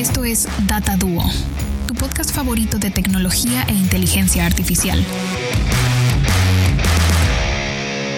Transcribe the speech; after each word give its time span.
Esto 0.00 0.24
es 0.24 0.48
Data 0.66 0.96
Duo, 0.96 1.30
tu 1.86 1.92
podcast 1.94 2.34
favorito 2.34 2.78
de 2.78 2.90
tecnología 2.90 3.64
e 3.68 3.72
inteligencia 3.74 4.46
artificial. 4.46 5.04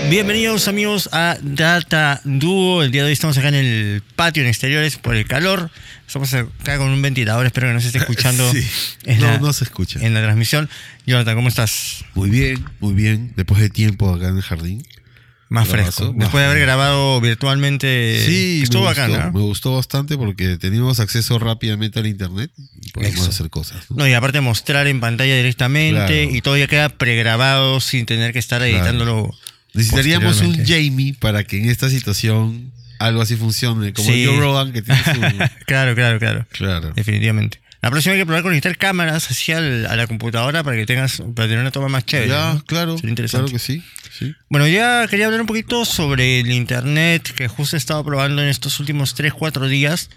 Bienvenidos 0.09 0.69
amigos 0.69 1.09
a 1.11 1.37
Data 1.43 2.21
Duo. 2.23 2.85
El 2.85 2.93
día 2.93 3.03
de 3.03 3.07
hoy 3.09 3.13
estamos 3.15 3.37
acá 3.37 3.49
en 3.49 3.57
el 3.57 4.03
patio 4.15 4.45
en 4.45 4.49
exteriores 4.49 4.97
por 4.97 5.17
el 5.17 5.27
calor. 5.27 5.73
Estamos 6.07 6.33
acá 6.35 6.79
con 6.79 6.89
un 6.91 7.03
ventilador, 7.03 7.47
espero 7.47 7.67
que 7.67 7.75
no 7.75 7.81
se 7.81 7.89
esté 7.89 7.99
escuchando 7.99 8.49
Sí. 8.53 8.65
en, 9.05 9.19
No, 9.19 9.27
la, 9.27 9.39
no 9.39 9.53
se 9.53 9.65
escucha. 9.65 9.99
en 10.01 10.15
la 10.15 10.23
transmisión. 10.23 10.71
Jonathan, 11.07 11.35
¿cómo 11.35 11.49
estás? 11.49 12.05
Muy 12.15 12.31
bien, 12.31 12.65
muy 12.79 12.95
bien. 12.95 13.33
Después 13.35 13.61
de 13.61 13.69
tiempo 13.71 14.15
acá 14.15 14.29
en 14.29 14.37
el 14.37 14.43
jardín. 14.43 14.87
Más 15.53 15.69
fresco. 15.69 16.07
más 16.13 16.17
Después 16.19 16.43
de 16.43 16.51
haber 16.51 16.61
grabado 16.63 17.21
virtualmente. 17.21 18.23
sí, 18.27 18.61
estuvo 18.63 18.83
me 18.83 18.89
bacán, 18.89 19.11
gustó, 19.11 19.25
¿no? 19.27 19.33
me 19.33 19.41
gustó 19.41 19.75
bastante 19.77 20.17
porque 20.17 20.57
teníamos 20.59 21.01
acceso 21.01 21.39
rápidamente 21.39 21.99
al 21.99 22.07
internet 22.07 22.51
y 22.81 22.91
podemos 22.91 23.21
Eso. 23.21 23.31
hacer 23.31 23.51
cosas. 23.51 23.91
¿no? 23.91 23.97
No, 23.99 24.09
y 24.09 24.13
aparte 24.15 24.41
mostrar 24.41 24.87
en 24.87 25.01
pantalla 25.01 25.37
directamente 25.37 25.93
Claro. 26.25 26.37
y 26.37 26.41
todo 26.43 26.57
ya 26.57 26.67
queda 26.67 26.89
pregrabado 26.89 27.81
sin 27.81 28.07
tener 28.07 28.33
que 28.33 28.39
estar 28.39 28.63
editándolo. 28.63 29.31
Necesitaríamos 29.75 30.41
un. 30.43 30.65
Jamie 30.67 31.15
para 31.19 31.45
que 31.45 31.59
en 31.59 31.71
esta 31.71 31.89
situación 31.89 32.73
algo 32.99 33.21
así 33.23 33.37
funcione, 33.37 33.93
como 33.93 34.09
Sí. 34.11 34.25
Joe 34.27 34.39
Rogan 34.39 34.73
que 34.73 34.83
tiene 34.83 35.01
su... 35.03 35.11
claro, 35.67 35.95
claro, 35.95 36.19
claro. 36.19 36.47
claro. 36.53 36.93
Definitivamente. 36.95 37.61
La 37.83 37.91
próxima 37.91 38.13
hay 38.15 38.21
que 38.21 38.27
probar 38.27 38.43
conectar 38.45 38.77
cámaras 38.79 39.29
así 39.31 39.51
al- 39.53 39.87
a 39.87 39.97
la 39.97 40.07
computadora 40.07 40.63
para 40.63 40.77
que 40.77 40.87
tengas, 40.87 41.17
para 41.35 41.49
tener 41.49 41.59
una 41.59 41.73
toma 41.73 41.89
más 41.89 42.07
chévere. 42.07 42.29
Ya, 42.31 42.55
¿no? 42.55 42.65
claro, 42.65 42.97
Sería 42.97 43.11
interesante. 43.11 43.51
claro 43.51 43.53
que 43.53 43.59
sí. 43.59 43.83
sí. 44.17 44.35
Bueno, 44.49 44.69
ya 44.69 45.07
quería 45.09 45.27
hablar 45.27 45.41
un 45.41 45.49
poquito 45.49 45.85
sobre 45.85 46.41
el 46.41 46.51
internet 46.53 47.33
que 47.35 47.49
justo 47.49 47.75
he 47.77 47.79
estado 47.79 48.05
probando 48.05 48.41
en 48.41 48.49
estos 48.49 48.79
últimos 48.81 49.15
3, 49.15 49.33
4 49.35 49.67
días. 49.67 50.11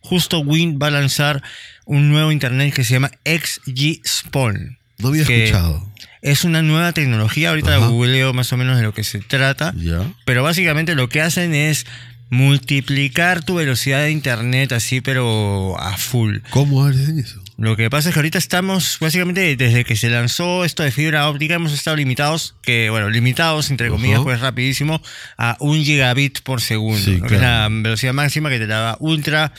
Justo 0.00 0.40
Wind 0.40 0.80
va 0.80 0.88
a 0.88 0.90
lanzar 0.90 1.42
un 1.86 2.10
nuevo 2.10 2.30
internet 2.32 2.72
que 2.74 2.84
se 2.84 2.92
llama 2.92 3.10
XG 3.24 4.02
Spawn. 4.06 4.78
No 4.98 5.08
había 5.08 5.22
escuchado. 5.22 5.90
Es 6.22 6.44
una 6.44 6.60
nueva 6.62 6.92
tecnología, 6.92 7.50
ahorita 7.50 7.76
googleo 7.78 8.32
más 8.34 8.52
o 8.52 8.56
menos 8.56 8.76
de 8.76 8.82
lo 8.82 8.92
que 8.92 9.04
se 9.04 9.20
trata. 9.20 9.72
Ya. 9.76 10.02
Pero 10.24 10.42
básicamente 10.42 10.94
lo 10.94 11.08
que 11.08 11.22
hacen 11.22 11.54
es 11.54 11.86
multiplicar 12.30 13.44
tu 13.44 13.54
velocidad 13.56 14.02
de 14.02 14.10
internet 14.10 14.72
así, 14.72 15.00
pero 15.00 15.78
a 15.78 15.96
full. 15.96 16.38
¿Cómo 16.50 16.84
hacen 16.84 17.18
eso? 17.18 17.40
Lo 17.58 17.74
que 17.76 17.88
pasa 17.88 18.10
es 18.10 18.14
que 18.14 18.18
ahorita 18.18 18.36
estamos, 18.38 18.98
básicamente, 19.00 19.56
desde 19.56 19.84
que 19.84 19.96
se 19.96 20.10
lanzó 20.10 20.64
esto 20.64 20.82
de 20.82 20.90
fibra 20.90 21.28
óptica, 21.28 21.54
hemos 21.54 21.72
estado 21.72 21.96
limitados, 21.96 22.54
que 22.62 22.90
bueno, 22.90 23.08
limitados, 23.08 23.70
entre 23.70 23.88
comillas, 23.88 24.16
Ajá. 24.16 24.24
pues 24.24 24.40
rapidísimo, 24.40 25.00
a 25.38 25.56
un 25.60 25.82
gigabit 25.82 26.40
por 26.42 26.60
segundo, 26.60 27.00
Sí, 27.02 27.18
¿no? 27.18 27.26
que 27.26 27.36
es 27.36 27.40
la 27.40 27.66
claro. 27.68 27.82
velocidad 27.82 28.12
máxima 28.12 28.50
que 28.50 28.58
te 28.58 28.66
la 28.66 28.78
da 28.80 28.96
Ultra, 29.00 29.52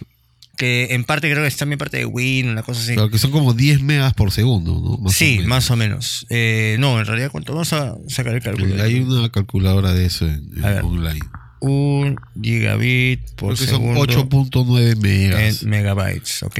que 0.57 0.89
en 0.91 1.05
parte 1.05 1.29
creo 1.31 1.41
que 1.41 1.47
es 1.47 1.57
también 1.57 1.79
parte 1.79 1.97
de 1.97 2.05
Win, 2.05 2.49
una 2.49 2.61
cosa 2.61 2.81
así. 2.81 2.93
Claro, 2.93 3.09
que 3.09 3.17
son 3.17 3.31
como 3.31 3.53
10 3.53 3.81
megas 3.81 4.13
por 4.13 4.31
segundo, 4.31 4.79
¿no? 4.79 4.97
Más 4.97 5.13
sí, 5.13 5.39
más 5.45 5.71
o 5.71 5.75
menos. 5.75 6.27
Eh, 6.29 6.77
no, 6.79 6.99
en 6.99 7.05
realidad, 7.07 7.31
¿cuánto? 7.31 7.53
Vamos 7.53 7.73
a 7.73 7.95
sacar 8.09 8.35
el 8.35 8.41
cálculo. 8.43 8.81
Hay 8.83 8.99
una 8.99 9.29
calculadora 9.29 9.93
de 9.93 10.05
eso 10.05 10.27
en, 10.27 10.51
online. 10.83 11.19
Un 11.59 12.17
gigabit 12.41 13.21
por 13.35 13.55
Creo 13.55 13.65
que 13.67 13.73
son 13.73 13.95
segundo. 13.95 14.51
8.9 14.51 14.95
megas. 14.97 15.63
En 15.63 15.69
megabytes, 15.69 16.43
ok. 16.43 16.59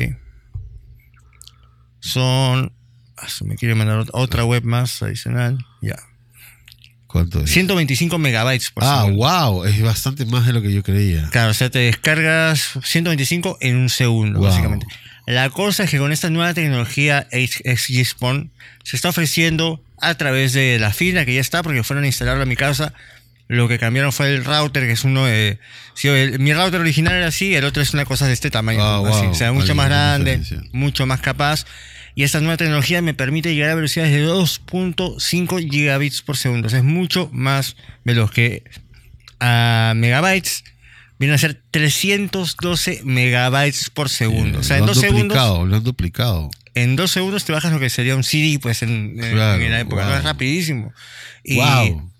Son. 1.99 2.71
ah, 3.17 3.27
me 3.45 3.55
quiere 3.55 3.75
mandar 3.75 3.99
ot- 3.99 4.09
otra 4.13 4.45
web 4.45 4.63
más 4.63 5.01
adicional. 5.03 5.57
Ya. 5.81 5.95
¿Cuánto 7.07 7.41
es? 7.41 7.51
125 7.51 8.17
megabytes 8.17 8.69
por 8.71 8.83
ah, 8.83 9.03
segundo. 9.05 9.17
wow, 9.25 9.63
es 9.65 9.81
bastante 9.81 10.25
más 10.25 10.45
de 10.45 10.53
lo 10.53 10.61
que 10.61 10.73
yo 10.73 10.83
creía. 10.83 11.29
Claro, 11.31 11.51
o 11.51 11.53
sea, 11.53 11.69
te 11.69 11.79
descargas 11.79 12.77
125 12.83 13.57
en 13.61 13.77
un 13.77 13.89
segundo, 13.89 14.39
Wow. 14.39 14.49
básicamente. 14.49 14.85
La 15.25 15.49
cosa 15.49 15.83
es 15.83 15.89
que 15.89 15.97
con 15.97 16.11
esta 16.11 16.29
nueva 16.29 16.53
tecnología 16.53 17.27
XG-Spawn 17.31 18.49
se 18.83 18.95
está 18.95 19.09
ofreciendo 19.09 19.81
a 19.99 20.15
través 20.15 20.53
de 20.53 20.79
la 20.79 20.93
fila 20.93 21.25
que 21.25 21.33
ya 21.33 21.41
está, 21.41 21.63
porque 21.63 21.83
fueron 21.83 22.03
a 22.03 22.07
instalarlo 22.07 22.43
a 22.43 22.45
mi 22.45 22.55
casa. 22.55 22.93
Lo 23.49 23.67
que 23.69 23.79
cambiaron 23.79 24.11
fue 24.11 24.33
el 24.35 24.43
router, 24.43 24.83
que 24.87 24.91
es 24.91 25.03
uno 25.05 25.25
de. 25.25 25.57
sí, 25.93 26.07
el- 26.09 26.39
mi 26.39 26.53
router 26.53 26.81
original 26.81 27.13
era 27.13 27.27
así, 27.27 27.55
el 27.55 27.63
otro 27.63 27.81
es 27.81 27.93
una 27.93 28.03
cosa 28.05 28.27
de 28.27 28.33
este 28.33 28.49
tamaño. 28.51 28.81
Ah, 28.83 28.97
así, 29.09 29.21
wow, 29.23 29.31
o 29.31 29.35
sea, 29.35 29.53
mucho 29.53 29.73
más 29.75 29.87
grande, 29.87 30.41
mucho 30.73 31.05
más 31.05 31.21
capaz. 31.21 31.65
Y 32.13 32.23
esta 32.23 32.39
nueva 32.41 32.57
tecnología 32.57 33.01
me 33.01 33.13
permite 33.13 33.53
llegar 33.53 33.69
a 33.69 33.75
velocidades 33.75 34.11
de 34.11 34.25
2.5 34.25 35.69
gigabits 35.69 36.21
por 36.23 36.35
segundo. 36.35 36.67
O 36.67 36.69
sea, 36.69 36.79
es 36.79 36.85
mucho 36.85 37.29
más 37.31 37.75
veloz 38.03 38.31
que 38.31 38.63
a 39.39 39.93
megabytes. 39.95 40.63
Viene 41.19 41.35
a 41.35 41.37
ser 41.37 41.61
312 41.71 43.01
megabytes 43.03 43.89
por 43.89 44.09
segundo. 44.09 44.59
o 44.59 44.63
sea, 44.63 44.77
en 44.77 44.85
dos 44.85 44.99
segundos 44.99 45.37
lo 45.67 45.75
han 45.77 45.83
duplicado. 45.83 46.49
en 46.75 46.95
dos 46.95 47.11
segundos 47.11 47.43
te 47.45 47.53
bajas 47.53 47.71
lo 47.71 47.79
que 47.79 47.89
sería 47.89 48.15
un 48.15 48.23
CD, 48.23 48.59
pues 48.59 48.83
en, 48.83 49.15
en- 49.19 49.31
Claro, 49.33 49.61
en 49.63 49.71
la 49.71 49.79
época. 49.79 50.03
¿no? 50.03 50.09
wow. 50.09 50.17
Es 50.17 50.23
rapidísimo. 50.23 50.93
Y, 51.43 51.55
wow. 51.55 52.11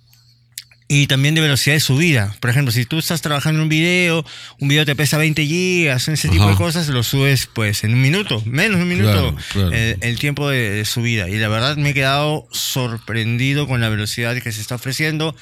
Y 0.89 1.07
también 1.07 1.35
de 1.35 1.41
velocidad 1.41 1.75
de 1.75 1.79
subida. 1.81 2.35
Por 2.39 2.49
ejemplo, 2.49 2.71
si 2.71 2.85
tú 2.85 2.97
estás 2.97 3.21
trabajando 3.21 3.59
en 3.59 3.63
un 3.63 3.69
video, 3.69 4.25
un 4.59 4.69
video 4.69 4.85
te 4.85 4.95
pesa 4.95 5.17
20 5.17 5.45
gigas, 5.45 6.07
ese 6.07 6.29
tipo 6.29 6.43
Ajá. 6.43 6.51
de 6.51 6.57
cosas, 6.57 6.87
lo 6.87 7.03
subes 7.03 7.49
pues 7.51 7.83
en 7.83 7.93
un 7.93 8.01
minuto, 8.01 8.41
menos 8.45 8.77
de 8.77 8.83
un 8.83 8.89
minuto, 8.89 9.11
Claro, 9.11 9.35
claro. 9.51 9.71
El, 9.73 9.97
el 10.01 10.19
tiempo 10.19 10.49
de, 10.49 10.69
de 10.69 10.85
subida. 10.85 11.27
Y 11.29 11.37
la 11.37 11.49
verdad 11.49 11.75
me 11.75 11.89
he 11.89 11.93
quedado 11.93 12.47
sorprendido 12.51 13.67
con 13.67 13.81
la 13.81 13.89
velocidad 13.89 14.35
que 14.41 14.51
se 14.51 14.61
está 14.61 14.75
ofreciendo. 14.75 15.35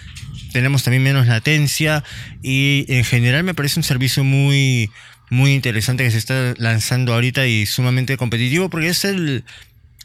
Tenemos 0.51 0.83
también 0.83 1.03
menos 1.03 1.27
latencia 1.27 2.03
y 2.41 2.85
en 2.87 3.03
general 3.03 3.43
me 3.43 3.53
parece 3.53 3.79
un 3.79 3.83
servicio 3.83 4.23
muy, 4.23 4.89
muy 5.29 5.53
interesante 5.53 6.03
que 6.03 6.11
se 6.11 6.17
está 6.17 6.55
lanzando 6.57 7.13
ahorita 7.13 7.45
y 7.45 7.67
sumamente 7.67 8.17
competitivo 8.17 8.69
porque 8.69 8.89
es 8.89 9.05
el, 9.05 9.43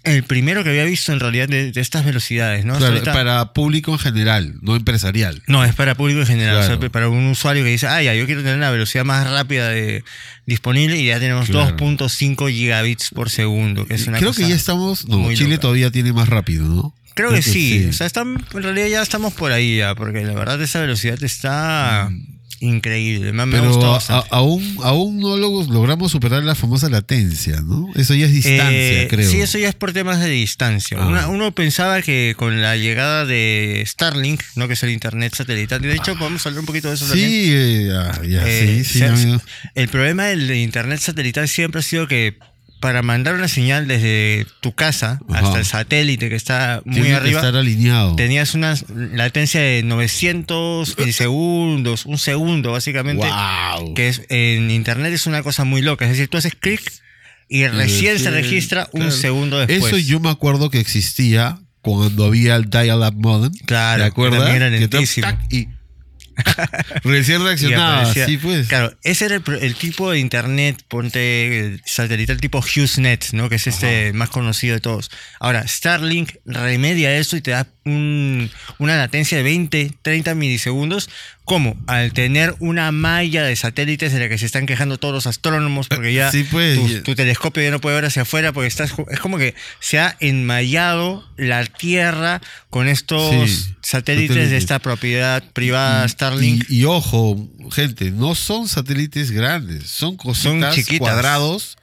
el 0.03 0.23
primero 0.23 0.65
que 0.65 0.71
había 0.71 0.85
visto 0.85 1.13
en 1.13 1.21
realidad 1.21 1.49
de, 1.49 1.73
de 1.73 1.81
estas 1.81 2.05
velocidades, 2.05 2.65
¿no? 2.65 2.79
Para 3.05 3.53
público 3.53 3.93
en 3.93 3.99
general, 3.99 4.55
no 4.63 4.77
empresarial. 4.77 5.43
no, 5.47 5.65
es 5.65 5.75
para 5.75 5.95
público 5.95 6.21
en 6.21 6.27
general. 6.27 6.57
Claro. 6.57 6.77
O 6.77 6.81
sea, 6.81 6.91
para 6.91 7.09
un 7.09 7.27
usuario 7.27 7.65
que 7.65 7.71
dice, 7.71 7.87
ah, 7.87 8.03
ya, 8.03 8.15
yo 8.15 8.27
quiero 8.27 8.43
tener 8.43 8.59
la 8.59 8.71
velocidad 8.71 9.05
más 9.05 9.29
rápida 9.29 9.69
de, 9.69 10.03
disponible 10.47 10.99
y 10.99 11.07
ya 11.07 11.19
tenemos 11.21 11.49
Claro. 11.49 11.77
2.5 11.77 12.51
gigabits 12.51 13.11
por 13.11 13.31
segundo, 13.31 13.87
que 13.87 13.95
es 13.95 14.07
una 14.07 14.19
Creo 14.19 14.31
cosa 14.31 14.43
que 14.43 14.49
ya 14.49 14.55
estamos. 14.55 15.07
No, 15.07 15.33
Chile 15.35 15.51
loca. 15.51 15.61
todavía 15.61 15.91
tiene 15.91 16.13
más 16.13 16.29
rápido, 16.29 16.67
¿no? 16.67 16.95
Creo, 17.15 17.31
que, 17.31 17.43
sí. 17.43 17.87
O 17.91 17.93
sea, 17.93 18.07
están, 18.07 18.45
en 18.55 18.63
realidad 18.63 18.87
ya 18.87 19.03
estamos 19.03 19.35
por 19.35 19.53
ahí 19.53 19.79
ya, 19.79 19.95
porque 19.95 20.25
la 20.25 20.33
verdad 20.33 20.63
esa 20.63 20.81
velocidad 20.81 21.23
está 21.23 22.11
increíble. 22.61 23.33
Me, 23.33 23.47
me. 23.47 23.59
Pero 23.59 23.75
a- 23.85 23.91
bastante. 23.93 24.29
aún, 24.31 24.77
aún 24.83 25.19
no 25.19 25.37
lo- 25.37 25.65
logramos 25.65 26.13
superar 26.13 26.43
la 26.45 26.55
famosa 26.55 26.89
latencia, 26.89 27.61
¿no? 27.63 27.89
Eso 27.95 28.15
ya 28.15 28.27
es 28.27 28.33
distancia, 28.33 29.03
Eh, 29.03 29.09
creo. 29.09 29.29
Sí, 29.29 29.41
eso 29.41 29.59
ya 29.59 29.69
es 29.69 29.75
por 29.75 29.93
temas 29.93 30.21
de 30.21 30.29
distancia. 30.29 30.99
Ah. 31.01 31.07
Una- 31.07 31.29
uno 31.29 31.53
pensaba 31.55 32.01
que 32.03 32.35
con 32.37 32.61
la 32.63 32.77
llegada 32.77 33.25
de 33.25 33.83
Starlink, 33.87 34.43
¿no? 34.57 34.69
que 34.69 34.75
es 34.75 34.83
el 34.83 34.91
internet 34.91 35.35
satelital, 35.35 35.81
de 35.81 35.95
hecho 35.95 36.17
podemos 36.17 36.45
hablar 36.47 36.61
un 36.61 36.67
poquito 36.67 36.89
de 36.89 36.95
eso 36.95 37.07
también. 37.07 37.29
Sí, 37.29 37.51
eh, 37.53 37.89
ya, 37.89 38.23
ya, 38.29 38.47
Eh, 38.49 38.85
sí, 38.85 38.93
sí, 38.93 38.99
se- 39.01 39.07
amigo. 39.07 39.41
El 39.75 39.89
problema 39.89 40.27
del 40.27 40.51
internet 40.55 41.01
satelital 41.01 41.49
siempre 41.49 41.81
ha 41.81 41.83
sido 41.83 42.07
que 42.07 42.39
para 42.81 43.03
mandar 43.03 43.35
una 43.35 43.47
señal 43.49 43.87
desde 43.87 44.47
tu 44.61 44.73
casa 44.73 45.21
Ajá. 45.29 45.41
hasta 45.47 45.59
el 45.59 45.65
satélite 45.67 46.29
que 46.31 46.35
está 46.35 46.81
muy 46.87 46.95
Tiene 46.95 47.09
que 47.11 47.15
arriba, 47.17 47.41
estar 47.41 47.55
alineado. 47.57 48.17
tenías 48.17 48.55
una 48.55 48.75
latencia 49.13 49.61
de 49.61 49.83
900 49.83 50.97
milisegundos, 50.99 52.07
un 52.07 52.19
segundo 52.19 52.73
básicamente, 52.73 53.27
¡Wow! 53.27 53.95
que 53.95 54.09
es 54.09 54.23
en 54.31 54.71
internet 54.71 55.13
es 55.13 55.27
una 55.27 55.43
cosa 55.43 55.65
muy 55.65 55.83
loca. 55.83 56.05
Es 56.07 56.13
decir, 56.13 56.29
tú 56.29 56.39
haces 56.39 56.55
clic 56.59 56.81
y 57.49 57.67
recién 57.67 58.19
se 58.19 58.31
registra 58.31 58.89
un 58.93 59.11
segundo 59.13 59.59
después. 59.59 59.85
Eso 59.93 59.99
yo 59.99 60.19
me 60.21 60.31
acuerdo 60.31 60.71
que 60.71 60.81
existía 60.81 61.59
cuando 61.83 62.25
había 62.27 62.57
el 62.57 62.71
dial-up 62.71 63.15
modem. 63.17 63.53
Claro, 63.67 64.03
¿Te 64.03 64.09
acuerdas? 64.09 64.41
que 64.41 64.45
también 64.47 64.63
era 64.63 64.75
Que 64.75 64.81
lentísimo. 64.81 65.27
tac, 65.27 65.53
y 65.53 65.69
recién 67.05 67.43
reaccionaba. 67.43 68.01
aparecía- 68.01 68.27
Sí, 68.27 68.37
pues. 68.39 68.69
Claro, 68.69 68.97
ese 69.03 69.27
era 69.27 69.37
el, 69.37 69.75
tipo 69.75 70.11
de 70.11 70.19
internet, 70.19 70.83
ponte 70.89 71.81
satelital 71.85 72.41
tipo 72.41 72.61
HughesNet, 72.61 73.33
¿no? 73.33 73.49
Que 73.49 73.57
es 73.57 73.67
este 73.67 74.13
más 74.13 74.31
conocido 74.31 74.75
de 74.75 74.81
todos. 74.81 75.11
Ahora, 75.39 75.67
Starlink 75.67 76.33
remedia 76.45 77.17
eso 77.17 77.37
y 77.37 77.41
te 77.41 77.51
da 77.53 77.67
un- 77.85 78.51
una 78.79 78.97
latencia 78.97 79.39
de 79.39 79.43
20, 79.45 79.93
30 80.03 80.35
milisegundos. 80.35 81.09
¿Cómo? 81.45 81.77
Al 81.89 82.13
tener 82.13 82.55
una 82.61 82.93
malla 82.93 83.43
de 83.43 83.57
satélites 83.57 84.13
de 84.13 84.21
la 84.21 84.29
que 84.29 84.39
se 84.39 84.47
están 84.47 84.67
quejando 84.67 84.99
todos 84.99 85.13
los 85.15 85.27
astrónomos 85.27 85.89
porque 85.89 86.13
ya 86.15 86.31
Sí, 86.31 86.45
pues, 86.49 86.79
tu, 86.79 86.89
ya- 86.89 87.03
tu 87.03 87.15
telescopio 87.17 87.63
ya 87.63 87.71
no 87.73 87.81
puede 87.81 87.97
ver 87.97 88.05
hacia 88.05 88.23
afuera 88.23 88.53
porque 88.53 88.69
estás, 88.69 88.93
es 89.11 89.19
como 89.21 89.37
que 89.39 89.55
se 89.81 89.99
ha 89.99 90.17
enmallado 90.21 91.29
la 91.37 91.65
Tierra 91.67 92.41
con 92.69 92.87
estos 92.89 93.51
Sí, 93.51 93.75
satélites, 93.83 94.51
de 94.51 94.57
esta 94.57 94.79
propiedad 94.79 95.43
privada 95.53 96.07
Starlink. 96.09 96.65
Y, 96.71 96.81
y 96.81 96.85
ojo, 96.85 97.49
gente, 97.73 98.11
no 98.13 98.35
son 98.35 98.69
satélites 98.69 99.31
grandes, 99.33 99.89
son 99.89 100.17
cositas 100.17 100.77
cuadrados 100.99 101.79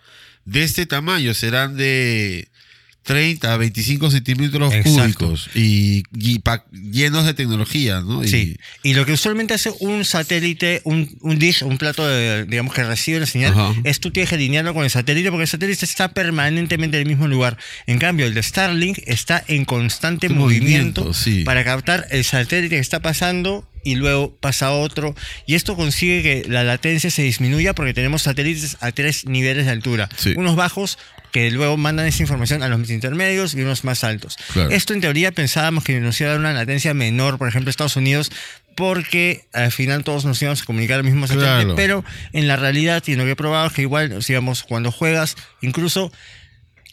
de 0.46 0.64
este 0.64 0.86
tamaño, 0.86 1.34
serán 1.34 1.76
de 1.76 2.48
30 3.07 3.54
a 3.54 3.57
25 3.57 4.12
centímetros 4.12 4.74
Exacto. 4.74 5.27
cúbicos 5.27 5.50
y, 5.56 6.04
y 6.13 6.39
pa- 6.39 6.65
llenos 6.71 7.25
de 7.25 7.33
tecnología, 7.33 8.01
¿no? 8.01 8.24
Y- 8.24 8.27
Sí, 8.27 8.57
y 8.83 8.94
lo 8.94 9.06
que 9.06 9.13
usualmente 9.13 9.54
hace 9.54 9.71
un 9.80 10.04
satélite, 10.04 10.81
un, 10.83 11.18
un 11.21 11.39
dish, 11.39 11.63
un 11.63 11.77
plato, 11.77 12.06
de, 12.06 12.44
digamos, 12.45 12.74
que 12.74 12.83
recibe 12.83 13.21
la 13.21 13.25
señal, 13.25 13.54
Ajá. 13.54 13.74
es 13.86 14.01
tú 14.01 14.12
tienes 14.12 14.30
que 14.30 14.36
alinearlo 14.36 14.74
con 14.74 14.83
el 14.83 14.89
satélite 14.89 15.30
porque 15.31 15.44
el 15.44 15.48
satélite 15.48 15.86
está 15.86 16.09
permanentemente 16.13 16.98
en 16.98 17.04
el 17.04 17.07
mismo 17.07 17.27
lugar. 17.30 17.57
En 17.88 17.98
cambio, 17.98 18.25
el 18.25 18.33
de 18.33 18.44
Starlink 18.44 19.00
está 19.06 19.42
en 19.48 19.63
constante 19.63 20.27
En 20.27 20.38
movimiento, 20.38 21.01
movimiento, 21.06 21.13
sí. 21.13 21.44
para 21.45 21.63
captar 21.63 22.07
el 22.12 22.25
satélite 22.25 22.75
que 22.75 22.80
está 22.81 23.00
pasando 23.00 23.65
y 23.86 23.95
luego 23.95 24.36
pasa 24.36 24.71
otro. 24.71 25.15
Y 25.45 25.56
esto 25.56 25.77
consigue 25.77 26.21
que 26.21 26.50
la 26.50 26.65
latencia 26.65 27.09
se 27.09 27.21
disminuya 27.24 27.74
porque 27.74 27.94
tenemos 27.94 28.24
satélites 28.24 28.75
a 28.81 28.92
tres 28.92 29.25
niveles 29.25 29.65
de 29.65 29.71
altura. 29.71 30.09
Sí. 30.18 30.33
Unos 30.36 30.57
bajos 30.57 30.98
que 31.38 31.51
luego 31.51 31.78
mandan 31.78 32.07
esa 32.07 32.24
información 32.24 32.63
a 32.63 32.68
los 32.68 32.89
intermedios 32.89 33.54
y 33.54 33.62
unos 33.62 33.84
más 33.84 34.04
altos. 34.04 34.38
Claro. 34.54 34.72
Esto 34.72 34.94
en 34.94 35.01
teoría 35.01 35.31
pensábamos 35.31 35.84
que 35.84 36.00
nos 36.00 36.19
iba 36.19 36.30
a 36.30 36.31
dar 36.34 36.39
una 36.39 36.54
latencia 36.54 36.94
menor, 36.94 37.38
por 37.38 37.48
ejemplo, 37.48 37.69
Estados 37.69 37.95
Unidos, 37.95 38.31
porque 38.75 39.45
al 39.54 39.72
final 39.72 40.04
todos 40.04 40.25
nos 40.25 40.42
íbamos 40.42 40.62
a 40.62 40.66
comunicar 40.66 40.98
al 40.98 41.04
mismo 41.04 41.28
satélite, 41.28 41.50
Claro. 41.63 41.75
pero 41.75 42.06
en 42.34 42.48
la 42.48 42.56
realidad 42.56 43.04
y 43.07 43.12
en 43.13 43.18
lo 43.19 43.25
que 43.25 43.31
he 43.31 43.36
probado 43.36 43.68
es 43.68 43.74
que 43.74 43.81
igual, 43.84 44.19
digamos, 44.28 44.63
cuando 44.63 44.92
juegas, 44.92 45.36
incluso 45.62 46.12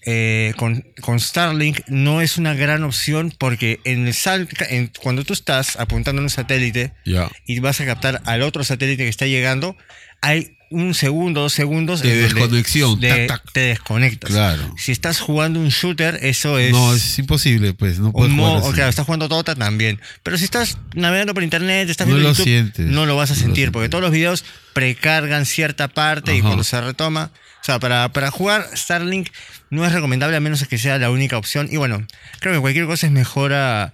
eh, 0.06 0.52
con, 0.58 0.84
con 1.00 1.18
Starlink 1.18 1.80
no 1.88 2.20
es 2.20 2.36
una 2.36 2.52
gran 2.52 2.84
opción 2.84 3.32
porque 3.38 3.80
en 3.84 4.06
el 4.06 4.12
sal, 4.12 4.48
en- 4.68 4.90
cuando 5.00 5.24
tú 5.24 5.32
estás 5.32 5.76
apuntando 5.76 6.20
en 6.20 6.24
un 6.24 6.30
satélite 6.30 6.92
Ya. 7.06 7.30
y 7.46 7.58
vas 7.60 7.80
a 7.80 7.86
captar 7.86 8.20
al 8.26 8.42
otro 8.42 8.64
satélite 8.64 9.04
que 9.04 9.08
está 9.08 9.26
llegando, 9.26 9.76
hay 10.24 10.50
un 10.70 10.92
segundo, 10.94 11.42
dos 11.42 11.52
segundos 11.52 12.00
De 12.02 12.16
desconexión, 12.16 12.98
de- 12.98 13.26
tac, 13.26 13.42
tac. 13.44 13.52
te 13.52 13.60
desconectas. 13.60 14.30
Claro. 14.30 14.74
Si 14.76 14.90
estás 14.90 15.20
jugando 15.20 15.60
un 15.60 15.68
shooter, 15.68 16.18
eso 16.22 16.58
es. 16.58 16.72
No, 16.72 16.92
es 16.94 17.16
imposible, 17.18 17.74
pues. 17.74 18.00
No 18.00 18.10
puedes 18.10 18.34
jugar 18.34 18.56
así. 18.56 18.72
claro, 18.72 18.90
estás 18.90 19.04
jugando 19.06 19.28
Dota 19.28 19.54
también. 19.54 20.00
Pero 20.24 20.36
si 20.36 20.44
estás 20.44 20.78
navegando 20.94 21.32
por 21.32 21.44
internet, 21.44 21.88
estás 21.90 22.08
No 22.08 22.14
viendo 22.14 22.28
lo 22.30 22.34
YouTube, 22.34 22.44
sientes. 22.44 22.86
no 22.86 23.06
lo 23.06 23.14
vas 23.14 23.30
a 23.30 23.34
No 23.34 23.40
sentir, 23.40 23.70
porque 23.70 23.88
todos 23.88 24.02
los 24.02 24.10
videos 24.10 24.44
precargan 24.72 25.46
cierta 25.46 25.86
parte 25.88 26.34
y 26.36 26.40
cuando 26.40 26.64
se 26.64 26.80
retoma. 26.80 27.30
O 27.60 27.64
sea, 27.64 27.78
para, 27.78 28.12
para 28.12 28.30
jugar 28.30 28.68
Starlink 28.74 29.28
no 29.70 29.86
es 29.86 29.92
recomendable 29.92 30.36
a 30.36 30.40
menos 30.40 30.66
que 30.66 30.76
sea 30.76 30.98
la 30.98 31.10
única 31.10 31.38
opción. 31.38 31.68
Y 31.70 31.76
bueno, 31.76 32.04
creo 32.40 32.52
que 32.52 32.60
cualquier 32.60 32.86
cosa 32.86 33.06
es 33.06 33.12
mejor 33.12 33.52
a- 33.54 33.92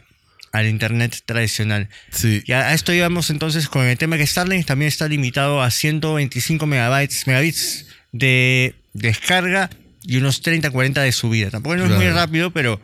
al 0.52 0.66
internet 0.66 1.22
tradicional. 1.24 1.88
Sí. 2.10 2.42
Y 2.46 2.52
a 2.52 2.74
esto 2.74 2.92
íbamos 2.92 3.30
entonces 3.30 3.68
con 3.68 3.86
el 3.86 3.96
tema 3.98 4.16
que 4.16 4.26
Starlink 4.26 4.66
también 4.66 4.88
está 4.88 5.08
limitado 5.08 5.62
a 5.62 5.70
125 5.70 6.66
megabytes, 6.66 7.26
megabits 7.26 7.86
de 8.12 8.74
descarga 8.92 9.70
y 10.04 10.16
unos 10.16 10.42
30-40 10.42 11.02
de 11.02 11.12
subida. 11.12 11.50
Tampoco 11.50 11.76
no 11.76 11.84
es 11.84 11.90
muy 11.90 12.08
rápido, 12.08 12.50
pero 12.50 12.80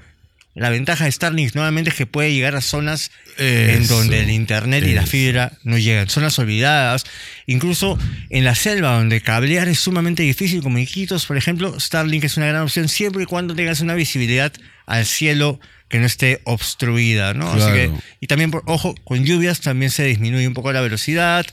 la 0.56 0.70
ventaja 0.70 1.04
de 1.04 1.12
Starlink 1.12 1.54
nuevamente 1.54 1.90
es 1.90 1.96
que 1.96 2.06
puede 2.06 2.32
llegar 2.32 2.56
a 2.56 2.62
zonas 2.62 3.10
Eso, 3.36 3.76
en 3.76 3.86
donde 3.88 4.20
el 4.20 4.30
internet 4.30 4.84
y 4.86 4.94
la 4.94 5.06
fibra 5.06 5.52
no 5.64 5.76
llegan. 5.76 6.08
Zonas 6.08 6.38
olvidadas. 6.38 7.04
Incluso 7.46 7.98
en 8.30 8.44
la 8.44 8.54
selva, 8.54 8.96
donde 8.96 9.20
cablear 9.20 9.68
es 9.68 9.78
sumamente 9.80 10.22
difícil, 10.22 10.62
como 10.62 10.78
Iquitos, 10.78 11.26
por 11.26 11.36
ejemplo, 11.36 11.78
Starlink 11.78 12.24
es 12.24 12.38
una 12.38 12.46
gran 12.46 12.62
opción 12.62 12.88
siempre 12.88 13.22
y 13.22 13.26
cuando 13.26 13.54
tengas 13.54 13.80
una 13.82 13.94
visibilidad 13.94 14.50
al 14.86 15.04
cielo 15.04 15.60
que 15.88 15.98
no 15.98 16.06
esté 16.06 16.40
obstruida, 16.44 17.34
¿no? 17.34 17.52
Así 17.52 17.72
que, 17.72 17.86
Claro. 17.88 18.02
y 18.20 18.26
también, 18.26 18.50
por, 18.50 18.62
ojo, 18.66 18.94
con 19.04 19.24
lluvias 19.24 19.60
también 19.60 19.90
se 19.90 20.04
disminuye 20.04 20.48
un 20.48 20.54
poco 20.54 20.72
la 20.72 20.80
velocidad, 20.80 21.44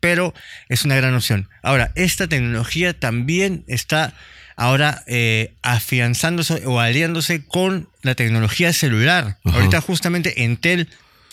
pero 0.00 0.34
es 0.68 0.84
una 0.84 0.96
gran 0.96 1.14
opción. 1.14 1.48
Ahora, 1.62 1.92
esta 1.94 2.28
tecnología 2.28 2.92
también 2.92 3.64
está 3.68 4.12
ahora 4.56 5.02
eh, 5.06 5.54
afianzándose 5.62 6.66
o 6.66 6.80
aliándose 6.80 7.44
con 7.44 7.88
la 8.02 8.14
tecnología 8.14 8.72
celular. 8.72 9.38
Ajá. 9.44 9.56
Ahorita 9.56 9.80
justamente 9.80 10.44
Entel, 10.44 10.88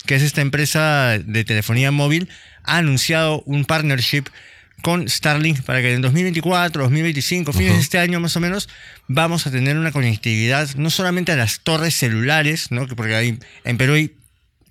que 0.06 0.14
es 0.14 0.22
esta 0.22 0.40
empresa 0.40 1.18
de 1.18 1.44
telefonía 1.44 1.90
móvil, 1.90 2.28
ha 2.64 2.78
anunciado 2.78 3.42
un 3.46 3.64
partnership 3.64 4.24
con 4.82 5.08
Starlink 5.08 5.62
para 5.62 5.80
que 5.80 5.94
en 5.94 6.02
2024, 6.02 6.82
2025, 6.82 7.52
fines 7.52 7.68
Ajá. 7.68 7.76
de 7.76 7.82
este 7.82 7.98
año 7.98 8.18
más 8.20 8.36
o 8.36 8.40
menos, 8.40 8.68
vamos 9.06 9.46
a 9.46 9.50
tener 9.50 9.78
una 9.78 9.92
conectividad 9.92 10.68
no 10.74 10.90
solamente 10.90 11.32
a 11.32 11.36
las 11.36 11.60
torres 11.60 11.94
celulares, 11.94 12.70
¿no? 12.70 12.88
Que 12.88 12.96
porque 12.96 13.14
hay, 13.14 13.38
en 13.64 13.76
Perú 13.76 13.94
hay 13.94 14.12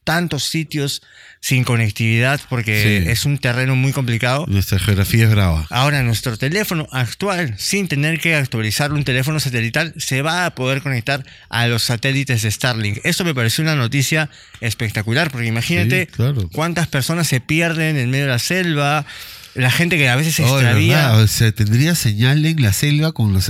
tantos 0.03 0.43
sitios 0.45 1.01
sin 1.39 1.63
conectividad 1.63 2.39
porque 2.49 3.01
Sí. 3.03 3.09
es 3.09 3.25
un 3.25 3.37
terreno 3.37 3.75
muy 3.75 3.91
complicado. 3.93 4.45
Nuestra 4.47 4.79
geografía 4.79 5.25
es 5.25 5.31
brava. 5.31 5.65
Ahora, 5.69 6.01
nuestro 6.03 6.37
teléfono 6.37 6.87
actual, 6.91 7.55
sin 7.57 7.87
tener 7.87 8.19
que 8.19 8.35
actualizar 8.35 8.93
un 8.93 9.03
teléfono 9.03 9.39
satelital, 9.39 9.93
se 9.97 10.21
va 10.21 10.45
a 10.45 10.55
poder 10.55 10.81
conectar 10.81 11.23
a 11.49 11.67
los 11.67 11.83
satélites 11.83 12.41
de 12.41 12.51
Starlink. 12.51 12.99
Esto 13.03 13.23
me 13.23 13.33
pareció 13.35 13.63
una 13.63 13.75
noticia 13.75 14.29
espectacular, 14.59 15.31
porque 15.31 15.47
imagínate 15.47 16.05
Sí, 16.05 16.11
claro. 16.11 16.49
cuántas 16.51 16.87
personas 16.87 17.27
se 17.27 17.41
pierden 17.41 17.97
en 17.97 18.09
medio 18.11 18.25
de 18.25 18.31
la 18.31 18.39
selva, 18.39 19.05
la 19.53 19.69
gente 19.71 19.97
que 19.97 20.07
a 20.09 20.15
veces 20.15 20.35
se 20.35 20.43
Oh, 20.43 20.59
extravía. 20.59 21.13
o 21.13 21.27
sea, 21.27 21.51
tendría 21.51 21.95
señal 21.95 22.45
en 22.45 22.61
la 22.61 22.73
selva 22.73 23.11
con 23.11 23.33
los 23.33 23.47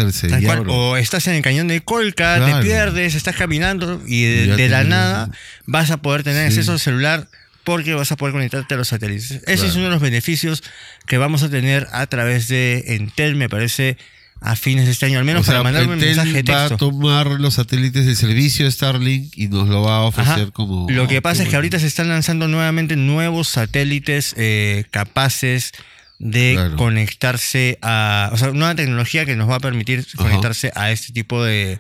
bro. 0.64 0.74
o 0.74 0.98
estás 0.98 1.28
en 1.28 1.36
el 1.36 1.42
cañón 1.42 1.68
de 1.68 1.82
Colca, 1.82 2.38
Claro. 2.38 2.58
te 2.60 2.64
pierdes, 2.66 3.16
estás 3.16 3.36
caminando 3.36 4.02
y 4.08 4.24
de, 4.24 4.70
la 4.70 4.84
nada 4.84 5.30
vas 5.66 5.92
a 5.92 5.98
poder 5.98 6.24
tener 6.24 6.52
Sí. 6.52 6.58
acceso 6.58 6.72
al 6.74 6.80
celular 6.80 7.28
porque 7.64 7.94
vas 7.94 8.12
a 8.12 8.16
poder 8.18 8.34
conectarte 8.34 8.74
a 8.74 8.78
los 8.78 8.88
satélites. 8.88 9.42
Ese 9.46 9.68
es 9.68 9.76
uno 9.76 9.86
de 9.86 9.92
los 9.92 10.02
beneficios 10.02 10.64
que 11.06 11.18
vamos 11.20 11.44
a 11.44 11.50
tener 11.50 11.88
a 11.92 12.08
través 12.08 12.48
de 12.48 12.84
Entel, 12.96 13.36
me 13.36 13.50
parece, 13.50 13.98
a 14.44 14.56
fines 14.56 14.86
de 14.86 14.92
este 14.92 15.06
año, 15.06 15.20
al 15.20 15.24
menos 15.26 15.42
O 15.42 15.44
sea, 15.46 15.54
para 15.62 15.64
mandarme 15.64 15.94
un 15.94 16.00
mensaje 16.00 16.42
de 16.44 16.52
va 16.52 16.66
a 16.66 16.70
texto. 16.70 16.90
tomar 16.90 17.28
los 17.28 17.54
satélites 17.54 18.06
del 18.08 18.16
servicio 18.16 18.66
de 18.66 18.72
Starlink 18.72 19.38
y 19.38 19.48
nos 19.50 19.70
lo 19.70 19.84
va 19.84 19.98
a 19.98 20.02
ofrecer 20.02 20.34
Ajá. 20.34 20.52
como... 20.52 20.88
Lo 20.90 21.08
que 21.08 21.22
pasa 21.22 21.44
es 21.44 21.50
que 21.50 21.56
ahorita 21.56 21.78
se 21.80 21.86
están 21.88 22.10
lanzando 22.10 22.48
nuevamente 22.48 22.96
nuevos 22.96 23.48
satélites 23.50 24.34
eh, 24.38 24.86
capaces 24.90 25.72
de 26.18 26.54
Claro. 26.56 26.76
conectarse 26.76 27.78
a. 27.82 28.30
O 28.34 28.38
sea, 28.38 28.50
nueva 28.52 28.76
tecnología 28.76 29.26
que 29.26 29.36
nos 29.36 29.50
va 29.50 29.56
a 29.56 29.60
permitir 29.60 30.06
conectarse 30.18 30.72
a 30.76 30.92
este 30.92 31.14
tipo 31.14 31.44
de, 31.44 31.80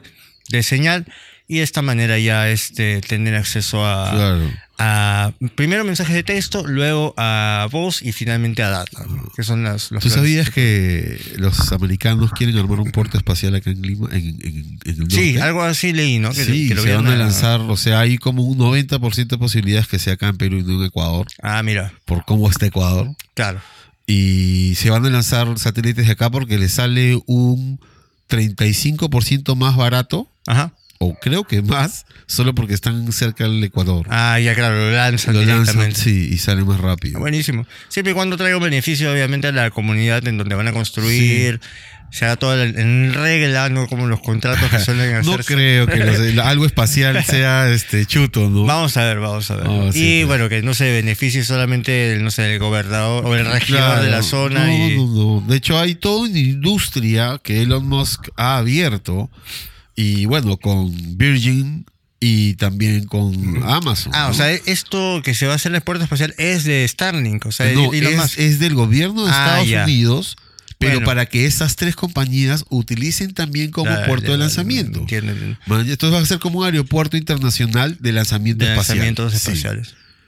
de 0.50 0.64
señal 0.64 1.06
y 1.52 1.58
de 1.58 1.64
esta 1.64 1.82
manera 1.82 2.18
ya 2.18 2.50
este, 2.50 3.02
tener 3.02 3.36
acceso 3.36 3.86
a, 3.86 4.10
Claro. 4.12 4.50
a 4.78 5.32
primero 5.56 5.84
mensajes 5.84 6.16
de 6.16 6.24
texto, 6.24 6.66
luego 6.66 7.14
a 7.18 7.68
voz 7.72 8.02
y 8.02 8.14
finalmente 8.14 8.64
a 8.64 8.70
data, 8.70 9.06
¿no? 9.06 9.30
que 9.36 9.44
son 9.44 9.64
las, 9.64 9.92
los 9.92 10.02
¿Tú 10.02 10.10
sabías 10.10 10.50
que 10.50 11.20
los 11.36 11.72
americanos 11.74 12.32
quieren 12.32 12.58
armar 12.58 12.80
un 12.80 12.92
puerto 12.92 13.18
espacial 13.18 13.54
acá 13.56 13.70
en 13.70 13.82
Lima, 13.82 14.08
en, 14.12 14.18
en- 14.42 14.80
en 14.86 14.92
el 14.92 14.98
norte? 15.00 15.16
Sí, 15.16 15.38
algo 15.40 15.62
así 15.62 15.92
leí, 15.92 16.20
¿no? 16.20 16.30
Que, 16.32 16.46
sí, 16.46 16.70
que 16.70 16.76
lo 16.76 16.84
se 16.84 16.94
van 16.96 17.08
a 17.08 17.16
lanzar, 17.18 17.60
o 17.62 17.76
sea, 17.76 18.00
hay 18.00 18.18
como 18.18 18.44
un 18.44 18.58
90% 18.58 19.28
de 19.28 19.38
posibilidades 19.38 19.88
que 19.88 20.00
sea 20.00 20.14
acá 20.14 20.30
en 20.30 20.38
Perú 20.38 20.58
y 20.60 20.64
no 20.64 20.80
en 20.80 20.86
Ecuador, 20.88 21.28
Ah, 21.44 21.62
mira, 21.64 21.92
por 22.06 22.24
cómo 22.26 22.50
está 22.50 22.66
Ecuador. 22.66 23.10
claro. 23.34 23.60
Y 24.08 24.74
se 24.78 24.90
van 24.90 25.06
a 25.06 25.10
lanzar 25.10 25.58
satélites 25.60 26.06
de 26.06 26.12
acá 26.14 26.30
porque 26.30 26.58
les 26.58 26.74
sale 26.74 27.20
un 27.28 27.80
35% 28.30 29.56
más 29.56 29.76
barato, 29.76 30.28
Ajá. 30.48 30.74
O 31.04 31.16
creo 31.20 31.46
que 31.46 31.64
más, 31.64 32.06
solo 32.28 32.54
porque 32.54 32.76
están 32.76 33.12
cerca 33.12 33.46
del 33.46 33.64
Ecuador. 33.64 34.06
Ah, 34.12 34.40
ya 34.40 34.54
claro, 34.54 34.76
lo 34.76 34.92
lanzan 34.92 35.34
Lo 35.34 35.44
lanzan, 35.44 35.96
sí, 35.96 36.30
y 36.32 36.38
sale 36.38 36.64
más 36.64 36.80
rápido. 36.80 37.20
Buenísimo. 37.20 37.66
Siempre 37.90 38.12
y 38.12 38.14
cuando 38.14 38.38
traiga 38.38 38.58
un 38.58 38.64
beneficio, 38.64 39.12
obviamente, 39.12 39.48
a 39.48 39.52
la 39.52 39.72
comunidad 39.72 40.28
en 40.28 40.38
donde 40.38 40.54
van 40.54 40.68
a 40.68 40.74
construir, 40.74 41.60
se 42.12 42.26
haga 42.26 42.36
todo 42.36 42.62
en- 42.62 43.14
regla, 43.16 43.70
no 43.70 43.88
como 43.88 44.06
los 44.06 44.20
contratos 44.20 44.70
que 44.70 44.78
suelen 44.80 45.16
hacer. 45.16 45.32
No 45.40 45.44
creo 45.44 45.88
que 45.88 45.98
los- 45.98 46.46
algo 46.46 46.68
espacial 46.68 47.24
sea 47.26 47.68
este 47.72 48.06
chuto, 48.06 48.50
¿no? 48.52 48.66
Vamos 48.66 48.96
a 48.98 49.06
ver, 49.06 49.20
vamos 49.20 49.50
a 49.50 49.56
ver. 49.56 49.68
Oh, 49.68 49.92
sí, 49.92 50.20
y 50.20 50.24
bueno, 50.26 50.50
que 50.50 50.62
no 50.62 50.76
se 50.76 50.92
beneficie 50.92 51.44
solamente 51.44 52.14
el, 52.14 52.24
no 52.24 52.30
sé, 52.30 52.54
el 52.54 52.60
gobernador 52.60 53.26
o 53.26 53.36
el 53.36 53.46
regidor 53.48 54.02
de 54.02 54.10
la 54.12 54.22
zona. 54.22 54.68
No, 54.68 54.72
y, 54.88 54.98
no, 54.98 55.08
no. 55.42 55.48
De 55.48 55.58
hecho, 55.58 55.80
hay 55.80 55.96
toda 55.96 56.30
una 56.30 56.38
industria 56.38 57.40
que 57.42 57.64
Elon 57.64 57.88
Musk 57.88 58.28
ha 58.38 58.58
abierto. 58.58 59.32
Y 60.02 60.26
bueno, 60.26 60.58
con 60.58 60.92
Virgin 61.18 61.86
y 62.20 62.54
también 62.56 63.06
con 63.06 63.34
Amazon. 63.64 64.12
Ah, 64.16 64.30
o 64.30 64.34
sea, 64.34 64.52
esto 64.52 65.22
que 65.24 65.34
se 65.34 65.46
va 65.48 65.54
a 65.54 65.56
hacer 65.56 65.72
en 65.72 65.76
el 65.78 65.82
puerto 65.82 66.04
espacial 66.04 66.34
es 66.38 66.64
de 66.64 66.88
Starlink, 66.88 67.46
o 67.46 67.52
sea, 67.52 67.72
No, 67.74 67.92
es, 67.94 68.16
Musk. 68.18 68.40
es 68.40 68.60
del 68.60 68.74
gobierno 68.76 69.26
de 69.26 69.32
Ah, 69.32 69.44
Estados 69.46 69.68
ya. 69.70 69.84
Unidos, 69.84 70.38
pero 70.80 70.94
Bueno. 70.94 71.06
para 71.06 71.26
que 71.28 71.46
esas 71.46 71.76
tres 71.76 71.96
compañías 71.96 72.66
utilicen 72.70 73.34
también 73.34 73.70
como 73.72 73.90
Dale, 73.92 74.08
puerto 74.08 74.32
de 74.32 74.38
lanzamiento. 74.40 75.00
entiendo, 75.02 75.32
entiendo. 75.32 75.58
Man, 75.68 75.82
Entonces 75.90 76.18
va 76.20 76.24
a 76.24 76.26
ser 76.26 76.40
como 76.40 76.60
un 76.60 76.66
aeropuerto 76.66 77.18
internacional 77.18 77.98
de 78.00 78.12
lanzamiento 78.12 78.66
de 78.66 78.72
espacial. 78.72 78.98
lanzamientos 79.00 79.34
Sí. 79.34 79.64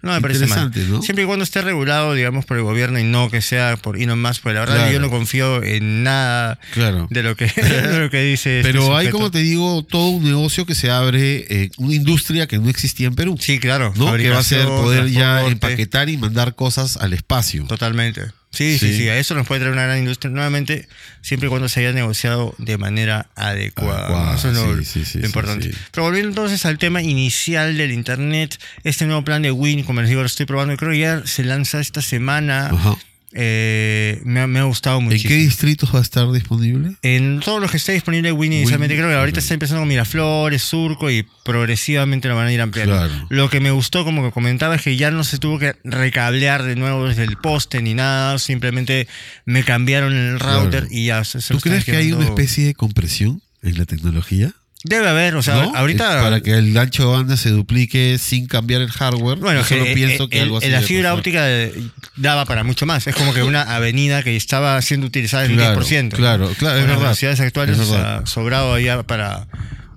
No 0.04 0.12
me 0.12 0.20
parece 0.22 0.46
mal. 0.48 0.70
¿no? 0.90 1.02
Siempre 1.02 1.24
y 1.24 1.26
cuando 1.26 1.44
esté 1.44 1.62
regulado, 1.62 2.14
digamos, 2.14 2.46
por 2.46 2.58
el 2.58 2.64
gobierno 2.64 3.00
y 3.00 3.04
no 3.04 3.32
que 3.32 3.42
sea 3.42 3.78
por 3.78 3.98
Elon 3.98 4.22
Musk, 4.22 4.44
porque 4.44 4.54
la 4.56 4.60
verdad 4.60 4.76
Claro. 4.76 4.92
yo 4.92 5.00
no 5.00 5.10
confío 5.10 5.64
en 5.64 6.04
nada 6.04 6.60
Claro. 6.74 7.08
de 7.10 7.24
lo 7.24 7.36
que, 7.38 7.46
de 7.56 8.00
lo 8.00 8.10
que 8.10 8.22
dice. 8.22 8.60
este 8.60 8.70
Pero 8.72 8.98
hay, 8.98 9.10
como 9.10 9.32
te 9.32 9.40
digo, 9.40 9.82
todo 9.84 10.10
un 10.10 10.26
negocio 10.26 10.66
que 10.66 10.76
se 10.76 10.92
abre, 10.92 11.46
eh, 11.50 11.72
una 11.78 11.96
industria 11.96 12.48
que 12.48 12.60
no 12.60 12.70
existía 12.70 13.08
en 13.08 13.16
Perú. 13.16 13.38
Sí, 13.40 13.60
claro. 13.60 13.94
¿no? 13.96 14.14
Que 14.18 14.30
va 14.30 14.40
a 14.40 14.44
ser 14.44 14.66
poder 14.66 15.10
ya 15.10 15.46
empaquetar 15.48 16.10
y 16.10 16.18
mandar 16.18 16.54
cosas 16.56 16.98
al 16.98 17.14
espacio. 17.14 17.64
Totalmente. 17.66 18.24
Sí, 18.54 18.78
sí, 18.78 18.90
Sí. 18.92 18.98
sí, 19.00 19.10
a 19.10 19.18
eso 19.18 19.34
nos 19.34 19.48
puede 19.48 19.62
traer 19.62 19.74
una 19.74 19.84
gran 19.84 19.98
industria 19.98 20.30
nuevamente, 20.32 20.88
siempre 21.22 21.48
y 21.48 21.50
cuando 21.50 21.68
se 21.70 21.80
haya 21.80 21.92
negociado 21.92 22.54
de 22.60 22.78
manera 22.78 23.28
adecuada. 23.36 24.06
Adecuada, 24.06 24.36
Eso 24.36 24.50
es 24.50 24.56
lo, 24.56 24.78
sí, 24.78 24.86
sí, 24.86 25.06
sí, 25.06 25.18
lo 25.18 25.22
sí, 25.24 25.26
importante. 25.26 25.72
Pero 25.92 26.04
volviendo 26.04 26.30
entonces 26.30 26.66
al 26.68 26.78
tema 26.78 27.02
inicial 27.02 27.76
del 27.78 27.92
Internet, 27.92 28.60
este 28.84 29.06
nuevo 29.06 29.24
plan 29.24 29.42
de 29.42 29.52
Win, 29.52 29.84
como 29.84 30.02
les 30.02 30.10
digo, 30.10 30.22
lo 30.22 30.28
estoy 30.28 30.46
probando, 30.46 30.78
creo 30.78 30.92
que 30.92 31.00
ya 31.00 31.26
se 31.26 31.44
lanza 31.44 31.80
esta 31.80 32.02
semana. 32.04 32.68
Ajá. 32.68 32.96
Eh, 33.36 34.22
me, 34.26 34.42
ha, 34.42 34.48
me 34.48 34.60
ha 34.60 34.64
gustado 34.64 35.00
¿En 35.00 35.06
muchísimo. 35.06 35.30
qué 35.30 35.36
distritos 35.38 35.94
va 35.94 36.00
a 36.00 36.02
estar 36.04 36.32
disponible? 36.32 36.96
En 37.02 37.40
todos 37.40 37.60
los 37.60 37.72
que 37.72 37.78
esté 37.78 37.94
disponible 37.94 38.32
Win 38.32 38.54
inicialmente, 38.54 38.96
creo 38.96 39.10
que 39.10 39.16
ahorita 39.16 39.40
está 39.40 39.54
empezando 39.56 39.82
con 39.82 39.88
Miraflores, 39.90 40.62
Surco 40.62 41.10
y 41.10 41.26
progresivamente 41.44 42.28
lo 42.28 42.36
van 42.36 42.48
a 42.48 42.54
ir 42.54 42.62
ampliando. 42.62 42.96
Claro. 42.96 43.28
Lo 43.30 43.50
que 43.50 43.60
me 43.60 43.72
gustó, 43.72 44.04
como 44.06 44.24
que 44.24 44.32
comentaba, 44.32 44.76
es 44.76 44.82
que 44.84 44.96
ya 44.98 45.10
no 45.12 45.24
se 45.24 45.38
tuvo 45.40 45.58
que 45.60 45.76
recablear 45.84 46.64
de 46.64 46.76
nuevo 46.76 47.08
desde 47.08 47.24
el 47.24 47.38
poste 47.38 47.82
ni 47.82 47.94
nada, 47.94 48.38
simplemente 48.40 49.08
me 49.46 49.64
cambiaron 49.64 50.14
el 50.14 50.40
router 50.40 50.82
Claro. 50.82 50.88
y 50.92 51.06
ya 51.08 51.24
se, 51.24 51.42
se 51.42 51.54
¿Tú 51.54 51.60
crees 51.60 51.86
que 51.86 51.96
hay 51.96 52.12
una 52.14 52.26
especie 52.26 52.66
de 52.66 52.74
compresión 52.76 53.42
en 53.62 53.78
la 53.78 53.86
tecnología? 53.86 54.54
Debe 54.86 55.08
haber, 55.08 55.36
o 55.36 55.42
sea, 55.42 55.56
¿No? 55.56 55.76
ahorita... 55.76 56.22
Para 56.22 56.42
que 56.42 56.52
el 56.58 56.78
ancho 56.78 57.04
de 57.10 57.16
banda 57.18 57.38
se 57.38 57.50
duplique 57.50 58.18
sin 58.20 58.48
cambiar 58.48 58.82
el 58.82 58.90
hardware. 58.92 59.38
Bueno, 59.40 59.62
Yo 59.62 59.66
solo 59.66 59.86
pienso 59.94 60.26
eh, 60.26 60.30
que 60.30 60.38
el- 60.40 60.44
algo 60.44 60.58
así 60.58 60.68
la 60.70 60.82
fibra 60.82 61.14
óptica 61.14 61.50
eh, 61.50 61.74
daba 62.18 62.44
para 62.46 62.64
mucho 62.66 62.86
más. 62.86 63.08
Es 63.08 63.16
como 63.16 63.34
que 63.34 63.44
una 63.44 63.62
avenida 63.62 64.24
que 64.24 64.36
estaba 64.36 64.82
siendo 64.82 65.08
utilizada 65.08 65.46
en 65.46 65.56
Claro, 65.56 65.80
10%. 65.82 66.10
claro, 66.12 66.50
claro, 66.50 66.50
es 66.50 66.58
Con 66.58 66.68
las 66.68 66.82
verdad. 66.88 66.98
velocidades 67.00 67.40
actuales, 67.40 67.80
Es 67.80 67.90
verdad. 67.90 68.26
sobrado 68.26 68.74
ahí 68.74 68.88
para, 69.08 69.48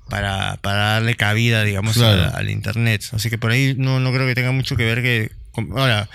para, 0.08 0.56
para 0.62 0.76
darle 0.76 1.16
cabida, 1.16 1.64
digamos, 1.64 1.96
Claro. 1.96 2.22
a- 2.22 2.28
al 2.38 2.48
Internet. 2.48 3.02
Así 3.12 3.28
que 3.28 3.38
por 3.38 3.50
ahí 3.50 3.74
no, 3.76 3.98
no 3.98 4.12
creo 4.12 4.26
que 4.26 4.34
tenga 4.36 4.52
mucho 4.52 4.76
que 4.76 4.84
ver 4.84 5.02
que... 5.02 5.32
Ahora, 5.74 6.08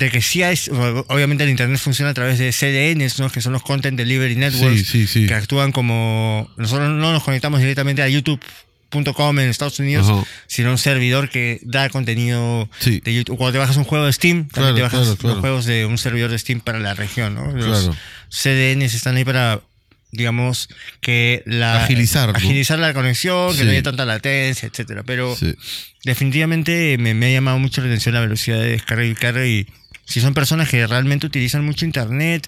de 0.00 0.10
que 0.10 0.20
sí 0.22 0.42
hay, 0.42 0.58
obviamente 1.08 1.44
el 1.44 1.50
Internet 1.50 1.78
funciona 1.78 2.10
a 2.10 2.14
través 2.14 2.38
de 2.38 2.50
CDNs, 2.52 3.20
¿no? 3.20 3.30
que 3.30 3.40
son 3.40 3.52
los 3.52 3.62
Content 3.62 3.96
Delivery 3.96 4.34
Networks, 4.34 4.78
Sí, 4.78 4.84
sí, 4.84 5.06
sí. 5.06 5.26
que 5.26 5.34
actúan 5.34 5.70
como... 5.72 6.50
Nosotros 6.56 6.88
no 6.88 7.12
nos 7.12 7.22
conectamos 7.22 7.60
directamente 7.60 8.02
a 8.02 8.08
YouTube.com 8.08 9.38
en 9.38 9.48
Estados 9.50 9.78
Unidos, 9.78 10.08
Ajá. 10.08 10.24
sino 10.46 10.70
un 10.70 10.78
servidor 10.78 11.28
que 11.28 11.60
da 11.62 11.88
contenido 11.90 12.68
de 12.84 13.14
YouTube. 13.14 13.36
Cuando 13.36 13.52
te 13.52 13.58
bajas 13.58 13.76
un 13.76 13.84
juego 13.84 14.06
de 14.06 14.12
Steam, 14.12 14.48
también 14.48 14.74
Claro, 14.74 14.74
te 14.74 14.82
bajas 14.82 15.00
claro, 15.00 15.16
claro. 15.16 15.34
los 15.34 15.40
juegos 15.40 15.64
de 15.66 15.86
un 15.86 15.98
servidor 15.98 16.30
de 16.30 16.38
Steam 16.38 16.60
para 16.60 16.78
la 16.80 16.94
región, 16.94 17.34
¿no? 17.34 17.52
Los. 17.52 17.90
CDNs 18.30 18.94
están 18.94 19.16
ahí 19.16 19.24
para, 19.24 19.60
digamos, 20.12 20.68
que 21.00 21.42
la... 21.46 21.84
Agilizar, 21.84 22.30
agilizar 22.34 22.78
la 22.78 22.94
conexión, 22.94 23.50
que 23.52 23.58
Sí. 23.58 23.64
no 23.64 23.70
haya 23.70 23.82
tanta 23.82 24.04
latencia, 24.06 24.66
etcétera. 24.68 25.02
Pero 25.04 25.36
Sí. 25.36 25.54
definitivamente 26.04 26.96
me, 26.98 27.12
me 27.14 27.26
ha 27.26 27.30
llamado 27.32 27.58
mucho 27.58 27.80
la 27.82 27.88
atención 27.88 28.14
la 28.14 28.20
velocidad 28.22 28.58
de 28.58 28.70
descarga 28.70 29.04
y 29.04 29.14
carga 29.14 29.46
y 29.46 29.66
si 30.10 30.20
son 30.20 30.34
personas 30.34 30.68
que 30.68 30.86
realmente 30.86 31.26
utilizan 31.26 31.64
mucho 31.64 31.84
internet, 31.84 32.46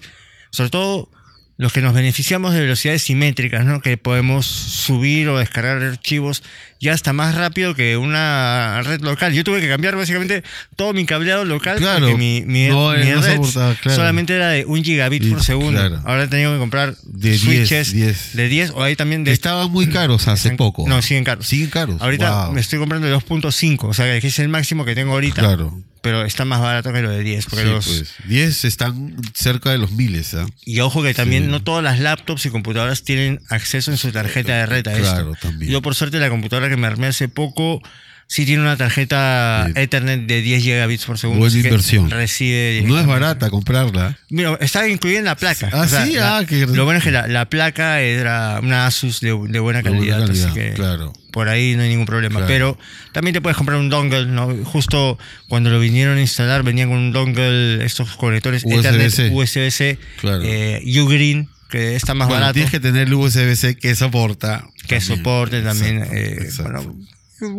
sobre 0.51 0.69
todo 0.69 1.09
los 1.55 1.71
que 1.71 1.81
nos 1.81 1.93
beneficiamos 1.93 2.51
de 2.55 2.61
velocidades 2.61 3.03
simétricas, 3.03 3.63
¿no? 3.63 3.79
Que 3.79 3.95
podemos 3.95 4.45
subir 4.47 5.29
o 5.29 5.37
descargar 5.37 5.81
archivos 5.83 6.41
ya 6.81 6.93
hasta 6.93 7.13
más 7.13 7.35
rápido 7.35 7.75
que 7.75 7.95
una 7.95 8.81
red 8.83 9.01
local. 9.01 9.33
Yo 9.33 9.43
tuve 9.43 9.61
que 9.61 9.69
cambiar 9.69 9.95
básicamente 9.95 10.43
todo 10.75 10.93
mi 10.93 11.05
cableado 11.05 11.45
local 11.45 11.77
Claro. 11.77 12.07
porque 12.07 12.15
mi, 12.17 12.41
mi, 12.41 12.67
No, 12.69 12.91
mi 12.93 13.05
no 13.11 13.21
red 13.21 13.39
claro. 13.39 13.75
solamente 13.95 14.35
era 14.35 14.49
de 14.49 14.65
un 14.65 14.83
gigabit 14.83 15.23
Y- 15.23 15.29
por 15.29 15.43
segundo. 15.43 15.79
claro. 15.79 16.01
Ahora 16.05 16.23
he 16.23 16.27
tenido 16.27 16.51
que 16.53 16.59
comprar 16.59 16.95
De 17.03 17.29
10, 17.29 17.41
switches 17.41 17.93
10. 17.93 18.35
de 18.35 18.49
10 18.49 18.71
o 18.71 18.81
hay 18.83 18.95
también 18.95 19.23
de 19.23 19.31
Estaban 19.31 19.71
muy 19.71 19.87
caros 19.87 20.27
hace 20.27 20.47
están- 20.49 20.57
poco. 20.57 20.85
No, 20.89 21.01
siguen 21.03 21.23
caros. 21.23 21.45
Siguen 21.47 21.69
caros. 21.69 22.01
Ahorita 22.01 22.45
Wow. 22.47 22.53
me 22.55 22.61
estoy 22.61 22.79
comprando 22.79 23.05
de 23.07 23.13
2.5, 23.13 23.87
o 23.89 23.93
sea 23.93 24.19
que 24.19 24.27
es 24.27 24.39
el 24.39 24.49
máximo 24.49 24.85
que 24.85 24.95
tengo 24.95 25.13
ahorita. 25.13 25.39
Claro. 25.41 25.79
Pero 26.03 26.25
está 26.25 26.43
más 26.43 26.59
barato 26.59 26.91
que 26.91 27.01
lo 27.01 27.09
de 27.09 27.23
10. 27.23 27.45
Porque 27.45 27.63
Sí, 27.63 27.71
los, 27.71 27.87
pues. 27.87 28.13
10 28.27 28.65
están 28.65 29.15
cerca 29.33 29.71
de 29.71 29.77
los 29.77 29.93
miles. 29.93 30.33
¿ah? 30.33 30.45
Y 30.65 30.81
ojo 30.81 31.01
que 31.01 31.13
también 31.13 31.45
Sí. 31.45 31.49
no 31.49 31.63
todas 31.63 31.81
las 31.83 31.97
laptops 31.99 32.45
y 32.45 32.49
computadoras 32.49 33.03
tienen 33.03 33.39
acceso 33.49 33.89
en 33.89 33.97
su 33.97 34.11
tarjeta 34.11 34.53
de 34.57 34.65
red 34.65 34.85
a 34.89 34.93
Claro, 34.97 35.33
esto. 35.33 35.47
también. 35.47 35.71
Yo 35.71 35.81
por 35.81 35.95
suerte 35.95 36.19
la 36.19 36.29
computadora 36.29 36.67
que 36.69 36.75
me 36.75 36.87
armé 36.87 37.07
hace 37.07 37.29
poco 37.29 37.81
sí 38.27 38.45
tiene 38.45 38.61
una 38.61 38.77
tarjeta 38.77 39.67
Sí. 39.67 39.73
Ethernet 39.81 40.21
de 40.25 40.41
10 40.41 40.63
gigabits 40.63 41.05
por 41.05 41.17
segundo. 41.17 41.39
Buena 41.39 41.55
inversión. 41.57 42.09
Recibe 42.09 42.83
No 42.85 42.99
es 42.99 43.05
barata 43.05 43.49
comprarla. 43.49 44.17
Mira, 44.29 44.57
está 44.61 44.87
incluida 44.87 45.19
en 45.19 45.25
la 45.25 45.35
placa. 45.35 45.69
Ah, 45.71 45.87
sí, 45.87 46.13
la- 46.13 46.37
ah, 46.37 46.45
qué- 46.45 46.65
Lo 46.67 46.85
bueno 46.85 46.97
es 46.99 47.03
que 47.03 47.11
la, 47.11 47.27
la 47.27 47.45
placa 47.49 48.01
era 48.01 48.59
una 48.61 48.85
Asus 48.87 49.19
de, 49.21 49.27
de 49.29 49.33
buena 49.33 49.59
buena 49.59 49.83
calidad, 49.83 50.25
calidad, 50.25 50.47
así 50.47 50.53
que 50.53 50.73
claro. 50.73 51.13
por 51.31 51.49
ahí 51.49 51.75
no 51.75 51.83
hay 51.83 51.89
ningún 51.89 52.05
problema. 52.05 52.35
Claro. 52.45 52.47
Pero 52.47 52.77
también 53.11 53.33
te 53.33 53.41
puedes 53.41 53.57
comprar 53.57 53.77
un 53.79 53.89
dongle, 53.89 54.25
¿no? 54.27 54.53
Justo 54.65 55.17
cuando 55.47 55.69
lo 55.69 55.79
vinieron 55.79 56.17
a 56.17 56.21
instalar 56.21 56.63
venían 56.63 56.89
con 56.89 56.97
un 56.97 57.11
dongle, 57.11 57.83
estos 57.85 58.15
conectores. 58.17 58.63
Ethernet 58.65 59.31
USB-C, 59.31 59.97
Claro. 60.21 60.41
eh, 60.43 60.81
Ugreen, 61.01 61.49
que 61.69 61.95
está 61.95 62.13
más 62.13 62.27
Bueno, 62.27 62.41
barato, 62.41 62.53
tienes 62.53 62.71
que 62.71 62.79
tener 62.79 63.07
el 63.07 63.13
USB-C 63.13 63.75
que 63.77 63.95
soporta. 63.95 64.65
que 64.87 64.99
también. 64.99 65.01
soporte 65.17 65.61
también. 65.61 65.97
Exacto, 65.99 66.15
eh, 66.15 66.37
exacto. 66.41 66.71
bueno, 66.83 66.95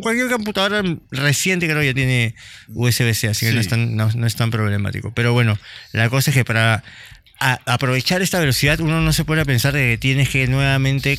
cualquier 0.00 0.28
computadora 0.30 0.82
reciente 1.10 1.66
creo 1.66 1.80
que 1.80 1.86
ya 1.86 1.94
tiene 1.94 2.34
USB-C, 2.68 3.28
así 3.28 3.46
que 3.46 3.52
no, 3.52 3.60
es 3.60 3.68
tan, 3.68 3.96
no, 3.96 4.10
no 4.14 4.26
es 4.26 4.36
tan 4.36 4.50
problemático. 4.50 5.12
Pero 5.14 5.32
bueno, 5.32 5.58
la 5.92 6.08
cosa 6.10 6.30
es 6.30 6.36
que 6.36 6.44
para 6.44 6.82
a- 7.40 7.60
aprovechar 7.66 8.22
esta 8.22 8.38
velocidad 8.38 8.80
uno 8.80 9.00
no 9.00 9.12
se 9.12 9.24
pone 9.24 9.40
a 9.42 9.44
pensar 9.44 9.72
de 9.74 9.90
que 9.92 9.98
tienes 9.98 10.28
que 10.28 10.46
nuevamente 10.46 11.18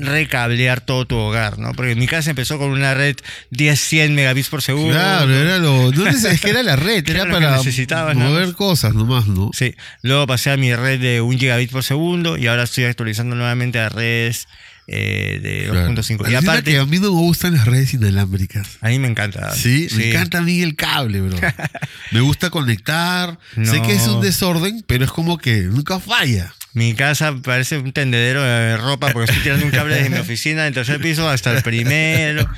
recablear 0.00 0.80
todo 0.80 1.06
tu 1.06 1.16
hogar, 1.16 1.58
¿no? 1.58 1.72
Porque 1.72 1.92
en 1.92 1.98
mi 1.98 2.06
casa 2.06 2.30
empezó 2.30 2.56
con 2.58 2.70
una 2.70 2.94
red 2.94 3.16
10-100 3.50 4.10
megabits 4.12 4.48
por 4.48 4.62
segundo. 4.62 4.92
Claro, 4.94 5.32
era 5.34 5.58
lo. 5.58 5.90
No 5.92 6.06
es 6.08 6.40
que 6.40 6.50
era 6.50 6.62
la 6.62 6.76
red, 6.76 7.06
Era 7.10 7.26
para 7.30 7.56
necesitabas, 7.56 8.16
mover 8.16 8.46
más. 8.46 8.56
cosas 8.56 8.94
nomás, 8.94 9.26
¿no? 9.26 9.50
Sí, 9.52 9.74
luego 10.02 10.26
pasé 10.26 10.50
a 10.50 10.56
mi 10.56 10.74
red 10.74 11.00
de 11.00 11.20
1 11.20 11.38
gigabit 11.38 11.70
por 11.70 11.82
segundo 11.82 12.36
y 12.38 12.46
ahora 12.46 12.62
estoy 12.62 12.84
actualizando 12.84 13.34
nuevamente 13.36 13.78
a 13.80 13.88
redes 13.88 14.48
eh, 14.86 15.40
de 15.42 15.68
Claro. 15.70 15.92
2.5. 15.94 16.30
Y 16.30 16.34
aparte, 16.34 16.72
que 16.72 16.78
a 16.78 16.86
mí 16.86 16.96
no 16.98 17.02
me 17.12 17.20
gustan 17.20 17.54
las 17.54 17.66
redes 17.66 17.94
inalámbricas. 17.94 18.78
a 18.80 18.88
mí 18.88 18.98
me 18.98 19.08
encanta. 19.08 19.54
Sí, 19.54 19.88
me 19.96 20.10
encanta 20.10 20.38
a 20.38 20.42
mí 20.42 20.60
el 20.62 20.74
cable, 20.76 21.20
bro. 21.20 21.36
me 22.12 22.20
gusta 22.20 22.50
conectar. 22.50 23.38
Sé 23.62 23.82
que 23.82 23.92
es 23.92 24.06
un 24.08 24.20
desorden, 24.20 24.84
pero 24.86 25.04
es 25.04 25.10
como 25.12 25.38
que 25.38 25.62
nunca 25.62 26.00
falla. 26.00 26.52
Mi 26.74 26.94
casa 26.94 27.34
parece 27.42 27.76
un 27.76 27.92
tendedero 27.92 28.42
de 28.42 28.78
ropa 28.78 29.10
porque 29.12 29.30
estoy 29.30 29.42
tirando 29.42 29.66
un 29.66 29.70
cable 29.72 29.94
desde 29.94 30.08
mi 30.08 30.16
oficina 30.18 30.64
del 30.64 30.72
tercer 30.72 31.00
piso 31.02 31.28
hasta 31.28 31.54
el 31.54 31.62
primero. 31.62 32.48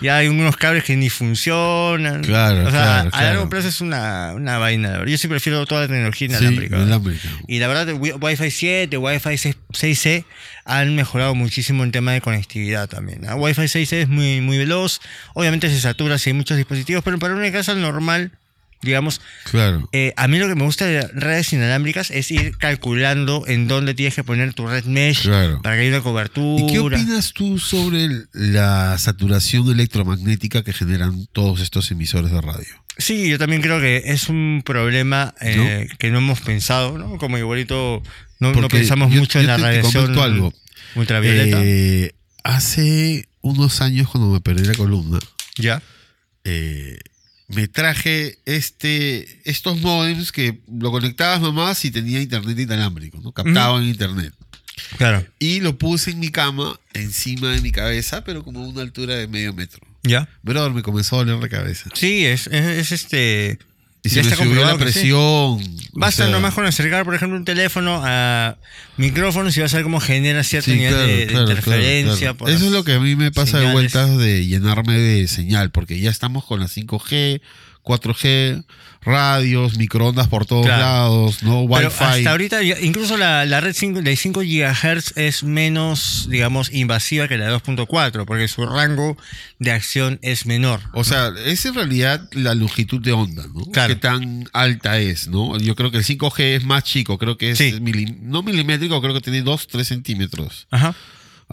Y 0.00 0.06
hay 0.08 0.28
unos 0.28 0.56
cables 0.56 0.84
que 0.84 0.94
ni 0.96 1.10
funcionan. 1.10 2.22
Claro, 2.22 2.68
o 2.68 2.70
sea, 2.70 2.82
claro, 2.82 3.08
a 3.08 3.10
claro. 3.10 3.26
largo 3.26 3.48
plazo 3.48 3.66
es 3.68 3.80
una, 3.80 4.32
una 4.34 4.58
vaina. 4.58 5.04
Yo 5.06 5.18
sí 5.18 5.26
prefiero 5.26 5.66
toda 5.66 5.82
la 5.82 5.88
tecnología 5.88 6.28
Sí, 6.28 6.34
inalámbrica. 6.34 6.76
inalámbrica. 6.76 7.28
Y 7.48 7.58
la 7.58 7.66
verdad, 7.66 7.88
Wi- 7.94 8.12
Wi-Fi 8.20 8.50
7, 8.50 8.96
Wi-Fi 8.96 9.30
6- 9.30 9.56
6E 9.72 10.24
han 10.64 10.94
mejorado 10.94 11.34
muchísimo 11.34 11.82
en 11.82 11.90
tema 11.90 12.12
de 12.12 12.20
conectividad 12.20 12.88
también. 12.88 13.22
¿no? 13.22 13.34
Wi-Fi 13.36 13.62
6E 13.62 14.02
es 14.02 14.08
muy, 14.08 14.40
muy 14.40 14.56
veloz. 14.56 15.00
Obviamente 15.34 15.68
se 15.68 15.80
satura 15.80 16.18
si 16.18 16.30
hay 16.30 16.34
muchos 16.34 16.56
dispositivos, 16.56 17.02
pero 17.02 17.18
para 17.18 17.34
una 17.34 17.50
casa 17.50 17.74
normal, 17.74 18.30
digamos, 18.84 19.20
Claro. 19.50 19.88
eh, 19.92 20.12
a 20.16 20.28
mí 20.28 20.38
lo 20.38 20.46
que 20.48 20.54
me 20.54 20.64
gusta 20.64 20.86
de 20.86 21.06
redes 21.08 21.52
inalámbricas 21.52 22.10
es 22.10 22.30
ir 22.30 22.56
calculando 22.58 23.44
en 23.46 23.66
dónde 23.68 23.94
tienes 23.94 24.14
que 24.14 24.24
poner 24.24 24.54
tu 24.54 24.66
red 24.66 24.84
mesh 24.84 25.22
Claro. 25.22 25.60
para 25.62 25.76
que 25.76 25.82
haya 25.82 25.90
una 25.96 26.02
cobertura. 26.02 26.62
¿Y 26.64 26.72
qué 26.72 26.78
opinas 26.78 27.32
tú 27.32 27.58
sobre 27.58 28.08
la 28.32 28.96
saturación 28.98 29.68
electromagnética 29.70 30.62
que 30.62 30.72
generan 30.72 31.26
todos 31.32 31.60
estos 31.60 31.90
emisores 31.90 32.30
de 32.30 32.40
radio? 32.40 32.66
Sí, 32.98 33.28
yo 33.28 33.38
también 33.38 33.60
creo 33.62 33.80
que 33.80 34.02
es 34.06 34.28
un 34.28 34.62
problema 34.64 35.34
eh, 35.40 35.88
que 35.98 36.10
no 36.10 36.18
hemos 36.18 36.40
pensado, 36.40 36.96
¿no? 36.96 37.18
Como 37.18 37.38
igualito 37.38 38.02
no, 38.38 38.52
no 38.52 38.68
pensamos 38.68 39.12
yo- 39.12 39.20
mucho 39.20 39.38
yo 39.38 39.40
en 39.40 39.46
la 39.48 39.56
te- 39.56 39.62
te 39.62 39.66
radiación 39.68 40.02
comento 40.04 40.22
algo. 40.22 40.54
ultravioleta. 40.94 41.58
Eh, 41.64 42.12
hace 42.44 43.26
unos 43.40 43.80
años, 43.80 44.08
cuando 44.08 44.30
me 44.30 44.40
perdí 44.40 44.64
la 44.64 44.74
columna, 44.74 45.18
ya. 45.56 45.82
eh, 46.44 46.98
me 47.48 47.68
traje 47.68 48.38
este 48.46 49.40
estos 49.44 49.80
modems 49.80 50.32
que 50.32 50.60
lo 50.68 50.90
conectabas 50.90 51.40
nomás 51.40 51.84
y 51.84 51.90
tenía 51.90 52.20
internet 52.20 52.58
inalámbrico, 52.58 53.20
¿no? 53.22 53.32
Captaban 53.32 53.84
internet. 53.84 54.32
Claro. 54.96 55.24
Y 55.38 55.60
lo 55.60 55.78
puse 55.78 56.10
en 56.10 56.20
mi 56.20 56.30
cama, 56.30 56.78
encima 56.94 57.52
de 57.52 57.60
mi 57.60 57.70
cabeza, 57.70 58.24
pero 58.24 58.42
como 58.42 58.60
a 58.60 58.68
una 58.68 58.82
altura 58.82 59.14
de 59.14 59.28
medio 59.28 59.52
metro. 59.52 59.86
Ya. 60.02 60.28
Brother, 60.42 60.72
me 60.72 60.82
comenzó 60.82 61.16
a 61.16 61.18
doler 61.20 61.36
la 61.36 61.48
cabeza. 61.48 61.90
Sí, 61.94 62.26
es, 62.26 62.46
es, 62.48 62.64
es 62.64 62.92
este. 62.92 63.58
Y 64.04 64.10
ya 64.10 64.22
se 64.22 64.28
me 64.28 64.32
está 64.34 64.44
subió 64.44 64.64
la 64.64 64.72
sí. 64.72 64.78
presión. 64.78 65.18
o 65.18 65.60
Basta 65.94 66.24
sea, 66.24 66.32
nomás 66.32 66.52
con 66.52 66.66
acercar, 66.66 67.04
por 67.06 67.14
ejemplo, 67.14 67.38
un 67.38 67.44
teléfono 67.46 68.02
a 68.04 68.58
micrófonos 68.98 69.56
y 69.56 69.60
vas 69.62 69.72
a 69.72 69.78
ver 69.78 69.84
cómo 69.84 69.98
genera 69.98 70.44
cierto 70.44 70.70
sí, 70.70 70.78
claro, 70.78 70.98
de, 70.98 71.26
claro, 71.26 71.40
interferencia. 71.40 72.18
claro. 72.18 72.36
por 72.36 72.50
Eso 72.50 72.66
es 72.66 72.70
lo 72.72 72.84
que 72.84 72.92
a 72.92 73.00
mí 73.00 73.16
me 73.16 73.32
pasa 73.32 73.60
de 73.60 73.72
vueltas 73.72 74.16
de 74.18 74.46
llenarme 74.46 74.98
de 74.98 75.26
señal, 75.26 75.70
porque 75.70 75.98
ya 76.00 76.10
estamos 76.10 76.44
con 76.44 76.60
la 76.60 76.66
5G, 76.66 77.40
4G, 77.84 78.64
radios, 79.02 79.76
microondas 79.76 80.28
por 80.28 80.46
todos 80.46 80.64
Claro. 80.64 80.80
lados, 80.82 81.42
¿no? 81.42 81.66
Pero 81.70 81.88
Wi-Fi. 81.88 82.04
hasta 82.04 82.30
ahorita, 82.30 82.62
incluso 82.62 83.16
la, 83.18 83.44
la 83.44 83.60
red 83.60 83.74
5 83.74 84.00
de 84.02 84.16
5 84.16 84.40
GHz 84.40 85.12
es 85.16 85.44
menos, 85.44 86.26
digamos, 86.30 86.72
invasiva 86.72 87.28
que 87.28 87.36
la 87.36 87.46
de 87.46 87.52
2.4, 87.52 88.24
porque 88.24 88.48
su 88.48 88.64
rango 88.64 89.16
de 89.58 89.72
acción 89.72 90.18
es 90.22 90.46
menor. 90.46 90.80
O 90.94 91.04
sea, 91.04 91.32
es 91.44 91.66
en 91.66 91.74
realidad 91.74 92.26
la 92.32 92.54
longitud 92.54 93.00
de 93.02 93.12
onda, 93.12 93.44
¿no? 93.54 93.64
Claro. 93.66 93.88
Qué 93.94 94.00
tan 94.00 94.48
alta 94.54 94.98
es, 94.98 95.28
¿no? 95.28 95.58
Yo 95.58 95.74
creo 95.76 95.90
que 95.90 95.98
el 95.98 96.04
5G 96.04 96.56
es 96.56 96.64
más 96.64 96.84
chico, 96.84 97.18
creo 97.18 97.36
que 97.36 97.50
es 97.50 97.58
Sí. 97.58 97.72
mili- 97.80 98.16
no 98.20 98.42
milimétrico, 98.42 99.00
creo 99.02 99.12
que 99.12 99.20
tiene 99.20 99.42
2, 99.42 99.66
3 99.68 99.86
centímetros, 99.86 100.66
Ajá. 100.70 100.94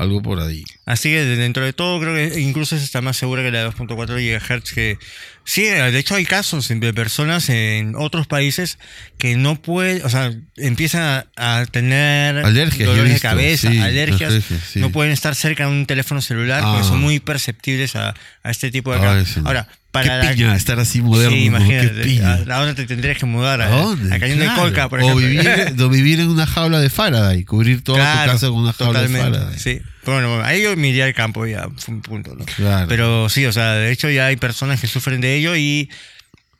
Algo 0.01 0.21
por 0.21 0.39
ahí. 0.39 0.63
Así 0.85 1.09
que 1.09 1.23
dentro 1.23 1.63
de 1.63 1.73
todo 1.73 1.99
creo 1.99 2.13
que 2.15 2.39
incluso 2.39 2.75
está 2.75 3.01
más 3.01 3.17
segura 3.17 3.43
que 3.43 3.51
la 3.51 3.59
de 3.63 3.69
2.4 3.69 4.15
GHz 4.63 4.73
que 4.73 4.97
sí, 5.43 5.63
de 5.63 5.97
hecho 5.97 6.15
hay 6.15 6.25
casos 6.25 6.67
de 6.67 6.93
personas 6.93 7.49
en 7.49 7.93
otros 7.95 8.27
países 8.27 8.77
que 9.17 9.35
no 9.35 9.61
pueden, 9.61 10.03
o 10.05 10.09
sea, 10.09 10.31
empiezan 10.57 11.01
a, 11.35 11.59
a 11.59 11.65
tener 11.65 12.37
Alergias, 12.45 12.87
dolores 12.89 13.13
de 13.13 13.19
cabeza, 13.19 13.71
sí, 13.71 13.77
alergias, 13.79 14.31
alergias, 14.31 14.61
sí. 14.71 14.79
no 14.79 14.91
pueden 14.91 15.11
estar 15.13 15.35
cerca 15.35 15.65
de 15.65 15.71
un 15.71 15.85
teléfono 15.85 16.21
celular 16.21 16.61
porque 16.63 16.81
Ah. 16.81 16.83
son 16.83 16.99
muy 16.99 17.19
perceptibles 17.19 17.95
a, 17.95 18.13
a 18.43 18.51
este 18.51 18.71
tipo 18.71 18.93
de 18.93 18.99
cambios. 18.99 19.29
sí. 19.29 19.41
Ahora, 19.45 19.67
para 19.91 20.33
Qué 20.33 20.43
la- 20.45 20.55
estar 20.55 20.79
así 20.79 21.01
moderno, 21.01 21.59
Sí. 22.03 22.19
¿A 22.21 22.37
dónde 22.59 22.75
te 22.75 22.85
tendrías 22.85 23.17
que 23.17 23.25
mudar? 23.25 23.61
¿A 23.61 23.67
dónde? 23.69 24.15
a 24.15 24.19
Cañón 24.19 24.39
de. 24.39 24.47
Colca, 24.55 24.87
por 24.87 24.99
o 24.99 25.03
ejemplo. 25.03 25.27
vivir, 25.27 25.75
o 25.83 25.89
vivir 25.89 26.19
en 26.21 26.29
una 26.29 26.47
jaula 26.47 26.79
de 26.79 26.89
Faraday, 26.89 27.43
cubrir 27.43 27.83
toda 27.83 27.97
tu 27.97 28.03
Claro, 28.03 28.31
casa 28.31 28.47
con 28.47 28.59
una 28.59 28.71
jaula 28.73 28.99
totalmente, 29.01 29.29
de 29.31 29.37
Faraday. 29.37 29.59
Sí. 29.59 29.81
Bueno, 30.05 30.41
ahí 30.43 30.63
yo 30.63 30.75
me 30.75 30.89
iría 30.89 31.05
al 31.05 31.13
campo 31.13 31.45
ya, 31.45 31.67
fue 31.77 31.93
un 31.95 32.01
punto, 32.01 32.35
¿no? 32.35 32.43
Claro. 32.45 32.87
Pero 32.87 33.29
sí, 33.29 33.45
o 33.45 33.51
sea, 33.53 33.73
de 33.73 33.91
hecho 33.91 34.09
ya 34.09 34.27
hay 34.27 34.35
personas 34.35 34.81
que 34.81 34.87
sufren 34.87 35.21
de 35.21 35.35
ello 35.35 35.55
y 35.55 35.89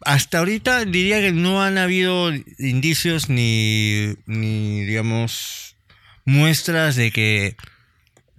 hasta 0.03 0.39
ahorita 0.39 0.85
diría 0.85 1.19
que 1.21 1.31
no 1.31 1.63
han 1.63 1.77
habido 1.77 2.31
indicios 2.59 3.29
ni, 3.29 4.13
ni 4.25 4.81
digamos, 4.85 5.75
muestras 6.25 6.95
de 6.95 7.11
que 7.11 7.55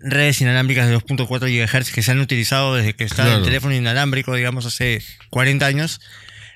redes 0.01 0.41
inalámbricas 0.41 0.89
de 0.89 0.97
2.4 0.97 1.29
GHz 1.49 1.93
que 1.93 2.03
se 2.03 2.11
han 2.11 2.21
utilizado 2.21 2.75
desde 2.75 2.95
que 2.95 3.05
está 3.05 3.23
Claro. 3.25 3.39
el 3.39 3.45
teléfono 3.45 3.75
inalámbrico, 3.75 4.35
digamos, 4.35 4.67
hace 4.67 5.03
40 5.31 5.65
años, 5.67 6.01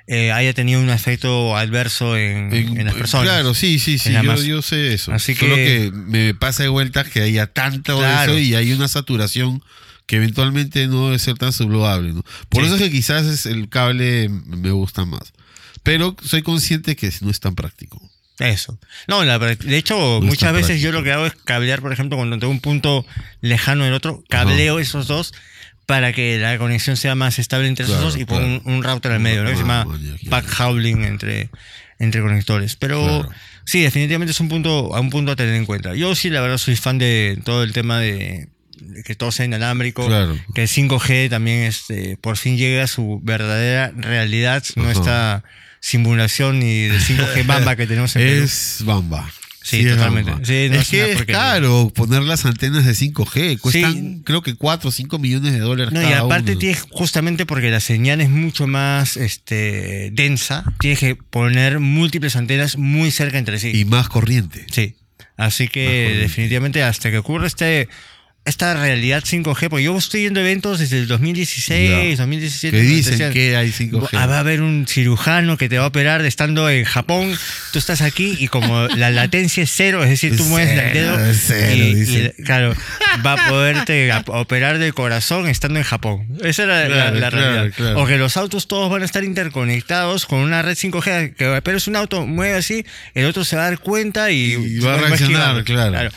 eh, 0.08 0.30
haya 0.32 0.54
tenido 0.54 0.80
un 0.80 0.90
efecto 0.90 1.56
adverso 1.56 2.16
en, 2.16 2.52
En- 2.54 2.78
en 2.80 2.84
las 2.86 2.94
personas. 2.94 3.24
Claro, 3.26 3.54
sí, 3.54 3.78
sí, 3.78 3.98
sí, 3.98 4.12
yo, 4.12 4.62
sé 4.62 4.94
eso. 4.94 5.12
Así 5.12 5.34
Solo 5.34 5.54
que- 5.56 5.64
que 5.64 5.90
me 5.92 6.34
pasa 6.34 6.62
de 6.62 6.68
vuelta 6.68 7.02
que 7.04 7.22
haya 7.22 7.46
tanto 7.48 7.98
Claro. 7.98 8.32
eso 8.32 8.38
y 8.40 8.54
hay 8.54 8.72
una 8.72 8.88
saturación 8.88 9.62
que 10.06 10.16
eventualmente 10.16 10.86
no 10.86 11.06
debe 11.06 11.18
ser 11.18 11.36
tan. 11.38 12.12
¿no? 12.14 12.22
Por 12.48 12.62
Sí. 12.62 12.66
eso 12.66 12.76
es 12.76 12.82
que 12.82 12.90
quizás 12.92 13.26
es 13.26 13.46
el 13.46 13.68
cable 13.68 14.28
me 14.28 14.70
gusta 14.70 15.04
más. 15.04 15.32
Pero 15.82 16.16
soy 16.24 16.42
consciente 16.42 16.94
que 16.96 17.10
no 17.22 17.30
es 17.30 17.40
tan 17.40 17.54
práctico. 17.56 18.00
Eso. 18.38 18.78
No, 19.08 19.24
la 19.24 19.38
de 19.38 19.76
hecho, 19.78 20.20
muchas 20.22 20.52
veces 20.52 20.80
yo 20.82 20.92
lo 20.92 21.02
que 21.02 21.10
hago 21.10 21.24
es 21.26 21.32
cablear, 21.44 21.80
por 21.80 21.92
ejemplo, 21.92 22.16
cuando 22.18 22.38
tengo 22.38 22.52
un 22.52 22.60
punto 22.60 23.06
lejano 23.40 23.84
del 23.84 23.94
otro, 23.94 24.22
cableo 24.28 24.78
esos 24.78 25.06
dos 25.06 25.32
para 25.86 26.12
que 26.12 26.38
la 26.38 26.58
conexión 26.58 26.96
sea 26.96 27.14
más 27.14 27.38
estable 27.38 27.68
entre 27.68 27.84
esos 27.84 27.96
Claro, 27.96 28.10
dos 28.10 28.20
y 28.20 28.24
claro. 28.26 28.44
un, 28.44 28.60
un 28.64 28.82
router 28.82 29.12
al 29.12 29.20
medio, 29.20 29.44
¿no? 29.44 29.50
que 29.50 29.56
se 29.56 29.62
Ah, 29.62 29.84
llama 29.84 29.98
ya. 30.02 30.30
backhauling 30.30 31.04
entre, 31.04 31.48
entre 31.98 32.20
conectores. 32.20 32.74
Pero 32.76 33.28
sí, 33.64 33.80
definitivamente 33.82 34.32
es 34.32 34.40
un 34.40 34.48
punto, 34.48 34.94
a 34.96 35.00
un 35.00 35.10
punto 35.10 35.32
a 35.32 35.36
tener 35.36 35.54
en 35.54 35.64
cuenta. 35.64 35.94
Yo 35.94 36.14
sí, 36.16 36.28
la 36.28 36.40
verdad, 36.40 36.58
soy 36.58 36.74
fan 36.76 36.98
de 36.98 37.38
todo 37.44 37.62
el 37.62 37.72
tema 37.72 38.00
de, 38.00 38.48
que 39.04 39.14
todo 39.14 39.30
sea 39.30 39.44
inalámbrico, 39.46 40.06
Claro. 40.06 40.36
que 40.54 40.62
el 40.62 40.68
5G 40.68 41.30
también 41.30 41.62
este, 41.62 42.16
por 42.16 42.36
fin 42.36 42.56
llegue 42.56 42.80
a 42.82 42.88
su 42.88 43.20
verdadera 43.22 43.92
realidad, 43.96 44.64
no 44.74 44.90
esta 44.90 45.44
simulación 45.80 46.58
ni 46.58 46.82
de 46.88 46.98
5G 46.98 47.46
bamba 47.46 47.76
que 47.76 47.86
tenemos 47.86 48.16
en 48.16 48.22
Perú. 48.22 48.44
Es 48.44 48.78
bamba. 48.84 49.30
Sí, 49.68 49.80
es 49.80 49.96
totalmente. 49.96 50.32
Sí, 50.44 50.68
no 50.70 50.80
es 50.80 50.92
es 50.92 51.16
que 51.18 51.26
caro 51.26 51.90
poner 51.94 52.22
las 52.22 52.44
antenas 52.44 52.84
de 52.86 52.92
5G. 52.94 53.58
Cuestan 53.58 53.92
Sí. 53.92 54.22
creo 54.24 54.42
que 54.42 54.54
4 54.54 54.88
o 54.88 54.92
5 54.92 55.18
millones 55.18 55.52
de 55.52 55.58
dólares 55.58 55.92
No, 55.92 56.00
y 56.02 56.12
aparte 56.12 56.52
uno. 56.52 56.58
tienes, 56.60 56.82
justamente 56.90 57.46
porque 57.46 57.70
la 57.70 57.80
señal 57.80 58.20
es 58.20 58.30
mucho 58.30 58.66
más 58.66 59.16
este, 59.16 60.10
densa, 60.12 60.64
tienes 60.78 61.00
que 61.00 61.16
poner 61.16 61.80
múltiples 61.80 62.36
antenas 62.36 62.76
muy 62.78 63.10
cerca 63.10 63.38
entre 63.38 63.58
sí. 63.58 63.72
Y 63.74 63.84
más 63.84 64.08
corriente. 64.08 64.66
sí. 64.70 64.94
Así 65.38 65.68
que 65.68 66.16
definitivamente 66.18 66.82
hasta 66.82 67.10
que 67.10 67.18
ocurra 67.18 67.46
este, 67.46 67.88
esta 68.46 68.74
realidad 68.74 69.22
5G, 69.24 69.68
porque 69.68 69.82
yo 69.84 69.96
estoy 69.98 70.22
yendo 70.22 70.40
a 70.40 70.42
eventos 70.44 70.78
desde 70.78 70.98
el 70.98 71.06
2016, 71.08 71.90
Ya. 71.90 72.16
2017. 72.22 72.76
Que 72.76 72.82
dicen 72.82 73.10
decían, 73.12 73.32
que 73.32 73.56
hay 73.56 73.72
5G. 73.72 74.16
"Ah, 74.16 74.26
va 74.26 74.36
a 74.36 74.40
haber 74.40 74.62
un 74.62 74.86
cirujano 74.88 75.56
que 75.56 75.68
te 75.68 75.78
va 75.78 75.84
a 75.84 75.88
operar 75.88 76.24
estando 76.24 76.70
en 76.70 76.84
Japón, 76.84 77.36
tú 77.72 77.78
estás 77.78 78.00
aquí 78.02 78.36
y 78.38 78.48
como 78.48 78.86
la 78.88 79.10
latencia 79.10 79.62
es 79.62 79.72
cero, 79.74 80.02
es 80.04 80.10
decir, 80.10 80.36
tú 80.36 80.44
mueves 80.48 80.70
el 80.78 80.92
dedo 80.94 81.18
cero, 81.34 82.32
y, 82.38 82.42
claro, 82.44 82.74
va 83.26 83.32
a 83.34 83.48
poderte 83.48 84.10
operar 84.26 84.78
del 84.78 84.94
corazón 84.94 85.48
estando 85.48 85.78
en 85.78 85.84
Japón. 85.84 86.26
Esa 86.42 86.62
era 86.62 86.80
la- 86.82 86.86
Claro, 86.96 87.18
la, 87.20 87.28
claro, 87.30 87.36
realidad. 87.52 87.74
claro. 87.76 88.02
O 88.02 88.06
que 88.06 88.16
los 88.16 88.36
autos 88.36 88.68
todos 88.68 88.90
van 88.90 89.02
a 89.02 89.04
estar 89.04 89.24
interconectados 89.24 90.24
con 90.26 90.38
una 90.38 90.62
red 90.62 90.76
5G, 90.76 91.34
que 91.34 91.60
pero 91.62 91.78
es 91.78 91.88
un 91.88 91.96
auto, 91.96 92.26
mueve 92.26 92.54
así, 92.56 92.84
el 93.14 93.26
otro 93.26 93.44
se 93.44 93.56
va 93.56 93.62
a 93.66 93.70
dar 93.70 93.78
cuenta 93.80 94.30
y, 94.30 94.52
Y 94.52 94.78
va 94.78 94.94
a 94.94 94.98
reaccionar, 94.98 95.64
claro. 95.64 96.10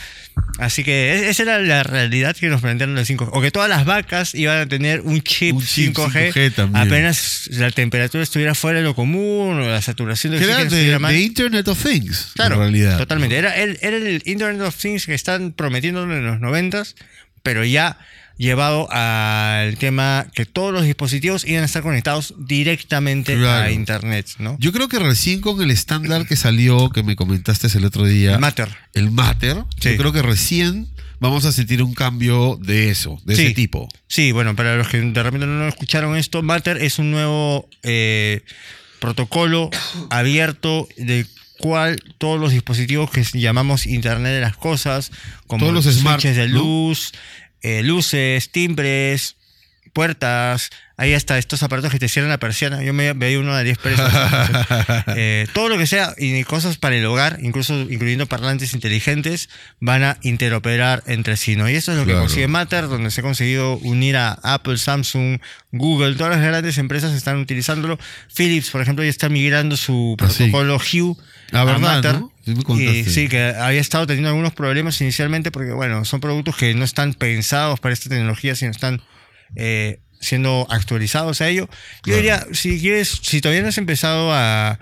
Así 0.60 0.84
que 0.84 1.14
e- 1.14 1.30
esa 1.30 1.44
era 1.44 1.60
la 1.60 1.84
realidad 1.84 2.36
que 2.36 2.48
nos 2.48 2.62
plantearon 2.62 2.96
los 2.96 3.10
5G. 3.10 3.30
O 3.32 3.42
que 3.42 3.52
todas 3.52 3.70
las 3.70 3.86
vacas 3.86 4.36
iban 4.36 4.58
a 4.60 4.66
tener 4.66 5.02
un 5.02 5.22
chip, 5.22 5.56
Un 5.56 5.66
chip 5.66 5.96
5G, 5.96 6.34
5G 6.34 6.54
también. 6.54 6.88
apenas 6.88 7.50
la 7.54 7.72
temperatura 7.72 8.24
estuviera 8.24 8.54
fuera 8.56 8.80
de 8.80 8.84
lo 8.84 8.94
común 8.94 9.60
o 9.60 9.70
la 9.70 9.82
saturación 9.82 10.34
de 10.34 10.44
era 10.44 10.66
de, 10.66 11.20
Internet 11.20 11.68
of 11.68 11.82
Things. 11.82 12.32
Claro, 12.36 12.56
en 12.56 12.62
realidad. 12.62 12.98
totalmente. 12.98 13.38
Era 13.38 13.56
el, 13.56 13.78
era 13.82 13.98
el 13.98 14.22
Internet 14.26 14.62
of 14.62 14.76
Things 14.76 15.06
que 15.06 15.14
están 15.14 15.54
prometiendo 15.54 16.04
en 16.04 16.26
los 16.26 16.40
noventas, 16.40 16.96
pero 17.42 17.64
ya 17.64 17.98
llevado 18.40 18.88
al 18.90 19.78
tema 19.78 20.26
que 20.34 20.46
todos 20.46 20.74
los 20.74 20.84
dispositivos 20.86 21.46
iban 21.46 21.62
a 21.62 21.66
estar 21.66 21.84
conectados 21.84 22.34
directamente 22.40 23.36
Claro. 23.36 23.66
a 23.68 23.72
Internet, 23.72 24.28
¿no? 24.40 24.56
Yo 24.60 24.72
creo 24.72 24.88
que 24.88 24.98
recién 24.98 25.42
con 25.42 25.62
el 25.62 25.70
estándar 25.70 26.26
que 26.26 26.36
salió, 26.38 26.90
que 26.90 27.04
me 27.04 27.16
comentaste 27.18 27.68
el 27.78 27.84
otro 27.86 28.06
día, 28.06 28.36
El 28.36 28.40
Matter. 28.40 28.70
el 28.94 29.12
Matter, 29.12 29.58
Sí. 29.80 29.92
yo 29.92 29.98
creo 29.98 30.14
que 30.14 30.22
recién 30.22 30.88
vamos 31.20 31.44
a 31.44 31.52
sentir 31.52 31.84
un 31.84 31.94
cambio 31.94 32.58
de 32.62 32.90
eso, 32.90 33.20
de 33.26 33.36
Sí. 33.36 33.42
ese 33.44 33.54
tipo. 33.54 33.90
Sí, 34.08 34.32
bueno, 34.32 34.56
para 34.56 34.78
los 34.78 34.88
que 34.88 35.02
de 35.02 35.22
repente 35.24 35.46
no 35.46 35.68
escucharon 35.68 36.16
esto, 36.16 36.42
Matter 36.42 36.78
es 36.82 36.98
un 36.98 37.12
nuevo 37.12 37.68
eh, 37.84 38.42
protocolo 39.02 39.70
abierto 40.10 40.88
del 40.98 41.28
cual 41.60 42.02
todos 42.18 42.40
los 42.40 42.52
dispositivos 42.54 43.12
que 43.12 43.24
llamamos 43.34 43.86
Internet 43.86 44.32
de 44.34 44.40
las 44.42 44.56
Cosas, 44.56 45.12
como 45.46 45.66
Todos 45.68 45.86
los 45.86 45.94
smart, 45.94 46.22
switches 46.22 46.38
de 46.38 46.48
¿no? 46.48 46.62
Eh, 47.62 47.82
luces, 47.84 48.52
timbres, 48.52 49.36
puertas, 50.00 50.70
ahí 50.96 51.14
hasta 51.14 51.38
estos 51.38 51.62
aparatos 51.62 51.92
que 51.92 52.00
te 52.00 52.08
cierran 52.08 52.30
la 52.30 52.38
persiana. 52.38 52.82
Yo 52.82 52.94
me 52.94 53.12
veía 53.12 53.38
uno 53.38 53.54
de 53.54 53.66
10 53.66 53.78
pesos. 53.80 54.10
Eh, 55.16 55.46
todo 55.54 55.68
lo 55.70 55.78
que 55.78 55.88
sea 55.88 56.14
y 56.18 56.44
cosas 56.46 56.78
para 56.78 56.96
el 56.96 57.06
hogar, 57.06 57.40
incluso 57.42 57.74
incluyendo 57.82 58.28
parlantes 58.28 58.74
inteligentes, 58.74 59.50
van 59.82 60.04
a 60.04 60.18
interoperar 60.22 61.04
entre 61.08 61.36
sí, 61.36 61.56
¿no? 61.58 61.70
Y 61.70 61.76
eso 61.76 61.92
es 61.92 61.98
lo 61.98 62.06
que 62.06 62.14
consigue 62.14 62.48
Matter, 62.48 62.88
donde 62.88 63.12
se 63.12 63.20
ha 63.20 63.24
conseguido 63.24 63.78
unir 63.80 64.16
a 64.16 64.40
Apple, 64.44 64.78
Samsung, 64.78 65.40
Google, 65.74 66.16
todas 66.16 66.38
las 66.38 66.46
grandes 66.46 66.78
empresas 66.78 67.14
están 67.14 67.38
utilizándolo. 67.40 68.00
Philips, 68.34 68.70
por 68.70 68.82
ejemplo, 68.82 69.04
ya 69.04 69.10
está 69.10 69.28
migrando 69.28 69.76
su 69.76 70.16
Ah, 70.20 70.30
sí. 70.30 70.44
protocolo 70.46 70.78
Hue 70.78 71.16
a 71.52 71.64
¿verdad, 71.66 71.80
Matter. 71.82 72.20
no? 72.20 72.32
Y 72.80 73.04
sí, 73.04 73.28
que 73.28 73.54
había 73.60 73.82
estado 73.82 74.08
teniendo 74.08 74.30
algunos 74.30 74.54
problemas 74.54 75.00
inicialmente 75.02 75.52
porque, 75.52 75.72
bueno, 75.74 76.06
son 76.06 76.20
productos 76.22 76.56
que 76.56 76.74
no 76.76 76.86
están 76.86 77.14
pensados 77.14 77.80
para 77.82 77.94
esta 77.94 78.10
tecnología, 78.10 78.56
sino 78.56 78.72
están 78.72 79.02
eh, 79.56 80.00
siendo 80.20 80.68
actualizados 80.70 81.42
a 81.42 81.48
ello. 81.48 81.70
Yo 82.06 82.16
diría, 82.16 82.46
si 82.52 82.80
quieres, 82.80 83.20
si 83.22 83.42
todavía 83.42 83.62
no 83.62 83.70
has 83.70 83.78
empezado 83.78 84.34
a, 84.34 84.80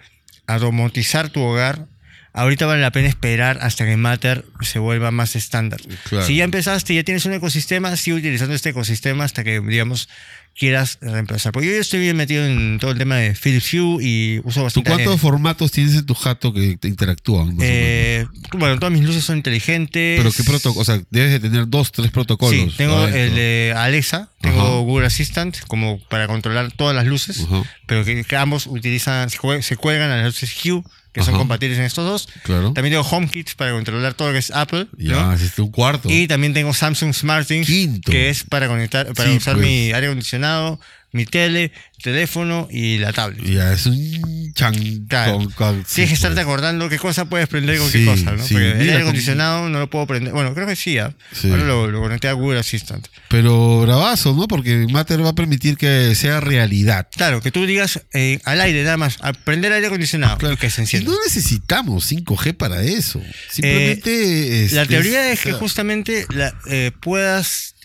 a 0.47 0.57
domotizar 0.59 1.29
tu 1.29 1.41
hogar, 1.41 1.85
ahorita 2.33 2.65
vale 2.65 2.81
la 2.81 2.91
pena 2.91 3.07
esperar 3.07 3.59
hasta 3.61 3.85
que 3.85 3.97
Matter 3.97 4.45
se 4.61 4.79
vuelva 4.79 5.11
más 5.11 5.35
estándar. 5.35 5.81
Claro. 6.09 6.25
Si 6.25 6.37
ya 6.37 6.43
empezaste, 6.43 6.93
ya 6.93 7.03
tienes 7.03 7.25
un 7.25 7.33
ecosistema, 7.33 7.95
sigue 7.97 8.17
utilizando 8.17 8.55
este 8.55 8.69
ecosistema 8.69 9.23
hasta 9.23 9.43
que, 9.43 9.59
digamos, 9.59 10.09
quieras 10.57 10.97
reemplazar. 11.01 11.51
Porque 11.51 11.67
yo 11.67 11.73
estoy 11.75 11.99
bien 11.99 12.17
metido 12.17 12.45
en 12.45 12.77
todo 12.79 12.91
el 12.91 12.97
tema 12.97 13.15
de 13.17 13.35
Philips 13.35 13.73
Hue 13.73 13.97
y 14.03 14.39
uso 14.43 14.59
¿Tú 14.59 14.63
bastante... 14.63 14.89
cuántos 14.89 15.21
formatos 15.21 15.71
tienes 15.71 15.93
en 15.95 16.05
tu 16.05 16.13
jato 16.15 16.53
que 16.53 16.77
te 16.77 16.87
interactúan? 16.87 17.57
Eh, 17.61 18.25
bueno, 18.53 18.77
todas 18.79 18.91
mis 18.91 19.03
luces 19.03 19.23
son 19.23 19.37
inteligentes. 19.37 20.17
Pero 20.19 20.31
qué 20.31 20.43
protocolo, 20.43 20.81
o 20.81 20.85
sea, 20.85 20.99
debes 21.11 21.31
de 21.31 21.39
tener 21.39 21.67
dos, 21.67 21.91
tres 21.91 22.11
protocolos. 22.11 22.71
Sí, 22.71 22.73
tengo 22.77 23.05
el 23.07 23.35
de 23.35 23.73
Alexa, 23.75 24.29
tengo 24.41 24.61
Ajá. 24.61 24.69
Google 24.79 25.05
Assistant 25.05 25.57
como 25.67 25.99
para 26.09 26.27
controlar 26.27 26.71
todas 26.71 26.95
las 26.95 27.05
luces, 27.05 27.41
Ajá. 27.45 27.63
pero 27.85 28.03
que, 28.03 28.23
que 28.23 28.35
ambos 28.35 28.67
utilizan, 28.67 29.29
se, 29.29 29.37
jue- 29.37 29.61
se 29.61 29.75
cuelgan 29.77 30.09
a 30.11 30.17
las 30.17 30.25
luces 30.25 30.55
Hue, 30.65 30.81
que 31.17 31.23
son 31.25 31.35
compatibles 31.37 31.77
en 31.79 31.85
estos 31.85 32.05
dos. 32.05 32.29
Claro. 32.43 32.73
También 32.73 32.93
tengo 32.93 33.07
HomeKit 33.07 33.55
para 33.55 33.71
controlar 33.71 34.13
todo 34.13 34.29
lo 34.29 34.33
que 34.33 34.39
es 34.39 34.51
Apple. 34.51 34.87
Ya, 34.97 35.23
¿no? 35.23 35.35
hiciste 35.35 35.61
un 35.61 35.71
cuarto. 35.71 36.09
Y 36.09 36.27
también 36.27 36.53
tengo 36.53 36.73
Samsung 36.73 37.13
SmartThings, 37.13 37.67
Quinto. 37.67 38.11
que 38.11 38.29
es 38.29 38.43
para 38.43 38.67
conectar, 38.67 39.13
para 39.13 39.29
Sí, 39.29 39.37
usar 39.37 39.55
pues. 39.55 39.65
mi 39.67 39.91
aire 39.91 40.07
acondicionado, 40.07 40.79
mi 41.11 41.25
tele, 41.25 41.71
teléfono 42.03 42.67
y 42.69 42.97
la 42.99 43.13
tablet. 43.13 43.43
Ya, 43.43 43.73
es 43.73 43.85
un 43.85 43.95
chan. 44.57 45.05
Claro. 45.07 45.39
con- 45.55 45.83
Tienes 45.83 46.09
que 46.09 46.15
estarte 46.15 46.41
acordando 46.41 46.89
qué 46.89 46.97
cosa 46.97 47.25
puedes 47.25 47.47
prender 47.47 47.77
con 47.77 47.89
Sí, 47.89 47.99
qué 47.99 48.05
cosa, 48.05 48.31
¿no? 48.31 48.43
sí. 48.43 48.53
Porque 48.55 48.71
el 48.71 48.79
aire 48.81 48.97
acondicionado 49.03 49.69
no 49.69 49.79
lo 49.79 49.89
puedo 49.89 50.05
prender. 50.07 50.33
Bueno, 50.33 50.53
creo 50.53 50.67
que 50.67 50.75
sí. 50.75 50.97
Sí. 51.31 51.49
Ahora 51.49 51.63
lo, 51.63 51.87
lo 51.91 52.01
conecté 52.01 52.27
a 52.27 52.33
Google 52.33 52.59
Assistant. 52.59 53.07
Pero 53.29 53.81
bravazo, 53.81 54.33
¿no? 54.33 54.47
Porque 54.47 54.87
Matter 54.91 55.23
va 55.23 55.29
a 55.29 55.35
permitir 55.35 55.77
que 55.77 56.13
sea 56.15 56.39
realidad. 56.41 57.07
Claro, 57.15 57.39
que 57.41 57.51
tú 57.51 57.65
digas 57.65 58.01
eh, 58.13 58.39
al 58.43 58.59
aire 58.61 58.83
nada 58.83 58.97
más, 58.97 59.17
a 59.21 59.31
prender 59.33 59.71
aire 59.73 59.87
acondicionado, 59.87 60.51
y 60.51 60.57
que 60.57 60.69
se 60.69 60.81
Y 60.81 60.83
encienda. 60.83 61.11
no 61.11 61.17
necesitamos 61.23 62.11
5G 62.11 62.55
para 62.57 62.81
eso. 62.83 63.21
Simplemente. 63.51 64.65
Eh, 64.65 64.69
La 64.71 64.81
este, 64.83 64.93
teoría 64.95 65.31
es 65.31 65.39
que 65.41 65.53
justamente 65.53 66.25
la, 66.29 66.53
eh, 66.69 66.91
puedas 67.01 67.75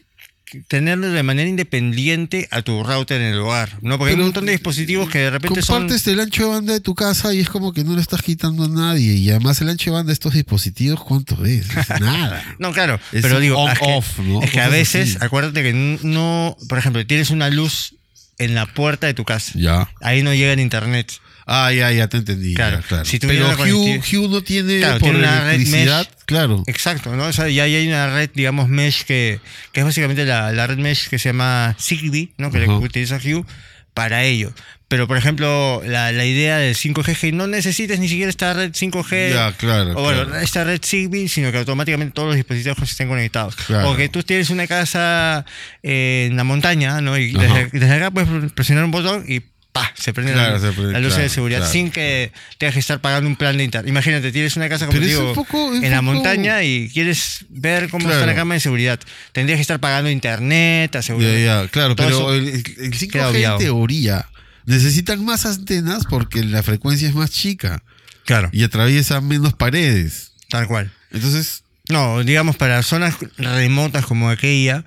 tenerlo 0.69 1.11
de 1.11 1.23
manera 1.23 1.49
independiente 1.49 2.49
a 2.51 2.63
tu 2.63 2.83
router 2.83 3.21
en 3.21 3.35
el 3.35 3.39
hogar, 3.41 3.79
¿no? 3.83 3.99
Porque 3.99 4.13
hay 4.13 4.19
un 4.19 4.25
montón 4.27 4.47
de 4.47 4.53
dispositivos 4.53 5.09
que 5.11 5.19
de 5.19 5.31
repente 5.31 5.63
son... 5.63 5.83
Compartes 5.83 6.07
el 6.07 6.21
ancho 6.21 6.45
de 6.45 6.49
banda 6.51 6.73
de 6.73 6.81
tu 6.81 6.95
casa 6.95 7.33
y 7.35 7.41
es 7.41 7.49
como 7.49 7.73
que 7.73 7.85
no 7.85 7.95
le 7.95 8.01
estás 8.03 8.23
quitando 8.23 8.65
a 8.65 8.69
nadie. 8.69 9.15
Y 9.15 9.31
además 9.31 9.61
el 9.61 9.69
ancho 9.69 9.91
de 9.91 9.95
banda 9.97 10.09
de 10.09 10.15
estos 10.15 10.35
dispositivos, 10.35 11.03
¿cuánto 11.03 11.45
es? 11.45 11.69
Es 11.77 11.89
nada. 12.01 12.43
No, 12.59 12.73
claro, 12.73 13.01
Es 13.13 13.23
pero 13.23 13.41
digo, 13.41 13.69
es 13.69 13.79
que, 13.79 13.85
on-off, 13.85 14.19
¿no? 14.19 14.43
es 14.43 14.51
que 14.51 14.61
a 14.61 14.69
veces, 14.69 15.17
así. 15.17 15.25
acuérdate 15.25 15.63
que 15.63 15.73
no, 16.03 16.57
por 16.69 16.79
ejemplo, 16.79 17.07
tienes 17.07 17.31
una 17.31 17.51
luz 17.51 17.95
en 18.39 18.55
la 18.55 18.67
puerta 18.67 19.07
de 19.07 19.15
tu 19.15 19.25
casa. 19.25 19.53
ya. 19.55 19.89
Ahí 20.01 20.23
no 20.23 20.35
llega 20.35 20.53
el 20.53 20.61
internet. 20.61 21.13
Ah, 21.47 21.73
ya, 21.73 21.91
ya 21.93 22.09
te 22.09 22.19
entendí. 22.19 22.55
Claro. 22.55 22.81
ya, 22.81 22.87
claro. 22.87 23.05
Si 23.05 23.19
Pero 23.19 23.49
Hue, 23.59 24.01
Hue 24.01 24.29
no 24.29 24.43
tiene 24.43 24.79
Claro, 24.79 24.99
por 25.01 25.11
tiene 25.11 25.19
una 25.19 25.41
red 25.45 25.55
electricidad. 25.55 25.99
mesh. 26.07 26.25
Claro. 26.27 26.63
Exacto, 26.67 27.17
¿no? 27.17 27.25
O 27.27 27.33
sea, 27.33 27.49
ya 27.49 27.65
hay 27.65 27.87
una 27.89 28.15
red, 28.15 28.31
digamos, 28.35 28.69
mesh 28.69 29.05
que, 29.05 29.41
que 29.73 29.81
es 29.81 29.87
básicamente 29.87 30.25
la, 30.25 30.53
la 30.53 30.67
red 30.67 30.79
mesh 30.79 31.09
que 31.09 31.19
se 31.19 31.31
llama 31.31 31.77
Zigbee, 31.81 32.33
¿no? 32.39 32.51
Que 32.51 32.63
Ajá. 32.63 32.75
utiliza 32.75 33.17
Hue 33.17 33.45
para 33.95 34.23
ello. 34.25 34.53
Pero, 34.89 35.09
por 35.09 35.17
ejemplo, 35.17 35.83
la, 35.87 36.13
la 36.13 36.27
idea 36.27 36.59
del 36.59 36.75
5G 36.77 37.09
es 37.13 37.19
que 37.19 37.33
no 37.33 37.47
necesites 37.47 37.99
ni 37.99 38.09
siquiera 38.09 38.29
esta 38.29 38.53
red 38.53 38.73
5G. 38.73 39.33
Ya, 39.33 39.53
claro, 39.53 39.93
O 39.99 40.03
bueno, 40.03 40.27
claro. 40.27 40.41
esta 40.41 40.65
red 40.65 40.81
Zigbee, 40.85 41.29
sino 41.29 41.51
que 41.51 41.57
automáticamente 41.59 42.13
todos 42.13 42.29
los 42.29 42.37
dispositivos 42.37 42.79
estén 42.83 43.09
conectados. 43.09 43.57
Claro. 43.57 43.91
O 43.91 43.97
que 43.97 44.11
tú 44.11 44.23
tienes 44.23 44.51
una 44.51 44.67
casa 44.67 45.47
eh, 45.83 46.29
en 46.31 46.37
la 46.37 46.45
montaña, 46.45 47.01
¿no? 47.01 47.17
Y 47.17 47.33
desde, 47.33 47.69
desde 47.73 47.95
acá 47.95 48.11
puedes 48.11 48.53
presionar 48.53 48.85
un 48.85 48.91
botón 48.91 49.25
y 49.27 49.41
¡pah! 49.73 49.91
Se 49.95 50.13
prende 50.13 50.33
Claro, 50.33 50.55
la, 50.55 50.61
se 50.61 50.73
prende, 50.73 50.93
la 50.93 51.01
luz 51.01 51.09
claro, 51.09 51.23
de 51.23 51.29
seguridad 51.29 51.59
claro. 51.61 51.73
sin 51.73 51.91
que 51.91 52.33
tengas 52.59 52.75
que 52.75 52.81
estar 52.81 53.01
pagando 53.01 53.29
un 53.29 53.37
plan 53.37 53.57
de 53.57 53.65
internet. 53.65 53.89
Imagínate, 53.89 54.31
tienes 54.33 54.57
una 54.57 54.69
casa 54.69 54.87
como 54.87 54.99
Pero 54.99 55.07
digo, 55.07 55.33
poco- 55.35 55.75
en 55.75 55.91
la 55.91 56.01
poco- 56.01 56.03
montaña 56.15 56.63
y 56.63 56.91
quieres 56.91 57.47
ver 57.49 57.89
cómo 57.89 58.11
está 58.11 58.27
la 58.27 58.35
cama 58.35 58.55
de 58.55 58.61
seguridad. 58.61 59.01
Tendrías 59.33 59.57
que 59.59 59.63
estar 59.63 59.81
pagando 59.81 60.11
internet, 60.11 60.95
asegurar. 60.97 61.31
Ya, 61.33 61.39
ya, 61.63 61.69
claro, 61.69 61.97
Todo 61.97 62.07
pero 62.07 62.35
el, 62.35 62.49
el 62.49 62.65
queda 63.11 63.31
5G 63.33 63.53
en 63.53 63.59
teoría 63.59 64.29
necesitan 64.67 65.25
más 65.25 65.45
antenas 65.47 66.05
porque 66.09 66.45
la 66.45 66.63
frecuencia 66.63 67.09
es 67.09 67.15
más 67.15 67.31
chica 67.31 67.83
Claro, 68.25 68.51
y 68.53 68.63
atraviesa 68.63 69.21
menos 69.21 69.55
paredes. 69.55 70.33
tal 70.49 70.69
cual. 70.69 70.93
Entonces, 71.11 71.65
No, 71.89 72.23
digamos, 72.23 72.57
para 72.57 72.81
zonas 72.85 73.17
remotas 73.37 74.07
como 74.07 74.31
aquella, 74.31 74.85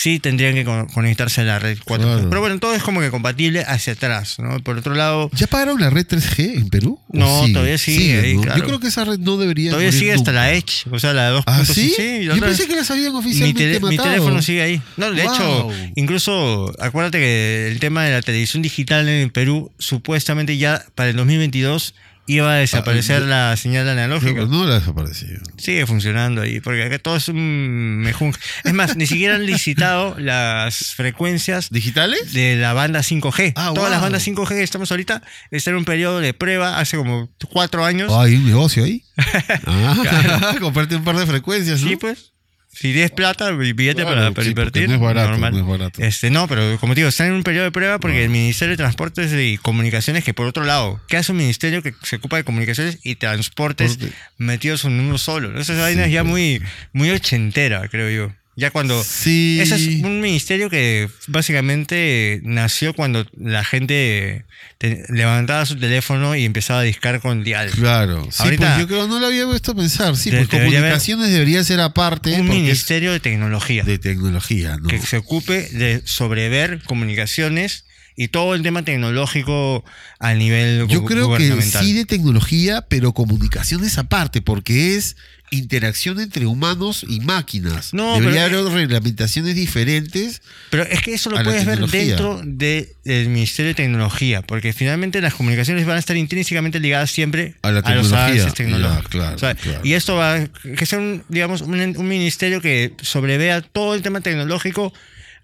sí 0.00 0.20
tendrían 0.20 0.54
que 0.54 0.64
con- 0.64 0.86
conectarse 0.86 1.40
a 1.40 1.44
la 1.44 1.58
red 1.58 1.76
4G. 1.84 1.98
Claro. 1.98 2.28
Pero 2.28 2.40
bueno, 2.40 2.58
todo 2.60 2.72
es 2.74 2.82
como 2.84 3.00
que 3.00 3.10
compatible 3.10 3.64
hacia 3.66 3.94
atrás, 3.94 4.38
¿no? 4.38 4.60
Por 4.60 4.78
otro 4.78 4.94
lado, 4.94 5.28
¿ya 5.34 5.48
pagaron 5.48 5.80
la 5.80 5.90
red 5.90 6.06
3G 6.06 6.54
en 6.56 6.68
Perú? 6.68 7.00
¿O 7.08 7.16
No, 7.18 7.44
todavía 7.52 7.76
sigue 7.78 8.20
ahí, 8.20 8.34
¿no? 8.36 8.42
claro. 8.42 8.58
Yo 8.60 8.64
creo 8.66 8.78
que 8.80 8.86
esa 8.86 9.04
red 9.04 9.18
no 9.18 9.36
debería 9.38 9.70
todavía 9.70 9.90
sigue 9.90 10.12
hasta 10.12 10.30
la 10.30 10.52
Edge, 10.52 10.86
o 10.90 11.00
sea, 11.00 11.12
la 11.14 11.32
2.5. 11.32 11.42
¿Ah, 11.46 11.64
sí? 11.64 11.92
Yo 12.22 12.38
pensé 12.38 12.68
que 12.68 12.76
las 12.76 12.88
habían 12.92 13.12
mi, 13.12 13.18
oficialmente 13.18 13.80
mi 13.80 13.96
matado. 13.96 14.10
teléfono 14.10 14.40
sigue 14.42 14.62
ahí. 14.62 14.82
No, 14.96 15.10
de 15.10 15.22
Wow. 15.24 15.34
hecho, 15.34 15.70
incluso 15.96 16.72
acuérdate 16.78 17.18
que 17.18 17.68
el 17.68 17.80
tema 17.80 18.04
de 18.04 18.12
la 18.12 18.22
televisión 18.22 18.62
digital 18.62 19.08
en 19.08 19.30
Perú, 19.30 19.72
supuestamente 19.78 20.56
ya 20.58 20.84
para 20.94 21.10
el 21.10 21.16
2022 21.16 21.94
iba 22.28 22.52
a 22.52 22.56
desaparecer 22.56 23.22
Ah, 23.24 23.50
la 23.50 23.56
señal 23.56 23.88
analógica. 23.88 24.44
No 24.46 24.64
la 24.66 24.76
ha 24.76 24.78
desaparecido. 24.78 25.40
Sigue 25.56 25.84
funcionando 25.86 26.42
ahí, 26.42 26.60
porque 26.60 26.84
acá 26.84 26.98
todo 27.00 27.16
es 27.16 27.28
un 27.28 27.98
mejunje. 27.98 28.38
Es 28.62 28.72
más, 28.72 28.96
ni 28.96 29.06
siquiera 29.06 29.34
han 29.34 29.46
licitado 29.46 30.14
las 30.18 30.94
frecuencias 30.94 31.70
¿Digitales? 31.70 32.32
de 32.32 32.56
la 32.56 32.72
banda 32.74 33.00
5G. 33.00 33.54
Ah, 33.56 33.72
Todas 33.74 33.90
las 33.90 34.00
bandas 34.00 34.24
5G 34.26 34.48
que 34.48 34.62
estamos 34.62 34.90
ahorita 34.92 35.22
están 35.50 35.72
en 35.74 35.78
un 35.78 35.84
periodo 35.84 36.20
de 36.20 36.34
prueba 36.34 36.78
hace 36.78 36.96
como 36.96 37.28
cuatro 37.50 37.84
años. 37.84 38.12
Ah, 38.14 38.22
hay 38.22 38.36
un 38.36 38.46
negocio 38.46 38.84
ahí. 38.84 39.02
Ah, 39.66 40.54
comprarte 40.60 40.94
un 40.96 41.04
par 41.04 41.16
de 41.16 41.26
frecuencias, 41.26 41.80
¿no? 41.82 41.88
Sí, 41.88 41.96
pues. 41.96 42.32
Si 42.80 42.92
tienes 42.92 43.10
plata, 43.10 43.50
billete 43.50 44.02
Claro, 44.02 44.32
para, 44.32 44.44
sí, 44.44 44.50
invertir. 44.50 44.88
no 44.88 44.94
es 44.94 45.00
barato, 45.00 45.30
normal. 45.30 45.52
no 45.52 45.58
es 45.58 45.66
barato. 45.66 46.00
Este, 46.02 46.30
no, 46.30 46.46
pero 46.46 46.78
como 46.78 46.94
te 46.94 47.00
digo, 47.00 47.08
están 47.08 47.26
en 47.26 47.32
un 47.32 47.42
periodo 47.42 47.64
de 47.64 47.72
prueba 47.72 47.98
porque 47.98 48.22
el 48.22 48.30
Ministerio 48.30 48.72
de 48.72 48.76
Transportes 48.76 49.32
y 49.36 49.58
Comunicaciones, 49.58 50.22
que 50.22 50.32
por 50.32 50.46
otro 50.46 50.64
lado, 50.64 51.00
¿qué 51.08 51.16
hace 51.16 51.32
un 51.32 51.38
ministerio 51.38 51.82
que 51.82 51.92
se 52.04 52.16
ocupa 52.16 52.36
de 52.36 52.44
comunicaciones 52.44 52.98
y 53.02 53.16
transportes 53.16 53.98
Transporte. 53.98 54.22
metidos 54.38 54.84
en 54.84 55.00
uno 55.00 55.18
solo? 55.18 55.58
Esa 55.58 55.74
vaina 55.74 56.06
es 56.06 56.12
ya 56.12 56.22
muy, 56.22 56.62
muy 56.92 57.10
ochentera, 57.10 57.88
creo 57.88 58.10
yo. 58.10 58.34
Ya 58.58 58.72
cuando. 58.72 59.04
Sí. 59.04 59.58
Ese 59.60 59.76
es 59.76 60.02
un 60.02 60.20
ministerio 60.20 60.68
que 60.68 61.08
básicamente 61.28 62.40
nació 62.42 62.92
cuando 62.92 63.24
la 63.38 63.62
gente 63.64 64.44
te- 64.78 65.04
levantaba 65.10 65.64
su 65.64 65.76
teléfono 65.78 66.34
y 66.34 66.44
empezaba 66.44 66.80
a 66.80 66.82
discar 66.82 67.20
con 67.20 67.44
dial. 67.44 67.70
Claro. 67.70 68.24
Sí, 68.32 68.42
Ahorita- 68.42 68.66
pues 68.74 68.78
yo 68.80 68.88
creo 68.88 69.06
no 69.06 69.20
lo 69.20 69.26
había 69.26 69.44
visto 69.46 69.76
pensar. 69.76 70.16
Sí, 70.16 70.30
De- 70.30 70.38
pues 70.38 70.50
debería 70.50 70.78
comunicaciones 70.80 71.30
debería 71.30 71.62
ser 71.62 71.78
aparte 71.80 72.32
un 72.40 72.48
ministerio 72.48 73.12
de 73.12 73.20
tecnología. 73.20 73.84
de 73.84 73.98
tecnología, 73.98 74.76
¿no? 74.76 74.88
que 74.88 74.98
se 74.98 75.16
ocupe 75.18 75.68
de 75.70 76.02
sobrever 76.04 76.82
comunicaciones 76.82 77.84
y 78.20 78.28
todo 78.28 78.56
el 78.56 78.62
tema 78.64 78.82
tecnológico 78.82 79.84
a 80.18 80.34
nivel 80.34 80.88
Yo 80.88 81.04
creo 81.04 81.36
que 81.36 81.62
sí 81.62 81.92
de 81.92 82.04
tecnología, 82.04 82.82
pero 82.88 83.12
comunicaciones 83.12 83.96
aparte, 83.96 84.42
porque 84.42 84.96
es 84.96 85.16
interacción 85.50 86.18
entre 86.20 86.44
humanos 86.44 87.06
y 87.08 87.20
máquinas. 87.20 87.94
No, 87.94 88.18
Debería 88.20 88.46
pero- 88.48 88.58
haber 88.60 88.72
reglamentaciones 88.74 89.54
diferentes. 89.54 90.42
Pero 90.68 90.82
es 90.82 91.00
que 91.00 91.14
eso 91.14 91.30
lo 91.30 91.38
a 91.38 91.44
puedes 91.44 91.64
ver 91.64 91.78
dentro 91.86 92.42
de- 92.44 92.92
del 93.04 93.28
Ministerio 93.28 93.68
de 93.68 93.74
Tecnología, 93.76 94.42
porque 94.42 94.72
finalmente 94.72 95.20
las 95.20 95.32
comunicaciones 95.34 95.86
van 95.86 95.96
a 95.96 96.00
estar 96.00 96.16
intrínsecamente 96.16 96.80
ligadas 96.80 97.12
siempre 97.12 97.54
A 97.62 97.68
la 97.70 97.74
los 97.80 97.84
tecnología. 97.84 98.24
avances 98.26 98.54
tecnológicos. 98.54 99.02
Ya, 99.04 99.08
claro, 99.08 99.36
O 99.36 99.38
sea, 99.38 99.54
claro. 99.54 99.80
Y 99.84 99.92
esto 99.92 100.16
va 100.16 100.44
que 100.76 100.84
sea 100.86 100.98
un, 100.98 101.22
digamos, 101.28 101.60
un, 101.62 101.80
un 101.96 102.08
ministerio 102.08 102.60
que 102.60 102.92
sobrevea 103.00 103.60
todo 103.62 103.94
el 103.94 104.02
tema 104.02 104.20
tecnológico 104.20 104.92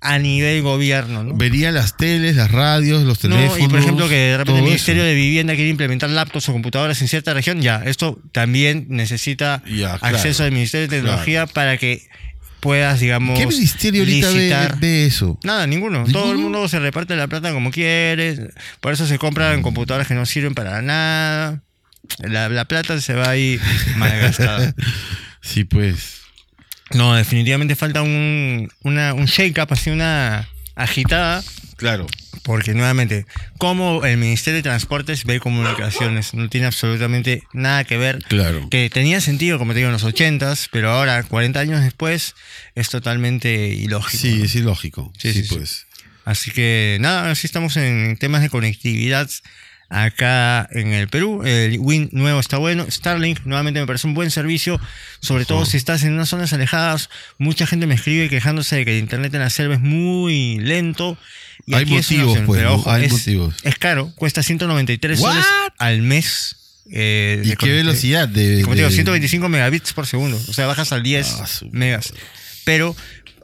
a 0.05 0.19
nivel 0.19 0.61
gobierno, 0.63 1.25
¿no? 1.25 1.35
Vería 1.35 1.73
las 1.73 1.97
teles, 1.97 2.37
las 2.37 2.51
radios, 2.53 3.03
los 3.05 3.25
No, 3.25 3.35
teléfonos. 3.37 3.65
y 3.65 3.69
por 3.69 3.79
ejemplo 3.81 4.09
que 4.09 4.15
de 4.15 4.37
repente 4.37 4.59
el 4.61 4.65
Ministerio 4.67 5.03
eso. 5.03 5.09
de 5.09 5.15
Vivienda 5.15 5.55
quiere 5.55 5.71
implementar 5.71 6.11
laptops 6.11 6.49
o 6.51 6.53
computadoras 6.53 7.01
en 7.01 7.09
cierta 7.09 7.33
región, 7.33 7.63
ya, 7.63 7.83
esto 7.87 8.21
también 8.33 8.87
necesita 8.91 9.63
Ya, 9.67 9.99
claro. 9.99 10.17
acceso 10.17 10.45
al 10.45 10.53
Ministerio 10.53 10.89
de 10.89 10.97
Tecnología 10.99 11.47
para 11.47 11.79
que 11.79 12.07
puedas, 12.61 13.01
digamos, 13.01 13.39
¿Qué 13.39 13.47
ministerio 13.47 14.03
ahorita 14.03 14.77
ve, 14.79 15.07
eso? 15.07 15.39
Nada, 15.43 15.67
ninguno. 15.67 16.05
Todo 16.11 16.33
el 16.33 16.39
mundo 16.39 16.69
se 16.69 16.79
reparte 16.81 17.17
la 17.17 17.27
plata 17.27 17.53
como 17.53 17.71
quiere. 17.71 18.49
Por 18.81 18.93
eso 18.93 19.07
se 19.07 19.19
compran 19.19 19.61
computadoras 19.63 20.07
que 20.07 20.15
no 20.15 20.25
sirven 20.27 20.55
para 20.55 20.81
nada. 20.83 21.63
La, 22.21 22.49
la 22.51 22.65
plata 22.67 23.01
se 23.01 23.15
va 23.15 23.31
ahí 23.31 23.59
malgastada. 23.97 24.75
Sí, 25.43 25.65
pues. 25.65 26.23
No, 26.95 27.15
definitivamente 27.15 27.77
falta 27.77 28.03
un, 28.03 28.71
una, 28.83 29.13
un 29.15 29.27
shake-up, 29.27 29.69
así 29.71 29.91
una 29.91 30.49
agitada. 30.75 31.43
Claro. 31.77 32.07
Porque 32.43 32.75
nuevamente, 32.75 33.27
como 33.59 34.05
el 34.05 34.19
Ministerio 34.19 34.57
de 34.59 34.63
Transportes 34.63 35.25
ve 35.25 35.41
comunicaciones, 35.41 36.35
no 36.35 36.49
tiene 36.49 36.67
absolutamente 36.67 37.43
nada 37.53 37.85
que 37.85 37.97
ver. 37.97 38.23
Claro. 38.29 38.69
Que 38.71 38.91
tenía 38.91 39.21
sentido, 39.21 39.59
como 39.59 39.73
te 39.73 39.79
digo, 39.79 39.89
en 39.89 39.93
los 39.95 40.05
80s, 40.05 40.69
pero 40.71 40.91
ahora, 40.91 41.23
40 41.23 41.59
años 41.59 41.83
después, 41.83 42.35
es 42.75 42.91
totalmente 42.91 43.69
ilógico. 43.69 44.21
Sí, 44.23 44.37
¿no? 44.39 44.45
es 44.45 44.55
ilógico. 44.55 45.13
Sí, 45.19 45.33
Sí, 45.33 45.43
sí, 45.43 45.49
sí. 45.49 45.55
pues. 45.55 45.87
Así 46.27 46.51
que 46.51 46.97
nada, 47.01 47.31
así 47.31 47.47
estamos 47.47 47.77
en 47.77 48.17
temas 48.19 48.41
de 48.43 48.49
conectividad 48.51 49.29
acá 50.03 50.69
en 50.73 50.89
el 50.93 51.09
Perú. 51.09 51.43
El 51.45 51.79
Win 51.79 52.09
nuevo 52.13 52.41
está 52.41 52.59
bueno. 52.59 52.87
Starlink 52.91 53.41
nuevamente 53.45 53.81
me 53.81 53.87
parece 53.87 54.07
un 54.07 54.15
buen 54.15 54.31
servicio, 54.31 54.81
sobre 55.21 55.45
todo 55.45 55.65
si 55.67 55.77
estás 55.77 56.03
en 56.03 56.13
unas 56.15 56.29
zonas 56.29 56.53
alejadas. 56.53 57.11
Mucha 57.39 57.67
gente 57.67 57.87
me 57.87 57.95
escribe 57.95 58.29
quejándose 58.29 58.77
de 58.77 58.85
que 58.85 58.93
el 58.93 58.99
internet 58.99 59.33
en 59.35 59.41
la 59.41 59.51
selva 59.51 59.75
es 59.75 59.81
muy 59.81 60.59
lento. 60.59 61.17
Y 61.67 61.75
Hay 61.75 61.87
motivos, 61.87 62.39
pues, 62.45 62.59
pero 62.61 62.75
ojo, 62.75 62.91
Hay 62.91 63.05
es, 63.05 63.13
motivos. 63.13 63.55
es 63.63 63.77
caro, 63.79 64.13
cuesta 64.17 64.43
193 64.43 65.19
soles 65.21 65.45
What? 65.45 65.73
al 65.79 66.03
mes. 66.03 66.57
eh, 66.91 67.41
¿Y 67.45 67.49
de 67.51 67.57
qué 67.57 67.71
velocidad? 67.73 68.29
De, 68.29 68.61
Como 68.63 68.75
te 68.75 68.81
digo, 68.81 68.89
de- 68.91 68.95
125 68.95 69.49
megabits 69.49 69.93
por 69.93 70.07
segundo. 70.07 70.39
O 70.49 70.53
sea, 70.53 70.67
bajas 70.67 70.93
al 70.93 71.03
10 71.03 71.27
Ah, 71.41 71.47
megas. 71.71 72.13
Pero 72.65 72.95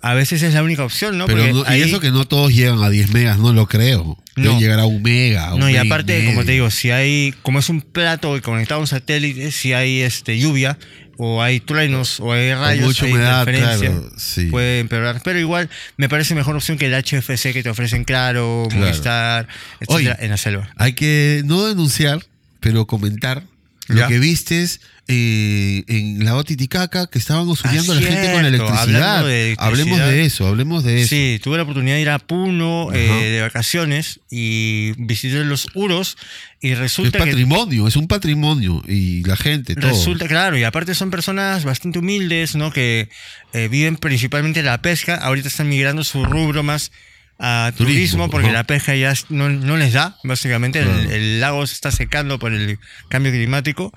a 0.02 0.14
veces 0.14 0.42
es 0.42 0.54
la 0.54 0.62
única 0.62 0.84
opción, 0.84 1.18
¿no? 1.18 1.26
Pero 1.26 1.46
no- 1.52 1.64
ahí- 1.66 1.80
y 1.80 1.82
eso 1.82 2.00
que 2.00 2.10
no 2.10 2.24
todos 2.26 2.52
llegan 2.54 2.82
a 2.82 2.88
10 2.90 3.12
megas, 3.12 3.38
no 3.38 3.52
lo 3.52 3.66
creo. 3.66 4.16
Deben 4.36 4.52
No. 4.52 4.60
llegar 4.60 4.80
a 4.80 4.86
un 4.86 5.02
mega. 5.02 5.52
un 5.54 5.60
No, 5.60 5.68
y 5.70 5.76
aparte, 5.76 6.24
como 6.26 6.44
te 6.44 6.52
digo, 6.52 6.70
si 6.70 6.90
hay, 6.90 7.34
como 7.42 7.58
es 7.58 7.68
un 7.68 7.80
plato 7.82 8.40
conectado 8.42 8.78
a 8.78 8.82
un 8.82 8.86
satélite, 8.86 9.50
si 9.52 9.72
hay 9.74 10.00
este 10.00 10.38
lluvia, 10.38 10.78
o 11.22 11.42
hay 11.42 11.60
truenos, 11.60 12.18
o 12.20 12.32
hay 12.32 12.54
rayos, 12.54 12.86
mucha 12.86 13.04
hay 13.04 13.12
humedad, 13.12 13.44
claro, 13.46 14.10
sí. 14.16 14.46
puede 14.46 14.78
empeorar. 14.78 15.20
Pero 15.22 15.38
igual 15.38 15.68
me 15.98 16.08
parece 16.08 16.34
mejor 16.34 16.56
opción 16.56 16.78
que 16.78 16.86
el 16.86 16.94
HFC 16.94 17.52
que 17.52 17.62
te 17.62 17.68
ofrecen 17.68 18.04
Claro, 18.04 18.66
Claro. 18.70 18.86
Movistar, 18.86 19.46
etcétera, 19.80 20.16
en 20.20 20.30
la 20.30 20.38
selva. 20.38 20.70
Hay 20.76 20.94
que 20.94 21.42
no 21.44 21.66
denunciar, 21.66 22.24
pero 22.60 22.86
comentar 22.86 23.42
lo 23.88 24.08
que 24.08 24.18
vistes 24.18 24.80
eh, 25.12 25.84
en 25.88 26.24
la 26.24 26.42
Titicaca 26.44 27.06
que 27.08 27.18
estaban 27.18 27.46
auxiliando 27.48 27.92
Ah, 27.92 27.96
a 27.96 28.00
la 28.00 28.06
gente 28.06 28.32
con 28.32 28.44
electricidad. 28.44 28.80
hablando 28.82 29.26
de 29.26 29.42
electricidad. 29.52 29.66
Hablemos 29.68 29.98
de 29.98 30.24
eso, 30.24 30.46
hablemos 30.46 30.84
de 30.84 31.00
eso. 31.00 31.08
Sí, 31.08 31.40
tuve 31.42 31.56
la 31.56 31.64
oportunidad 31.64 31.96
de 31.96 32.00
ir 32.02 32.10
a 32.10 32.18
Puno 32.18 32.88
eh, 32.92 33.30
de 33.30 33.40
vacaciones 33.40 34.20
y 34.30 34.92
visité 34.98 35.44
los 35.44 35.66
Uros 35.74 36.16
y 36.60 36.70
Es 36.70 36.78
resulta 36.78 37.18
que 37.18 37.24
patrimonio, 37.26 37.88
es 37.88 37.96
un 37.96 38.06
patrimonio 38.06 38.82
y 38.86 39.22
la 39.24 39.36
gente, 39.36 39.74
todo. 39.74 39.90
Resulta, 39.90 40.28
claro, 40.28 40.56
y 40.58 40.64
aparte 40.64 40.94
son 40.94 41.10
personas 41.10 41.64
bastante 41.64 41.98
humildes, 41.98 42.54
¿no? 42.54 42.70
Que 42.72 43.08
eh, 43.52 43.68
viven 43.68 43.96
principalmente 43.96 44.62
la 44.62 44.80
pesca. 44.82 45.16
Ahorita 45.16 45.48
están 45.48 45.68
migrando 45.68 46.04
su 46.04 46.24
rubro 46.24 46.62
más 46.62 46.92
a 47.42 47.72
turismo, 47.74 47.94
Turismo, 47.94 48.30
porque 48.30 48.48
ajá. 48.48 48.56
la 48.58 48.64
pesca 48.64 48.94
ya 48.94 49.10
es- 49.12 49.30
no, 49.30 49.48
no 49.48 49.78
les 49.78 49.94
da, 49.94 50.18
básicamente. 50.24 50.80
El, 50.80 51.40
lago 51.40 51.66
se 51.66 51.72
está 51.74 51.90
secando 51.90 52.38
por 52.38 52.52
el 52.52 52.78
cambio 53.08 53.32
climático 53.32 53.92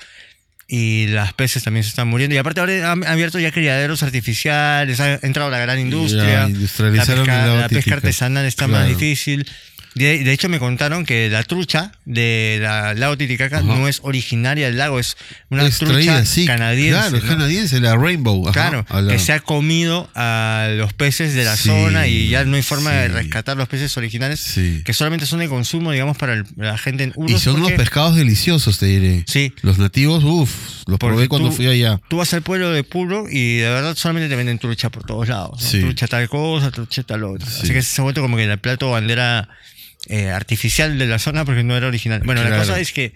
y 0.67 1.07
las 1.07 1.33
peces 1.33 1.63
también 1.63 1.83
se 1.83 1.89
están 1.89 2.07
muriendo. 2.07 2.35
Y 2.35 2.37
aparte 2.37 2.59
ahora 2.61 2.91
han 2.91 3.03
abierto 3.05 3.39
ya 3.39 3.51
criaderos 3.51 4.01
artificiales, 4.03 4.99
ha 4.99 5.15
entrado 5.21 5.49
la 5.49 5.59
gran 5.59 5.79
industria. 5.79 6.23
Ya, 6.23 6.47
industrializaron 6.49 7.27
la 7.27 7.33
pesca, 7.43 7.55
la 7.55 7.69
pesca 7.69 7.93
artesanal 7.95 8.45
está 8.45 8.67
más 8.67 8.81
Claro. 8.85 8.97
difícil. 8.97 9.47
De, 9.95 10.23
de 10.23 10.31
hecho, 10.33 10.49
me 10.49 10.57
contaron 10.59 11.05
que 11.05 11.29
la 11.29 11.43
trucha 11.43 11.91
del 12.05 12.63
lago 12.63 13.17
Titicaca 13.17 13.57
Ajá. 13.57 13.65
no 13.65 13.87
es 13.87 13.99
originaria 14.03 14.65
del 14.65 14.77
lago, 14.77 14.99
es 14.99 15.17
una 15.49 15.65
Es 15.67 15.77
trucha 15.77 15.93
traída, 15.93 16.25
sí, 16.25 16.45
canadiense. 16.47 16.91
Claro, 16.99 17.17
es 17.17 17.23
¿no? 17.23 17.29
canadiense, 17.29 17.79
la 17.79 17.95
Rainbow. 17.95 18.47
ajá, 18.49 18.53
Claro, 18.53 18.85
la- 19.01 19.13
que 19.13 19.19
se 19.19 19.33
ha 19.33 19.39
comido 19.39 20.09
a 20.15 20.67
los 20.77 20.93
peces 20.93 21.35
de 21.35 21.43
la 21.43 21.55
Sí, 21.55 21.69
zona 21.69 22.07
y 22.07 22.29
ya 22.29 22.43
no 22.43 22.55
hay 22.55 22.63
forma 22.63 22.91
de 22.91 23.07
rescatar 23.09 23.55
los 23.55 23.67
peces 23.67 23.95
originales 23.97 24.39
Sí. 24.39 24.81
que 24.83 24.93
solamente 24.93 25.25
son 25.27 25.39
de 25.39 25.47
consumo, 25.49 25.91
digamos, 25.91 26.17
para 26.17 26.33
el- 26.33 26.45
la 26.57 26.77
gente 26.77 27.03
en 27.03 27.13
Uros. 27.15 27.31
Y 27.31 27.43
son 27.43 27.57
unos 27.57 27.73
pescados 27.73 28.15
deliciosos, 28.15 28.79
te 28.79 28.87
diré. 28.87 29.23
Sí. 29.27 29.53
Los 29.61 29.77
nativos, 29.77 30.23
uff, 30.23 30.51
los 30.87 30.97
Porque 30.97 31.13
probé 31.13 31.27
cuando 31.27 31.49
tú- 31.49 31.55
fui 31.55 31.67
allá. 31.67 31.99
Tú 32.09 32.17
vas 32.17 32.33
al 32.33 32.41
pueblo 32.41 32.71
de 32.71 32.83
Puro 32.83 33.25
y 33.29 33.57
de 33.57 33.69
verdad 33.69 33.95
solamente 33.95 34.27
te 34.29 34.35
venden 34.35 34.57
trucha 34.59 34.89
por 34.89 35.03
todos 35.03 35.27
lados. 35.27 35.69
Trucha 35.69 36.07
tal 36.07 36.27
cosa, 36.29 36.71
trucha 36.71 37.03
tal 37.03 37.23
otra. 37.23 37.47
Sí. 37.49 37.59
Así 37.63 37.73
que 37.73 37.81
se 37.83 38.01
ha 38.01 38.03
vuelto 38.03 38.21
como 38.21 38.37
que 38.37 38.43
el 38.45 38.57
plato 38.59 38.89
bandera 38.91 39.49
eh, 40.07 40.29
artificial 40.31 40.97
de 40.97 41.07
la 41.07 41.19
zona 41.19 41.45
porque 41.45 41.63
no 41.63 41.75
era 41.77 41.87
original. 41.87 42.21
Bueno, 42.25 42.43
la 42.43 42.57
cosa 42.57 42.79
es 42.79 42.91
que... 42.91 43.13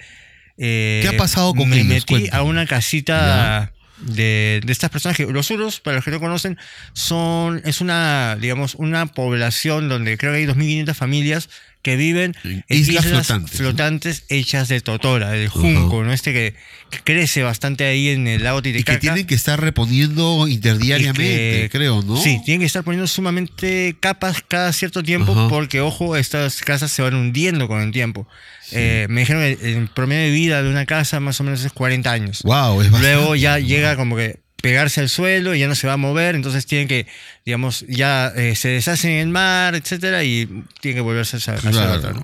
eh, 0.58 1.00
¿Qué 1.02 1.10
ha 1.10 1.18
pasado 1.18 1.54
con 1.54 1.70
Me 1.70 1.78
ellos? 1.78 1.88
metí 1.88 2.14
Cuéntame. 2.14 2.38
a 2.38 2.44
una 2.44 2.66
casita 2.66 3.74
de, 3.98 4.62
de 4.64 4.72
estas 4.72 4.90
personas 4.90 5.18
que 5.18 5.26
los 5.26 5.50
uros, 5.52 5.80
para 5.80 5.96
los 5.98 6.06
que 6.06 6.12
no 6.12 6.20
conocen, 6.20 6.58
son 6.94 7.62
es 7.66 7.82
una, 7.82 8.38
digamos, 8.40 8.76
una 8.76 9.08
población 9.08 9.90
donde 9.90 10.18
creo 10.18 10.32
que 10.34 10.40
hay 10.40 10.46
2.500 10.46 10.94
familias 10.94 11.50
que 11.82 11.96
viven 11.96 12.36
En 12.44 12.64
islas 12.70 13.06
islas, 13.06 13.06
flotantes, 13.28 13.58
flotantes, 13.58 14.24
¿no? 14.30 14.36
hechas 14.38 14.68
de 14.68 14.82
totora, 14.82 15.30
del 15.32 15.48
junco, 15.48 16.04
¿no? 16.04 16.12
Este 16.12 16.34
que, 16.34 16.54
que 16.90 17.00
crece 17.04 17.44
bastante 17.44 17.86
ahí 17.86 18.10
en 18.10 18.28
el 18.28 18.44
lago 18.44 18.60
Y 18.60 18.64
Titicaca. 18.64 18.94
que 18.94 19.00
tienen 19.02 19.26
que 19.26 19.36
estar 19.36 19.60
reponiendo 19.62 20.48
interdiariamente, 20.48 21.22
Y 21.60 21.62
que- 21.64 21.70
creo, 21.72 22.02
¿no? 22.02 22.18
Sí, 22.18 22.42
tienen 22.44 22.60
que 22.62 22.66
estar 22.66 22.84
poniendo 22.84 23.08
sumamente 23.08 23.96
capas 24.00 24.44
cada 24.48 24.74
cierto 24.74 25.04
tiempo 25.04 25.48
porque, 25.50 25.80
ojo, 25.82 26.16
estas 26.18 26.62
casas 26.62 26.92
se 26.92 27.02
van 27.02 27.16
hundiendo 27.16 27.68
con 27.68 27.82
el 27.82 27.92
tiempo. 27.92 28.28
Eh, 28.72 29.08
me 29.10 29.22
dijeron 29.22 29.42
que 29.44 29.74
el 29.78 29.88
promedio 29.88 30.24
de 30.26 30.32
vida 30.32 30.62
de 30.64 30.70
una 30.70 30.86
casa 30.86 31.20
más 31.22 31.40
o 31.40 31.44
menos 31.46 31.64
es 31.64 31.72
40 31.72 32.12
años. 32.12 32.42
Wow, 32.44 32.82
es. 32.82 32.92
Luego 32.92 33.36
ya 33.36 33.60
llega 33.60 33.96
como 33.96 34.18
que 34.18 34.40
pegarse 34.62 35.02
al 35.02 35.10
suelo 35.10 35.54
y 35.56 35.60
ya 35.60 35.68
no 35.68 35.76
se 35.76 35.88
va 35.88 35.94
a 35.94 35.98
mover, 35.98 36.36
entonces 36.36 36.66
tienen 36.66 36.88
que, 36.88 37.06
digamos, 37.46 37.86
ya 37.88 38.32
eh, 38.36 38.56
se 38.56 38.70
deshacen 38.70 39.12
en 39.12 39.18
el 39.20 39.28
mar, 39.30 39.76
etcétera, 39.76 40.24
y 40.24 40.46
tienen 40.82 40.98
que 40.98 41.02
volverse 41.02 41.36
a 41.36 41.40
hacer 41.40 41.60
Claro. 41.60 42.24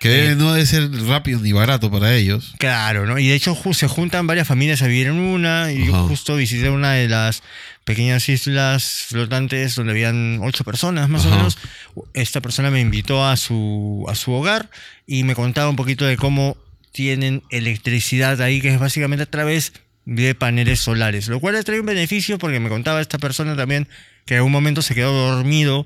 Que 0.00 0.08
debe- 0.10 0.36
no 0.36 0.52
debe 0.52 0.66
ser 0.66 0.90
rápido 1.06 1.40
ni 1.40 1.52
barato 1.52 1.90
para 1.90 2.14
ellos. 2.14 2.54
Claro, 2.58 3.06
¿no? 3.06 3.18
Y 3.18 3.28
de 3.28 3.34
hecho 3.34 3.56
se 3.72 3.86
juntan 3.88 4.26
varias 4.26 4.46
familias 4.46 4.82
a 4.82 4.86
vivir 4.86 5.06
en 5.06 5.14
una 5.14 5.72
y 5.72 5.86
yo 5.86 6.08
justo 6.08 6.36
visité 6.36 6.68
una 6.68 6.92
de 6.92 7.08
las 7.08 7.42
pequeñas 7.84 8.28
islas 8.28 9.04
flotantes 9.08 9.74
donde 9.76 9.92
habían 9.92 10.40
ocho 10.42 10.62
personas 10.64 11.08
más 11.08 11.24
o 11.24 11.30
menos. 11.30 11.56
Esta 12.12 12.42
persona 12.42 12.70
me 12.70 12.80
invitó 12.80 13.26
a 13.26 13.36
su, 13.38 14.04
a 14.08 14.14
su 14.14 14.32
hogar 14.32 14.68
y 15.06 15.22
me 15.24 15.34
contaba 15.34 15.70
un 15.70 15.76
poquito 15.76 16.04
de 16.04 16.16
cómo 16.18 16.56
tienen 16.92 17.42
electricidad 17.50 18.40
ahí, 18.42 18.60
que 18.60 18.74
es 18.74 18.78
básicamente 18.80 19.22
a 19.22 19.30
través 19.30 19.72
de 20.06 20.34
paneles 20.34 20.80
solares, 20.80 21.28
lo 21.28 21.40
cual 21.40 21.54
le 21.54 21.62
trae 21.62 21.80
un 21.80 21.86
beneficio 21.86 22.38
porque 22.38 22.60
me 22.60 22.68
contaba 22.68 23.00
esta 23.00 23.18
persona 23.18 23.56
también 23.56 23.88
que 24.26 24.36
en 24.36 24.42
un 24.42 24.52
momento 24.52 24.82
se 24.82 24.94
quedó 24.94 25.12
dormido 25.34 25.84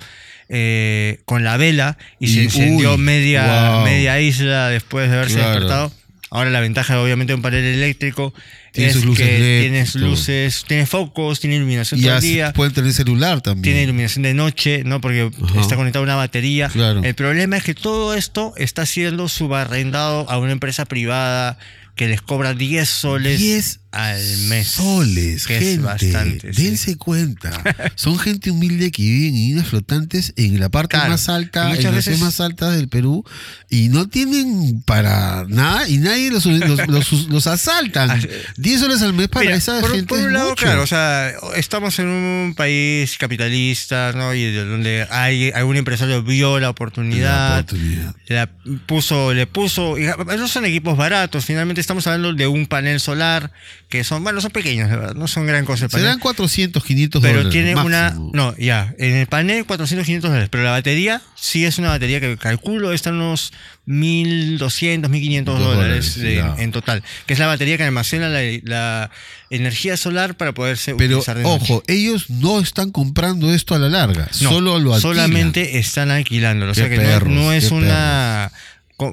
eh, 0.48 1.20
con 1.24 1.44
la 1.44 1.56
vela 1.56 1.98
y, 2.18 2.26
Y, 2.26 2.34
se 2.34 2.42
encendió 2.44 2.94
uy, 2.94 2.98
media, 2.98 3.72
wow. 3.74 3.84
media 3.84 4.20
isla 4.20 4.68
después 4.70 5.10
de 5.10 5.16
haberse 5.16 5.34
Claro. 5.36 5.50
despertado. 5.50 5.92
Ahora 6.30 6.50
la 6.50 6.60
ventaja 6.60 7.00
obviamente 7.00 7.30
de 7.30 7.36
un 7.36 7.42
panel 7.42 7.64
eléctrico 7.64 8.34
Tiene 8.72 8.90
es 8.90 8.96
sus 8.96 9.04
luces 9.06 9.26
que 9.26 9.38
LED, 9.38 9.60
tienes 9.62 9.94
luces, 9.94 10.64
tienes 10.68 10.86
focos, 10.88 11.40
tiene 11.40 11.56
iluminación 11.56 11.98
Y 12.00 12.02
todo 12.02 12.16
el 12.16 12.20
día, 12.20 12.52
pueden 12.52 12.74
tener 12.74 12.92
celular 12.92 13.40
también. 13.40 13.62
tiene 13.62 13.82
iluminación 13.84 14.24
de 14.24 14.34
noche, 14.34 14.82
¿no? 14.84 15.00
Porque 15.00 15.30
está 15.58 15.76
conectado 15.76 16.02
a 16.02 16.04
una 16.04 16.16
batería. 16.16 16.68
Claro. 16.68 17.02
El 17.02 17.14
problema 17.14 17.56
es 17.56 17.62
que 17.64 17.74
todo 17.74 18.12
esto 18.14 18.52
está 18.58 18.84
siendo 18.84 19.28
subarrendado 19.28 20.28
a 20.28 20.38
una 20.38 20.52
empresa 20.52 20.84
privada 20.84 21.58
que 21.96 22.08
les 22.08 22.20
cobra 22.20 22.52
10 22.54 22.88
soles 22.88 23.38
10 23.38 23.80
al 23.90 24.20
mes. 24.48 24.68
soles, 24.68 25.46
que 25.46 25.54
gente. 25.54 25.72
es 25.74 25.82
bastante. 25.82 26.52
sí. 26.52 26.62
Dense 26.64 26.96
cuenta. 26.96 27.50
Son 27.94 28.18
gente 28.18 28.50
humilde 28.50 28.90
que 28.90 29.02
viven 29.02 29.34
en 29.34 29.40
islas 29.50 29.68
flotantes 29.68 30.32
en 30.36 30.60
la 30.60 30.68
parte 30.68 30.96
Claro. 30.96 31.10
más 31.10 31.28
alta, 31.28 31.74
en 31.74 31.82
las 31.82 31.94
veces- 31.94 32.20
más 32.20 32.40
altas 32.40 32.76
del 32.76 32.88
Perú, 32.88 33.24
y 33.70 33.88
no 33.88 34.08
tienen 34.08 34.82
para 34.82 35.44
nada, 35.48 35.88
y 35.88 35.98
nadie 35.98 36.30
los, 36.30 36.44
los, 36.46 36.86
los- 36.88 37.28
los 37.28 37.46
asaltan. 37.46 38.10
Así- 38.10 38.28
10 38.56 38.80
soles 38.80 39.02
al 39.02 39.12
mes 39.14 39.28
para 39.28 39.44
Mira, 39.46 39.56
esa 39.56 39.80
por, 39.80 39.90
gente. 39.90 40.06
por 40.06 40.18
un 40.18 40.26
es 40.26 40.32
lado, 40.32 40.50
mucho. 40.50 40.64
claro, 40.64 40.82
o 40.82 40.86
sea, 40.86 41.32
estamos 41.56 41.98
en 41.98 42.06
un 42.06 42.54
país 42.56 43.16
capitalista, 43.18 44.12
¿no? 44.14 44.34
Y 44.34 44.44
de 44.52 44.64
donde 44.64 45.06
hay 45.10 45.50
algún 45.54 45.76
empresario 45.76 46.22
vio 46.22 46.58
la 46.58 46.68
La 46.68 46.70
oportunidad, 46.70 47.60
oportunidad. 47.60 48.14
la 48.28 48.48
puso, 48.86 49.32
le 49.32 49.46
puso, 49.46 49.96
y 49.98 50.04
esos 50.04 50.50
son 50.50 50.64
equipos 50.66 50.96
baratos, 50.96 51.44
finalmente 51.46 51.80
estamos 51.80 52.06
hablando 52.06 52.34
de 52.34 52.46
un 52.46 52.66
panel 52.66 53.00
solar 53.00 53.50
que 53.88 54.04
son, 54.04 54.22
bueno, 54.22 54.40
son 54.42 54.50
pequeños, 54.50 54.90
verdad, 54.90 55.14
no 55.14 55.26
son 55.28 55.46
gran 55.46 55.64
cosa 55.64 55.84
el 55.86 55.90
panel. 55.90 56.04
Serán 56.06 56.18
400, 56.20 56.84
500 56.84 57.22
pero 57.22 57.38
dólares. 57.38 57.52
tiene 57.52 57.74
una, 57.74 58.10
no, 58.34 58.54
ya, 58.58 58.94
en 58.98 59.14
el 59.16 59.26
panel 59.26 59.64
400, 59.64 60.04
500 60.04 60.30
dólares, 60.30 60.48
pero 60.52 60.62
la 60.64 60.72
batería 60.72 61.22
sí 61.36 61.64
es 61.64 61.78
una 61.78 61.88
batería 61.88 62.20
que 62.20 62.36
calculo 62.36 62.92
está 62.92 63.08
en 63.08 63.16
unos 63.16 63.52
1200, 63.86 65.10
1500 65.10 65.58
Dos 65.58 65.66
dólares 65.74 66.16
dólares, 66.16 66.56
de- 66.56 66.62
en 66.62 66.72
total, 66.72 67.02
que 67.26 67.32
es 67.32 67.38
la 67.38 67.46
batería 67.46 67.76
que 67.76 67.84
almacena 67.84 68.28
la, 68.28 68.40
la 68.64 69.10
energía 69.50 69.96
solar 69.96 70.36
para 70.36 70.52
poderse 70.52 70.94
Pero 70.94 71.16
utilizar 71.18 71.36
de 71.38 71.44
noche. 71.44 71.64
ojo, 71.72 71.82
ellos 71.86 72.28
no 72.30 72.60
están 72.60 72.90
comprando 72.90 73.52
esto 73.54 73.74
a 73.74 73.78
la 73.78 73.88
larga, 73.88 74.28
No, 74.42 74.50
solo 74.50 74.78
lo 74.78 74.94
alquilan. 74.94 75.00
solamente 75.00 75.78
están 75.78 76.10
alquilándolo. 76.10 76.72
O 76.72 76.74
sea 76.74 76.88
que 76.88 76.96
no- 76.96 77.02
perros, 77.04 77.32
no, 77.32 77.52
es 77.52 77.70
una, 77.70 78.52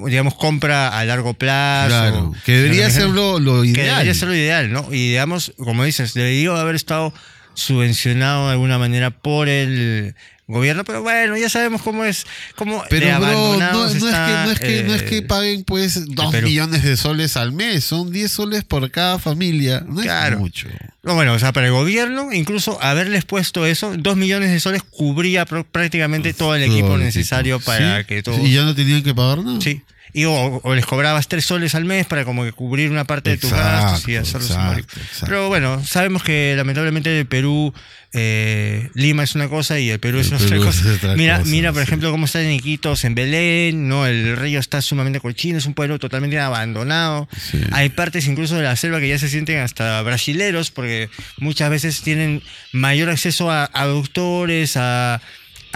digamos, 0.06 0.34
compra 0.34 0.98
a 0.98 1.04
largo 1.04 1.34
plazo. 1.34 1.88
Claro, 1.88 2.32
que 2.44 2.52
debería 2.52 2.90
ser 2.90 3.08
lo, 3.08 3.38
lo 3.38 3.62
que 3.62 3.68
ideal. 3.68 3.90
debería 3.90 4.14
ser 4.14 4.28
lo 4.28 4.34
ideal, 4.34 4.72
¿no? 4.72 4.86
Y 4.92 5.10
digamos, 5.10 5.52
como 5.56 5.84
dices, 5.84 6.14
debería 6.14 6.60
haber 6.60 6.74
estado 6.74 7.12
subvencionado 7.56 8.46
de 8.46 8.52
alguna 8.52 8.78
manera 8.78 9.10
por 9.10 9.48
el 9.48 10.14
gobierno, 10.48 10.84
pero 10.84 11.02
bueno, 11.02 11.36
ya 11.36 11.48
sabemos 11.50 11.82
cómo 11.82 12.04
es, 12.04 12.24
cómo 12.54 12.80
de 12.82 12.88
Pero 12.88 13.18
bro, 13.18 13.56
no, 13.58 13.72
no 13.72 13.86
es 13.88 13.94
que, 13.94 14.00
no, 14.00 14.50
es 14.52 14.60
que, 14.60 14.82
no 14.84 14.94
es 14.94 15.02
que 15.02 15.16
eh, 15.18 15.22
paguen 15.22 15.64
pues 15.64 16.06
dos 16.14 16.32
millones 16.40 16.84
de 16.84 16.96
soles 16.96 17.36
al 17.36 17.50
mes, 17.50 17.82
son 17.82 18.12
10 18.12 18.30
soles 18.30 18.62
por 18.62 18.88
cada 18.92 19.18
familia, 19.18 19.82
no 19.84 20.02
Claro. 20.02 20.36
es 20.36 20.40
mucho. 20.40 20.68
No, 21.02 21.14
bueno, 21.16 21.32
o 21.32 21.38
sea, 21.40 21.52
para 21.52 21.66
el 21.66 21.72
gobierno, 21.72 22.32
incluso 22.32 22.80
haberles 22.80 23.24
puesto 23.24 23.66
eso, 23.66 23.94
dos 23.98 24.16
millones 24.16 24.50
de 24.52 24.60
soles 24.60 24.84
cubría 24.84 25.46
pr- 25.46 25.64
prácticamente 25.70 26.32
todo 26.32 26.54
el 26.54 26.62
equipo 26.62 26.86
Todo 26.88 26.96
el 26.96 27.02
necesario 27.02 27.56
equipo. 27.56 27.72
para 27.72 27.98
¿Sí? 28.00 28.04
que 28.06 28.22
todo... 28.22 28.38
Y 28.46 28.52
ya 28.52 28.62
no 28.62 28.74
tenían 28.76 29.02
que 29.02 29.14
pagar 29.16 29.42
nada. 29.42 29.60
Sí. 29.60 29.82
Y 30.16 30.24
o, 30.24 30.60
o 30.62 30.74
les 30.74 30.86
cobrabas 30.86 31.28
tres 31.28 31.44
soles 31.44 31.74
al 31.74 31.84
mes 31.84 32.06
para 32.06 32.24
como 32.24 32.42
que 32.42 32.52
cubrir 32.52 32.90
una 32.90 33.04
parte 33.04 33.28
de 33.28 33.36
tus 33.36 33.50
gastos 33.50 34.08
y 34.08 34.16
hacerlo 34.16 34.46
exacto, 34.46 34.62
simbólico. 34.62 34.88
exacto. 34.98 35.26
Pero 35.26 35.48
bueno, 35.48 35.84
sabemos 35.84 36.22
que 36.22 36.54
lamentablemente 36.56 37.20
el 37.20 37.26
Perú, 37.26 37.74
eh, 38.14 38.88
Lima 38.94 39.24
es 39.24 39.34
una 39.34 39.50
cosa 39.50 39.78
y 39.78 39.90
el 39.90 40.00
Perú 40.00 40.18
es 40.20 40.28
El 40.28 40.36
es 40.38 40.44
Perú 40.44 40.60
otra 40.62 40.70
es 40.70 40.76
cosa. 40.80 40.94
otra 40.94 41.16
mira, 41.16 41.40
cosa, 41.40 41.50
mira, 41.50 41.70
por 41.74 41.82
sí. 41.82 41.86
ejemplo, 41.88 42.10
cómo 42.12 42.24
están 42.24 42.44
en 42.46 42.52
Iquitos, 42.52 43.04
en 43.04 43.14
Belén, 43.14 43.88
¿no? 43.88 44.06
El 44.06 44.38
río 44.38 44.58
está 44.58 44.80
sumamente 44.80 45.20
cochino, 45.20 45.58
es 45.58 45.66
un 45.66 45.74
pueblo 45.74 45.98
totalmente 45.98 46.40
abandonado. 46.40 47.28
Sí. 47.38 47.60
Hay 47.72 47.90
partes 47.90 48.26
incluso 48.26 48.56
de 48.56 48.62
la 48.62 48.74
selva 48.76 49.00
que 49.00 49.08
ya 49.08 49.18
se 49.18 49.28
sienten 49.28 49.58
hasta 49.58 50.00
brasileros, 50.00 50.70
porque 50.70 51.10
muchas 51.36 51.68
veces 51.68 52.00
tienen 52.00 52.42
mayor 52.72 53.10
acceso 53.10 53.50
a 53.50 53.66
aductores, 53.66 54.78
a, 54.78 55.20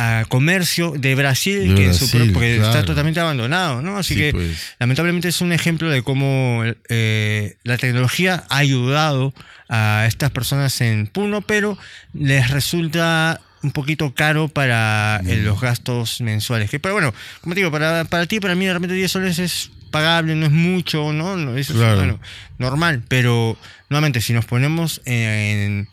a 0.03 0.25
comercio 0.29 0.93
de 0.97 1.15
Brasil, 1.15 1.69
De 1.69 1.75
que 1.75 1.85
en 1.87 1.95
su 1.95 2.09
porque 2.33 2.57
está 2.57 2.71
claro. 2.71 2.87
totalmente 2.87 3.21
abandonado, 3.21 3.83
¿no? 3.83 3.99
Así 3.99 4.15
Sí, 4.15 4.21
que 4.21 4.33
pues. 4.33 4.75
lamentablemente 4.79 5.29
es 5.29 5.41
un 5.43 5.53
ejemplo 5.53 5.91
de 5.91 6.03
cómo 6.03 6.63
eh, 6.89 7.57
la 7.65 7.77
tecnología 7.77 8.45
ha 8.49 8.57
ayudado 8.59 9.35
a 9.69 10.05
estas 10.09 10.31
personas 10.31 10.81
en 10.81 11.07
Puno, 11.07 11.43
pero 11.43 11.77
les 12.15 12.51
resulta 12.51 13.41
un 13.63 13.73
poquito 13.73 14.15
caro 14.15 14.49
para 14.49 15.21
eh, 15.27 15.37
Mm. 15.37 15.45
los 15.45 15.61
gastos 15.61 16.21
mensuales. 16.23 16.71
Que, 16.71 16.81
pero 16.81 16.95
bueno, 16.95 17.13
como 17.43 17.55
te 17.55 17.61
digo, 17.61 17.71
para, 17.71 18.05
para 18.07 18.25
ti, 18.27 18.41
para 18.41 18.55
mí, 18.55 18.65
de 18.65 18.73
repente 18.73 18.95
10 18.95 19.11
soles 19.13 19.39
es 19.39 19.71
pagable, 19.91 20.35
no 20.35 20.47
es 20.47 20.53
mucho, 20.53 21.13
¿no? 21.13 21.37
No, 21.37 21.57
Eso 21.59 21.75
Claro. 21.75 21.93
es 21.93 21.99
bueno, 21.99 22.21
normal, 22.59 23.03
pero 23.09 23.59
nuevamente, 23.91 24.23
si 24.23 24.33
nos 24.33 24.47
ponemos 24.47 25.03
en 25.05 25.89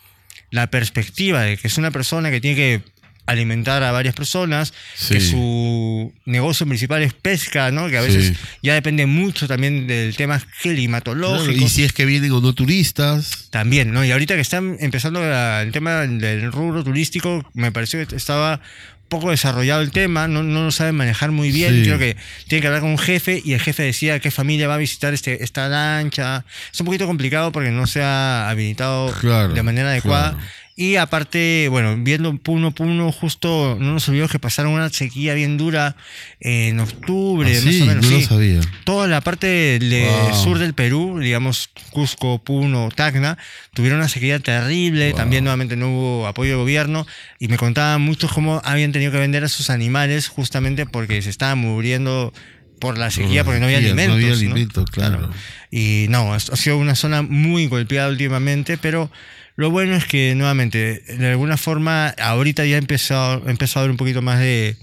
la 0.49 0.67
perspectiva 0.67 1.41
de 1.41 1.57
que 1.57 1.67
es 1.67 1.77
una 1.77 1.91
persona 1.91 2.31
que 2.31 2.39
tiene 2.39 2.55
que 2.55 2.81
alimentar 3.27 3.83
a 3.83 3.91
varias 3.91 4.15
personas, 4.15 4.73
que 5.09 5.19
su 5.21 6.11
negocio 6.25 6.65
principal 6.65 7.03
es 7.03 7.13
pesca, 7.13 7.69
¿no? 7.71 7.87
Que 7.89 7.97
a 7.97 8.01
veces 8.01 8.29
Sí. 8.29 8.33
ya 8.63 8.73
depende 8.73 9.05
mucho 9.05 9.47
también 9.47 9.85
del 9.85 10.15
tema 10.15 10.41
climatológico. 10.61 11.43
Claro, 11.51 11.65
y 11.65 11.69
si 11.69 11.83
es 11.83 11.93
que 11.93 12.05
vienen 12.05 12.31
o 12.31 12.41
no 12.41 12.53
turistas. 12.53 13.47
También, 13.51 13.91
¿no? 13.91 14.03
Y 14.03 14.11
ahorita 14.11 14.35
que 14.35 14.41
están 14.41 14.77
empezando 14.79 15.19
la- 15.21 15.61
el 15.61 15.71
tema 15.71 16.01
del 16.07 16.51
rubro 16.51 16.83
turístico, 16.83 17.45
me 17.53 17.71
pareció 17.71 18.05
que 18.07 18.15
estaba 18.15 18.61
poco 19.09 19.29
desarrollado 19.31 19.81
el 19.81 19.91
tema, 19.91 20.27
no, 20.27 20.43
no 20.43 20.65
lo 20.65 20.71
saben 20.71 20.95
manejar 20.95 21.31
muy 21.31 21.49
bien. 21.51 21.73
Sí. 21.75 21.83
Creo 21.83 21.97
que 21.97 22.17
tiene 22.47 22.61
que 22.61 22.67
hablar 22.67 22.81
con 22.81 22.89
un 22.91 22.97
jefe 22.97 23.41
y 23.43 23.53
el 23.53 23.61
jefe 23.61 23.83
decía 23.83 24.19
qué 24.19 24.31
familia 24.31 24.67
va 24.67 24.73
a 24.75 24.77
visitar 24.77 25.13
este, 25.13 25.43
esta 25.45 25.69
lancha. 25.69 26.43
Es 26.73 26.79
un 26.81 26.85
poquito 26.87 27.07
complicado 27.07 27.51
porque 27.53 27.71
no 27.71 27.87
se 27.87 28.01
ha 28.03 28.49
habilitado 28.49 29.13
Claro, 29.21 29.53
de 29.53 29.63
manera 29.63 29.89
adecuada. 29.91 30.31
claro. 30.31 30.47
Y 30.79 30.97
aparte, 30.97 31.69
bueno, 31.71 31.95
viendo 31.97 32.37
Puno 32.37 32.69
Puno, 32.69 33.11
justo 33.11 33.75
no 33.79 33.93
nos 33.93 34.07
olvidó 34.09 34.27
que 34.27 34.37
pasaron 34.37 34.73
una 34.73 34.89
sequía 34.89 35.33
bien 35.33 35.57
dura 35.57 35.95
en 36.39 36.79
octubre, 36.79 37.49
Ah, 37.49 37.61
más 37.65 37.73
sí, 37.73 37.81
o 37.81 37.85
menos. 37.87 38.05
no 38.05 38.11
sí. 38.19 38.23
sabía. 38.23 38.61
Toda 38.83 39.07
la 39.07 39.21
parte 39.21 39.47
del 39.47 40.05
Wow. 40.05 40.35
sur 40.43 40.59
del 40.59 40.75
Perú, 40.75 41.17
digamos 41.19 41.71
Cusco, 41.89 42.43
Puno, 42.43 42.89
Tacna, 42.95 43.39
tuvieron 43.73 43.97
una 43.97 44.07
sequía 44.07 44.37
terrible. 44.37 45.09
Wow. 45.09 45.17
También 45.17 45.43
nuevamente 45.45 45.75
no 45.75 45.89
hubo 45.89 46.27
apoyo 46.27 46.51
de 46.51 46.57
gobierno. 46.57 47.07
Y 47.39 47.47
me 47.47 47.57
contaban 47.57 47.99
muchos 48.03 48.31
cómo 48.31 48.61
habían 48.63 48.91
tenido 48.91 49.11
que 49.11 49.17
vender 49.17 49.43
a 49.43 49.49
sus 49.49 49.71
animales 49.71 50.27
justamente 50.27 50.85
porque 50.85 51.23
se 51.23 51.31
estaban 51.31 51.57
muriendo 51.57 52.31
por 52.79 52.99
la 52.99 53.09
sequía, 53.09 53.43
porque 53.43 53.59
no 53.59 53.65
había 53.65 53.79
alimentos. 53.79 54.09
No 54.09 54.13
había 54.13 54.27
¿no? 54.29 54.35
alimento, 54.35 54.85
claro. 54.85 55.31
Y 55.71 56.05
no, 56.09 56.35
ha 56.35 56.39
sido 56.39 56.77
una 56.77 56.93
zona 56.93 57.23
muy 57.23 57.65
golpeada 57.65 58.07
últimamente, 58.09 58.77
pero 58.77 59.09
lo 59.57 59.69
bueno 59.71 59.95
es 59.95 60.05
que 60.05 60.33
nuevamente, 60.35 61.01
de 61.17 61.27
alguna 61.29 61.57
forma, 61.57 62.07
ahorita 62.09 62.65
ya 62.65 62.75
ha 62.75 62.79
empezado, 62.79 63.43
ha 63.45 63.51
empezado 63.51 63.79
a 63.79 63.83
haber 63.83 63.91
un 63.91 63.97
poquito 63.97 64.21
más 64.21 64.39
de, 64.39 64.77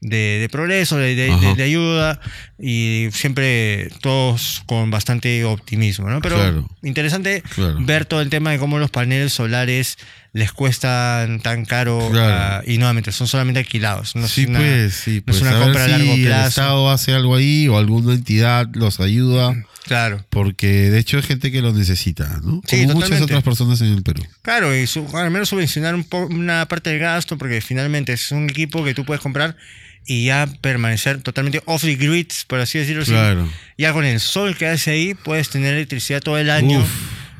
de, 0.00 0.38
de 0.38 0.48
progreso, 0.50 0.96
de, 0.98 1.14
de- 1.14 1.34
de- 1.36 1.54
de 1.54 1.62
ayuda, 1.62 2.20
y 2.58 3.08
siempre 3.12 3.88
todos 4.02 4.62
con 4.66 4.90
bastante 4.90 5.44
optimismo, 5.44 6.08
¿no? 6.10 6.20
Pero 6.20 6.36
Claro. 6.36 6.68
interesante 6.82 7.42
Claro. 7.54 7.76
ver 7.80 8.04
todo 8.06 8.20
el 8.20 8.30
tema 8.30 8.50
de 8.52 8.58
cómo 8.58 8.78
los 8.78 8.90
paneles 8.90 9.32
solares 9.32 9.96
les 10.32 10.52
cuestan 10.52 11.40
tan 11.40 11.64
caro 11.64 12.08
Claro. 12.10 12.34
ah, 12.34 12.62
y 12.66 12.76
nuevamente 12.78 13.12
son 13.12 13.26
solamente 13.28 13.60
alquilados. 13.60 14.14
No 14.14 14.26
es 14.26 14.30
sí, 14.32 14.44
una- 14.46 14.58
pues, 14.58 14.94
sí, 14.94 15.16
no 15.16 15.22
pues 15.24 15.36
es 15.38 15.42
una 15.42 15.50
a 15.50 15.54
ver 15.54 15.62
compra 15.64 15.84
a 15.84 15.88
largo 15.88 16.14
si 16.14 16.20
el 16.22 16.26
plazo. 16.26 16.48
Estado 16.48 16.90
hace 16.90 17.12
algo 17.14 17.34
ahí 17.36 17.66
o 17.68 17.78
alguna 17.78 18.12
entidad 18.14 18.66
los 18.74 19.00
ayuda, 19.00 19.54
Claro. 19.86 20.24
porque 20.30 20.90
de 20.90 20.98
hecho 20.98 21.18
hay 21.18 21.22
gente 21.22 21.52
que 21.52 21.60
lo 21.62 21.72
necesita, 21.72 22.40
¿no? 22.42 22.62
Sí, 22.66 22.82
Como 22.86 23.00
muchas 23.00 23.20
otras 23.20 23.42
personas 23.42 23.80
en 23.82 23.88
el 23.88 24.02
Perú. 24.02 24.22
Claro, 24.42 24.74
y 24.74 24.86
su- 24.86 25.06
al 25.16 25.30
menos 25.30 25.48
subvencionar 25.50 25.94
un 25.94 26.04
po- 26.04 26.26
una 26.26 26.66
parte 26.66 26.90
del 26.90 26.98
gasto, 27.00 27.36
porque 27.38 27.60
finalmente 27.60 28.12
es 28.14 28.30
un 28.30 28.48
equipo 28.48 28.82
que 28.84 28.94
tú 28.94 29.04
puedes 29.04 29.20
comprar 29.22 29.56
y 30.06 30.26
ya 30.26 30.46
permanecer 30.60 31.22
totalmente 31.22 31.62
off 31.66 31.82
the 31.82 31.96
grid, 31.96 32.28
por 32.46 32.60
así 32.60 32.78
decirlo. 32.78 33.04
Claro. 33.04 33.48
Ya 33.78 33.92
con 33.92 34.04
el 34.04 34.20
sol 34.20 34.56
que 34.56 34.66
hace 34.66 34.90
ahí, 34.90 35.14
puedes 35.14 35.50
tener 35.50 35.74
electricidad 35.74 36.20
todo 36.20 36.38
el 36.38 36.50
año 36.50 36.80
Uf. 36.80 36.90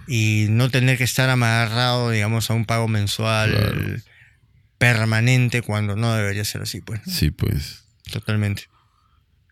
y 0.08 0.46
no 0.50 0.70
tener 0.70 0.96
que 0.98 1.04
estar 1.04 1.28
amarrado, 1.30 2.10
digamos, 2.10 2.50
a 2.50 2.54
un 2.54 2.64
pago 2.66 2.88
mensual 2.88 3.50
Claro. 3.52 3.96
permanente 4.78 5.62
cuando 5.62 5.96
no 5.96 6.14
debería 6.14 6.44
ser 6.44 6.62
así, 6.62 6.80
pues. 6.80 7.00
Sí, 7.06 7.30
pues. 7.30 7.84
Totalmente. 8.10 8.64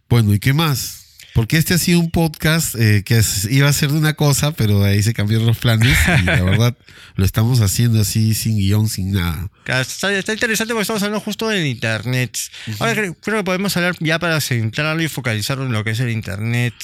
Bueno, 0.08 0.34
¿y 0.34 0.38
qué 0.38 0.52
más? 0.52 1.01
Porque 1.34 1.56
este 1.56 1.74
ha 1.74 1.78
sido 1.78 1.98
un 1.98 2.10
podcast 2.10 2.74
eh, 2.74 3.02
que 3.04 3.20
iba 3.50 3.68
a 3.68 3.72
ser 3.72 3.90
de 3.90 3.98
una 3.98 4.14
cosa, 4.14 4.52
pero 4.52 4.84
ahí 4.84 5.02
se 5.02 5.14
cambiaron 5.14 5.46
los 5.46 5.58
planes 5.58 5.96
y 6.20 6.24
la 6.24 6.42
verdad 6.42 6.76
lo 7.14 7.24
estamos 7.24 7.60
haciendo 7.60 8.00
así 8.00 8.34
sin 8.34 8.58
guion, 8.58 8.88
sin 8.88 9.12
nada. 9.12 9.48
Está, 9.66 10.12
está 10.12 10.32
interesante 10.32 10.74
porque 10.74 10.82
estamos 10.82 11.02
hablando 11.02 11.24
justo 11.24 11.48
del 11.48 11.66
Internet. 11.66 12.38
Ahora 12.78 12.94
creo, 12.94 13.14
creo 13.14 13.38
que 13.38 13.44
podemos 13.44 13.76
hablar 13.76 13.96
ya 14.00 14.18
para 14.18 14.40
centrarlo 14.40 15.02
y 15.02 15.08
focalizarlo 15.08 15.64
en 15.64 15.72
lo 15.72 15.84
que 15.84 15.90
es 15.90 16.00
el 16.00 16.10
Internet 16.10 16.74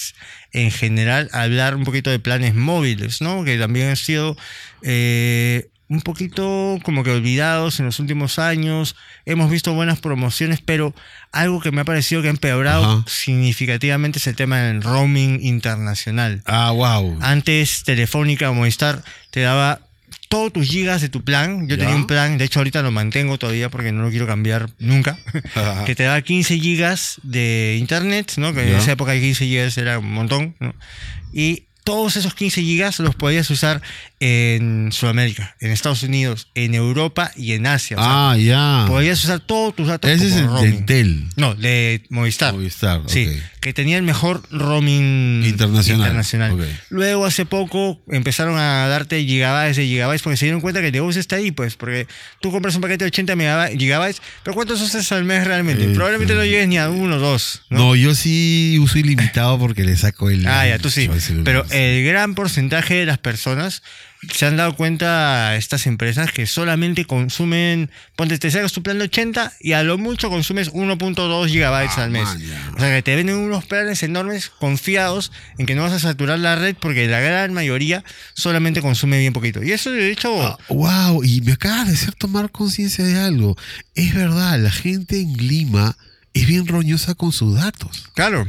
en 0.53 0.71
general, 0.71 1.29
hablar 1.33 1.77
un 1.77 1.85
poquito 1.85 2.11
de 2.11 2.19
planes 2.19 2.55
móviles, 2.55 3.21
¿no? 3.21 3.45
Que 3.45 3.59
también 3.59 3.89
han 3.89 3.97
sido 3.97 4.37
eh, 4.83 5.69
un 5.89 6.03
poquito 6.03 6.79
como 6.83 7.03
que 7.03 7.11
olvidados 7.11 7.81
en 7.81 7.87
los 7.87 7.99
últimos 7.99 8.39
años. 8.39 8.95
Hemos 9.25 9.51
visto 9.51 9.73
buenas 9.73 10.01
promociones, 10.01 10.61
pero 10.61 10.95
algo 11.33 11.61
que 11.61 11.73
me 11.73 11.81
ha 11.81 11.85
parecido 11.85 12.21
que 12.21 12.29
ha 12.29 12.31
empeorado 12.31 12.85
Ajá. 12.85 13.05
significativamente 13.07 14.19
es 14.19 14.27
el 14.27 14.37
tema 14.37 14.59
del 14.59 14.83
roaming 14.83 15.41
internacional. 15.43 16.43
Ah, 16.45 16.71
wow. 16.73 17.19
Antes 17.23 17.85
Telefónica 17.85 18.51
o 18.51 18.55
Movistar 18.55 19.03
te 19.31 19.41
daba 19.41 19.81
todos 20.29 20.53
tus 20.53 20.69
gigas 20.69 21.01
de 21.01 21.09
tu 21.09 21.25
plan. 21.25 21.69
Yo 21.69 21.77
¿Ya? 21.77 21.85
tenía 21.85 21.97
un 21.97 22.07
plan, 22.07 22.37
de 22.37 22.45
hecho 22.45 22.61
ahorita 22.61 22.83
lo 22.83 22.91
mantengo 22.91 23.39
todavía 23.39 23.71
porque 23.71 23.93
no 23.93 24.03
lo 24.03 24.11
quiero 24.11 24.27
cambiar 24.27 24.69
nunca. 24.79 25.19
que 25.87 25.95
te 25.95 26.03
daba 26.03 26.21
15 26.21 26.59
gigas 26.59 27.19
de 27.23 27.77
internet, 27.81 28.35
¿no? 28.37 28.53
Que 28.53 28.65
en 28.65 28.73
¿Ya? 28.73 28.79
esa 28.79 28.93
época 28.93 29.15
15 29.15 29.47
gigas 29.47 29.79
era 29.79 29.99
un 29.99 30.13
montón, 30.13 30.55
¿no? 30.61 30.75
Y 31.33 31.68
todos 31.89 32.17
esos 32.17 32.35
15 32.35 32.61
gigas 32.61 32.99
los 32.99 33.15
podías 33.15 33.49
usar 33.49 33.81
en 34.21 34.91
Sudamérica, 34.93 35.57
en 35.61 35.71
Estados 35.71 36.03
Unidos, 36.03 36.49
en 36.55 36.75
Europa 36.75 37.31
y 37.35 37.53
en 37.53 37.67
Asia. 37.67 37.97
O 37.97 38.01
sea, 38.01 38.31
ah, 38.33 38.37
ya. 38.37 38.85
podías 38.87 39.25
usar 39.25 39.41
todos 39.41 39.75
tus 39.75 39.87
datos 39.87 40.11
Ese 40.11 40.27
es 40.27 40.33
el 40.35 40.43
de 40.43 40.47
roaming. 40.49 40.75
Entel. 40.75 41.25
No, 41.37 41.55
de 41.55 42.03
Movistar. 42.11 42.53
Movistar, 42.53 43.01
Sí, 43.07 43.29
que 43.61 43.73
tenía 43.73 43.97
el 43.97 44.03
mejor 44.03 44.43
roaming 44.51 45.45
Internacional, 45.47 46.01
internacional. 46.09 46.59
Luego 46.91 47.25
hace 47.25 47.47
poco 47.47 48.01
empezaron 48.11 48.59
a 48.59 48.87
darte 48.89 49.25
gigabytes 49.25 49.77
de 49.79 49.87
gigabytes 49.87 50.21
porque 50.23 50.37
se 50.37 50.45
dieron 50.45 50.61
cuenta 50.61 50.81
que 50.81 50.89
el 50.89 50.93
negocio 50.93 51.21
está 51.21 51.37
ahí, 51.37 51.53
pues, 51.53 51.77
porque 51.77 52.07
tú 52.43 52.51
compras 52.51 52.75
un 52.75 52.83
paquete 52.83 53.05
de 53.05 53.09
80 53.09 53.35
megaba- 53.35 53.69
gigabytes, 53.69 54.21
pero 54.43 54.55
¿cuántos 54.55 54.81
usas 54.83 55.11
al 55.13 55.25
mes 55.25 55.47
realmente? 55.47 55.85
Eh, 55.85 55.95
Probablemente 55.95 56.35
no 56.35 56.45
llegues 56.45 56.69
ni 56.69 56.77
a 56.77 56.91
uno 56.91 57.17
o 57.17 57.19
dos. 57.19 57.63
¿no? 57.71 57.79
¿no? 57.79 57.97
yo 57.97 58.15
sí 58.15 58.77
uso 58.79 58.99
ilimitado 58.99 59.59
porque 59.59 59.85
le 59.85 59.97
saco 59.97 60.29
el. 60.29 60.47
Ah, 60.47 60.67
ya, 60.67 60.79
tú 60.79 60.91
sí. 60.91 61.09
Pero. 61.45 61.65
El 61.79 62.05
gran 62.05 62.35
porcentaje 62.35 62.95
de 62.95 63.07
las 63.07 63.19
personas 63.19 63.83
se 64.33 64.47
han 64.47 64.57
dado 64.57 64.75
cuenta 64.75 65.55
estas 65.55 65.87
empresas 65.87 66.33
que 66.33 66.47
solamente 66.47 67.05
consumen, 67.05 67.89
ponte, 68.17 68.37
te 68.39 68.51
sacas 68.51 68.73
tu 68.73 68.83
plan 68.83 68.99
de 68.99 69.05
80 69.05 69.53
y 69.61 69.73
a 69.75 69.85
lo 69.85 69.97
mucho 69.97 70.29
consumes 70.29 70.73
1.2 70.73 71.47
gigabytes 71.49 71.99
Ah, 71.99 72.03
al 72.05 72.11
mes. 72.11 72.25
man. 72.25 72.75
O 72.77 72.81
sea 72.81 72.95
que 72.97 73.03
te 73.03 73.15
venden 73.15 73.37
unos 73.37 73.65
planes 73.67 74.03
enormes 74.03 74.49
confiados 74.49 75.31
en 75.57 75.67
que 75.67 75.77
no 75.77 75.83
vas 75.83 75.93
a 75.93 76.01
saturar 76.01 76.39
la 76.41 76.57
red 76.57 76.75
porque 76.81 77.07
la 77.07 77.21
gran 77.21 77.53
mayoría 77.55 78.03
solamente 78.35 78.83
consume 78.83 79.19
bien 79.21 79.33
poquito. 79.33 79.63
Y 79.63 79.71
eso 79.73 79.93
de 79.93 80.11
hecho... 80.11 80.43
Ah, 80.43 80.59
wow, 80.69 81.23
y 81.23 81.41
me 81.43 81.53
acaba 81.53 81.85
de 81.85 81.93
hacer 81.93 82.15
tomar 82.15 82.51
conciencia 82.51 83.05
de 83.05 83.19
algo. 83.21 83.57
Es 83.95 84.15
verdad, 84.15 84.59
la 84.59 84.73
gente 84.73 85.21
en 85.21 85.33
Lima 85.37 85.97
es 86.35 86.47
bien 86.47 86.67
roñosa 86.67 87.15
con 87.15 87.31
sus 87.31 87.55
datos. 87.55 88.09
Claro. 88.15 88.49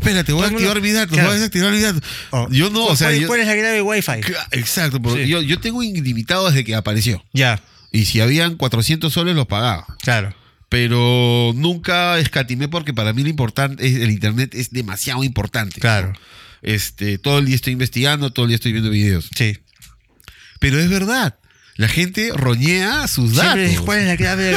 Espérate, 0.00 0.32
voy 0.32 0.44
a 0.44 0.48
activar 0.48 0.80
mis 0.80 0.94
datos, 0.94 1.16
voy 1.18 1.26
a 1.26 1.32
desactivar 1.34 1.72
mis 1.72 1.82
datos. 1.82 2.02
Oh, 2.30 2.48
Yo 2.50 2.70
no, 2.70 2.86
o 2.86 2.96
sea, 2.96 3.08
¿Cuál, 3.08 3.20
yo- 3.20 3.26
cuál 3.26 3.40
es 3.40 3.46
la 3.46 3.52
clave 3.54 3.74
de 3.74 3.82
Wi-Fi? 3.82 4.20
Exacto, 4.52 4.98
yo, 5.26 5.42
yo 5.42 5.60
tengo 5.60 5.82
ilimitado 5.82 6.48
desde 6.48 6.64
que 6.64 6.74
apareció. 6.74 7.22
Ya, 7.32 7.62
Y 7.92 8.06
si 8.06 8.20
habían 8.20 8.56
400 8.56 9.12
soles, 9.12 9.34
los 9.36 9.46
pagaba. 9.46 9.86
claro. 10.02 10.34
Pero 10.70 11.50
nunca 11.56 12.20
escatimé 12.20 12.68
porque 12.68 12.94
para 12.94 13.12
mí 13.12 13.24
lo 13.24 13.28
importante 13.28 13.84
es 13.84 13.96
el 13.96 14.08
internet 14.12 14.54
es 14.54 14.70
demasiado 14.70 15.24
importante. 15.24 15.80
Claro. 15.80 16.12
Este, 16.62 17.18
todo 17.18 17.40
el 17.40 17.46
día 17.46 17.56
estoy 17.56 17.72
investigando, 17.72 18.30
todo 18.32 18.44
el 18.44 18.50
día 18.50 18.54
estoy 18.54 18.70
viendo 18.70 18.88
videos. 18.88 19.28
Sí. 19.34 19.58
Pero 20.60 20.78
es 20.78 20.88
verdad, 20.88 21.34
la 21.80 21.88
gente 21.88 22.30
roñea 22.34 23.08
sus 23.08 23.32
Siempre 23.32 23.68
datos. 23.68 23.84
¿cuál 23.86 24.00
es 24.00 24.06
la 24.06 24.16
clave? 24.18 24.54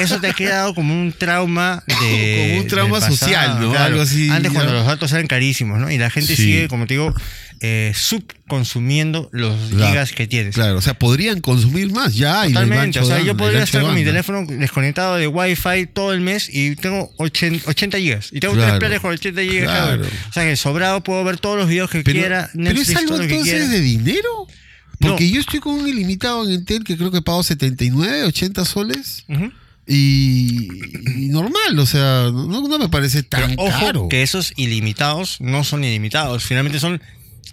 Eso 0.00 0.20
te 0.20 0.26
ha 0.28 0.32
quedado 0.34 0.74
como 0.74 0.92
un 0.92 1.12
trauma 1.16 1.82
de. 1.88 2.46
Como 2.50 2.60
un 2.60 2.66
trauma 2.68 3.00
pasado, 3.00 3.16
social, 3.16 3.58
¿no? 3.60 3.72
Algo 3.74 4.02
así, 4.02 4.28
Antes 4.28 4.52
cuando 4.52 4.72
los 4.74 4.84
datos 4.86 5.10
eran 5.12 5.26
carísimos, 5.26 5.78
¿no? 5.78 5.90
Y 5.90 5.96
la 5.98 6.10
gente 6.10 6.36
Sí. 6.36 6.42
sigue, 6.42 6.68
como 6.68 6.86
te 6.86 6.94
digo, 6.94 7.14
eh, 7.60 7.92
subconsumiendo 7.94 9.28
los 9.32 9.56
Claro, 9.70 9.88
gigas 9.88 10.12
que 10.12 10.26
tienes. 10.26 10.54
Claro, 10.54 10.76
o 10.76 10.82
sea, 10.82 10.94
podrían 10.94 11.40
consumir 11.40 11.90
más 11.90 12.14
ya. 12.14 12.44
Totalmente, 12.46 13.00
o 13.00 13.04
sea, 13.04 13.20
yo 13.20 13.36
podría 13.36 13.62
estar 13.64 13.82
con 13.82 13.94
mi 13.94 14.04
teléfono 14.04 14.44
desconectado 14.46 15.16
de 15.16 15.26
Wi-Fi 15.26 15.86
todo 15.92 16.12
el 16.12 16.20
mes 16.20 16.48
y 16.52 16.76
tengo 16.76 17.10
80, 17.16 17.68
80 17.70 17.98
gigas. 17.98 18.28
Y 18.32 18.40
tengo 18.40 18.54
Claro. 18.54 18.72
tres 18.72 18.78
planes 18.80 19.00
con 19.00 19.12
80 19.12 19.42
gigas. 19.42 19.66
cada 19.66 19.86
Claro. 19.86 20.02
uno. 20.02 20.10
O 20.28 20.32
sea, 20.32 20.44
que 20.44 20.56
sobrado 20.56 21.02
puedo 21.02 21.24
ver 21.24 21.38
todos 21.38 21.56
los 21.58 21.68
videos 21.68 21.90
que 21.90 22.02
Pero, 22.02 22.20
quiera, 22.20 22.50
pero 22.52 22.68
es 22.70 22.74
Netflix, 22.76 22.96
algo 22.96 23.20
entonces 23.22 23.70
de 23.70 23.80
dinero. 23.80 24.46
Porque 25.00 25.24
No. 25.28 25.34
yo 25.34 25.40
estoy 25.40 25.60
con 25.60 25.74
un 25.74 25.86
ilimitado 25.88 26.44
en 26.44 26.50
Entel 26.52 26.84
que 26.84 26.96
creo 26.96 27.10
que 27.10 27.22
pago 27.22 27.42
79, 27.42 28.24
80 28.24 28.64
soles. 28.64 29.24
Ujú. 29.28 29.50
Y, 29.86 30.68
y 31.16 31.28
normal, 31.28 31.78
o 31.78 31.86
sea, 31.86 32.30
no, 32.32 32.68
no 32.68 32.78
me 32.78 32.88
parece 32.88 33.22
tan 33.22 33.50
Pero 33.50 33.62
ojo 33.62 33.80
caro. 33.80 34.08
que 34.10 34.22
esos 34.22 34.52
ilimitados 34.56 35.40
no 35.40 35.64
son 35.64 35.82
ilimitados. 35.84 36.44
Finalmente 36.44 36.78
son 36.78 37.00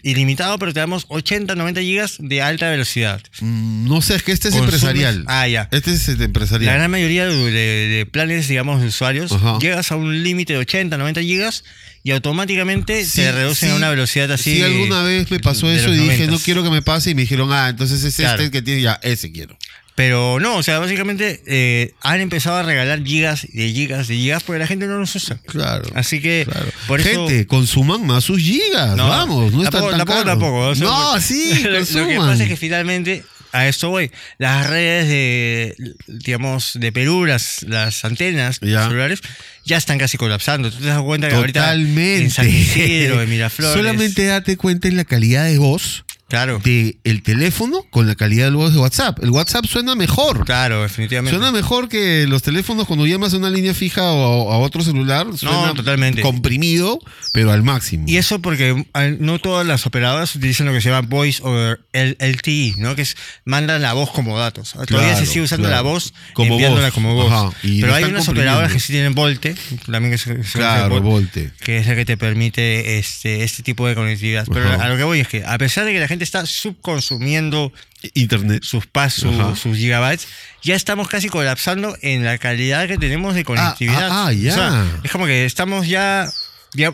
ilimitados, 0.09 0.57
pero 0.59 0.71
te 0.73 0.79
damos 0.79 1.05
80, 1.09 1.55
90 1.55 1.81
gigas 1.81 2.15
de 2.19 2.41
alta 2.41 2.69
velocidad. 2.69 3.21
Mm, 3.41 3.87
No 3.89 4.01
sé, 4.01 4.15
es 4.15 4.23
que 4.23 4.31
este 4.31 4.47
es 4.49 4.53
Consumes- 4.53 4.63
empresarial. 4.65 5.23
Ah, 5.27 5.47
ya. 5.47 5.67
Este 5.71 5.91
es 5.93 6.07
el 6.07 6.19
La 6.19 6.25
empresarial. 6.25 6.75
gran 6.75 6.91
mayoría 6.91 7.25
de, 7.25 7.33
de- 7.51 7.87
de 7.87 8.05
planes, 8.05 8.47
digamos, 8.47 8.81
de 8.81 8.87
usuarios, 8.87 9.31
Ajá. 9.31 9.57
llegas 9.59 9.91
a 9.91 9.95
un 9.95 10.23
límite 10.23 10.53
de 10.53 10.59
80, 10.59 10.97
90 10.97 11.21
gigas 11.21 11.63
y 12.03 12.11
automáticamente 12.11 13.03
Sí, 13.03 13.09
se 13.11 13.31
reducen 13.31 13.69
sí. 13.69 13.73
a 13.73 13.77
una 13.77 13.89
velocidad 13.89 14.31
así. 14.31 14.57
Sí, 14.57 14.61
alguna 14.61 15.01
vez 15.03 15.29
me 15.31 15.39
pasó 15.39 15.71
eso 15.71 15.91
y 15.93 15.97
dije, 15.97 16.25
90s. 16.27 16.29
no 16.31 16.39
quiero 16.39 16.63
que 16.63 16.69
me 16.69 16.81
pase. 16.83 17.09
Y 17.11 17.15
me 17.15 17.21
dijeron, 17.23 17.51
ah, 17.51 17.69
entonces 17.69 18.03
es 18.03 18.15
Claro. 18.15 18.33
este 18.33 18.45
el 18.45 18.51
que 18.51 18.61
tiene, 18.61 18.81
ya, 18.81 18.99
ese 19.01 19.31
quiero. 19.31 19.57
Pero 19.95 20.39
no, 20.41 20.57
o 20.57 20.63
sea, 20.63 20.79
básicamente 20.79 21.41
eh, 21.47 21.93
han 22.01 22.19
empezado 22.19 22.57
a 22.57 22.63
regalar 22.63 23.01
gigas 23.03 23.47
de 23.53 23.71
gigas 23.71 24.09
de 24.09 24.15
gigas 24.15 24.43
porque 24.43 24.59
la 24.59 24.67
gente 24.67 24.87
no 24.87 24.97
los 24.99 25.15
usa. 25.15 25.39
Claro. 25.47 25.85
Así 25.95 26.19
que, 26.21 26.45
Claro. 26.49 26.67
por 26.87 26.99
eso. 26.99 27.27
Gente, 27.27 27.47
consuman 27.47 28.05
más 28.05 28.25
sus 28.25 28.39
gigas. 28.41 28.97
No, 28.97 29.07
Vamos, 29.07 29.53
no 29.53 29.61
tampoco, 29.63 29.91
están 29.91 29.97
tan 29.97 29.97
tampoco, 29.99 30.25
tampoco, 30.25 30.57
o 30.69 30.75
sea, 30.75 30.85
no, 30.85 31.09
porque- 31.11 31.21
sí, 31.23 31.63
lo, 31.63 31.79
lo 31.79 32.07
que 32.09 32.17
pasa 32.17 32.43
es 32.43 32.49
que 32.49 32.57
finalmente, 32.57 33.23
a 33.53 33.69
esto 33.69 33.89
voy, 33.89 34.11
las 34.37 34.67
redes 34.67 35.07
de, 35.07 35.75
digamos, 36.07 36.71
de 36.75 36.91
Perú, 36.91 37.25
las, 37.25 37.63
las 37.63 38.03
antenas 38.03 38.59
Ya. 38.61 38.83
celulares, 38.83 39.21
ya 39.63 39.77
están 39.77 39.97
casi 39.97 40.17
colapsando. 40.17 40.71
Tú 40.71 40.79
te 40.79 40.87
das 40.87 41.01
cuenta 41.03 41.29
que 41.29 41.35
ahorita 41.35 41.61
Totalmente. 41.61 42.23
en 42.25 42.31
San 42.31 42.49
Isidro, 42.49 43.21
en 43.21 43.29
Miraflores. 43.29 43.73
Solamente 43.77 44.25
date 44.25 44.57
cuenta 44.57 44.89
en 44.89 44.97
la 44.97 45.05
calidad 45.05 45.45
de 45.45 45.57
voz 45.57 46.03
Claro, 46.27 46.59
del 46.63 46.97
el 47.03 47.21
teléfono 47.21 47.83
con 47.91 48.07
la 48.07 48.15
calidad 48.15 48.49
de 48.49 48.55
voz 48.55 48.73
de 48.73 48.79
WhatsApp. 48.79 49.23
El 49.23 49.29
WhatsApp 49.29 49.65
suena 49.65 49.93
mejor. 49.95 50.43
claro, 50.45 50.81
definitivamente. 50.81 51.37
Suena 51.37 51.51
mejor 51.51 51.87
que 51.87 52.25
los 52.27 52.41
teléfonos 52.41 52.87
cuando 52.87 53.05
llamas 53.05 53.33
a 53.33 53.37
una 53.37 53.51
línea 53.51 53.73
fija 53.75 54.01
o 54.11 54.51
a 54.51 54.57
otro 54.57 54.81
celular. 54.81 55.27
Suena 55.37 55.73
totalmente. 55.75 56.21
comprimido, 56.23 56.99
pero 57.31 57.51
al 57.51 57.61
máximo. 57.61 58.05
Y 58.07 58.17
eso 58.17 58.39
porque 58.41 58.85
no 59.19 59.37
todas 59.39 59.67
las 59.67 59.85
operadoras 59.85 60.35
utilizan 60.35 60.65
lo 60.65 60.73
que 60.73 60.81
se 60.81 60.89
llama 60.89 61.07
Voice 61.07 61.41
over 61.43 61.81
LTE, 61.93 62.73
¿no? 62.77 62.95
Que 62.95 63.03
es 63.03 63.15
mandan 63.45 63.81
la 63.83 63.93
voz 63.93 64.09
como 64.09 64.37
datos. 64.39 64.73
Todavía 64.87 65.15
se 65.15 65.27
sigue 65.27 65.41
usando 65.45 65.67
claro. 65.67 65.83
la 65.83 65.89
voz 65.91 66.13
Como 66.33 66.53
enviándola 66.53 66.87
voz. 66.87 66.93
como 66.93 67.13
voz. 67.13 67.31
Ajá, 67.31 67.51
y 67.61 67.81
Pero 67.81 67.93
hay 67.93 68.03
unas 68.05 68.27
operadoras 68.27 68.73
que 68.73 68.79
sí 68.79 68.93
tienen 68.93 69.13
Volte, 69.13 69.55
también 69.91 70.11
que 70.11 70.17
se, 70.17 70.43
se 70.43 70.57
Claro, 70.57 71.01
Volte. 71.01 71.51
que 71.63 71.77
es 71.77 71.85
la 71.87 71.95
que 71.95 72.05
te 72.05 72.17
permite 72.17 72.97
este, 72.97 73.43
este 73.43 73.61
tipo 73.61 73.87
de 73.87 73.93
conectividad. 73.95 74.47
Pero 74.51 74.67
Ajá. 74.69 74.85
a 74.85 74.89
lo 74.89 74.97
que 74.97 75.03
voy 75.03 75.19
es 75.19 75.27
que 75.27 75.45
a 75.45 75.57
pesar 75.57 75.85
de 75.85 75.93
que 75.93 75.99
la 75.99 76.07
gente 76.07 76.14
está 76.23 76.45
subconsumiendo 76.45 77.71
Internet. 78.13 78.63
sus 78.63 78.85
pasos, 78.85 79.33
Ajá. 79.39 79.55
sus 79.55 79.77
gigabytes, 79.77 80.27
ya 80.63 80.75
estamos 80.75 81.07
casi 81.07 81.27
colapsando 81.29 81.97
en 82.01 82.23
la 82.23 82.37
calidad 82.37 82.87
que 82.87 82.97
tenemos 82.97 83.33
de 83.35 83.43
conectividad. 83.43 84.09
ah, 84.11 84.27
ah, 84.27 84.33
ya. 84.33 84.51
O 84.51 84.55
sea, 84.55 84.85
es 85.03 85.11
como 85.11 85.25
que 85.25 85.45
estamos 85.45 85.87
ya, 85.87 86.29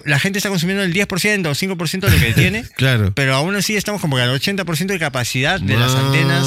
la 0.05 0.19
gente 0.19 0.37
está 0.39 0.49
consumiendo 0.49 0.83
el 0.83 0.93
10% 0.93 1.47
o 1.47 1.55
5% 1.55 1.99
de 2.01 2.11
lo 2.11 2.19
que 2.19 2.33
tiene, 2.35 2.63
Claro. 2.77 3.11
pero 3.13 3.35
aún 3.35 3.55
así 3.55 3.75
estamos 3.75 3.99
como 3.99 4.15
que 4.15 4.21
al 4.21 4.29
80% 4.39 4.85
de 4.85 4.99
capacidad 4.99 5.59
de 5.59 5.75
las 5.77 5.93
antenas 5.95 6.45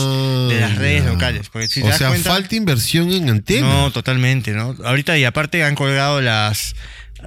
de 0.49 0.61
las 0.61 0.77
redes 0.77 1.03
Ah, 1.07 1.11
locales. 1.13 1.49
Porque 1.51 1.69
si 1.69 1.81
te 1.81 1.87
o 1.87 1.89
das 1.91 1.99
sea, 1.99 2.09
cuenta, 2.09 2.31
falta 2.31 2.55
inversión 2.55 3.13
en 3.13 3.29
antenas. 3.29 3.71
no, 3.71 3.91
totalmente, 3.91 4.53
¿no? 4.53 4.75
Ahorita 4.85 5.19
y 5.19 5.25
aparte 5.25 5.63
han 5.65 5.75
colgado 5.75 6.21
las 6.21 6.75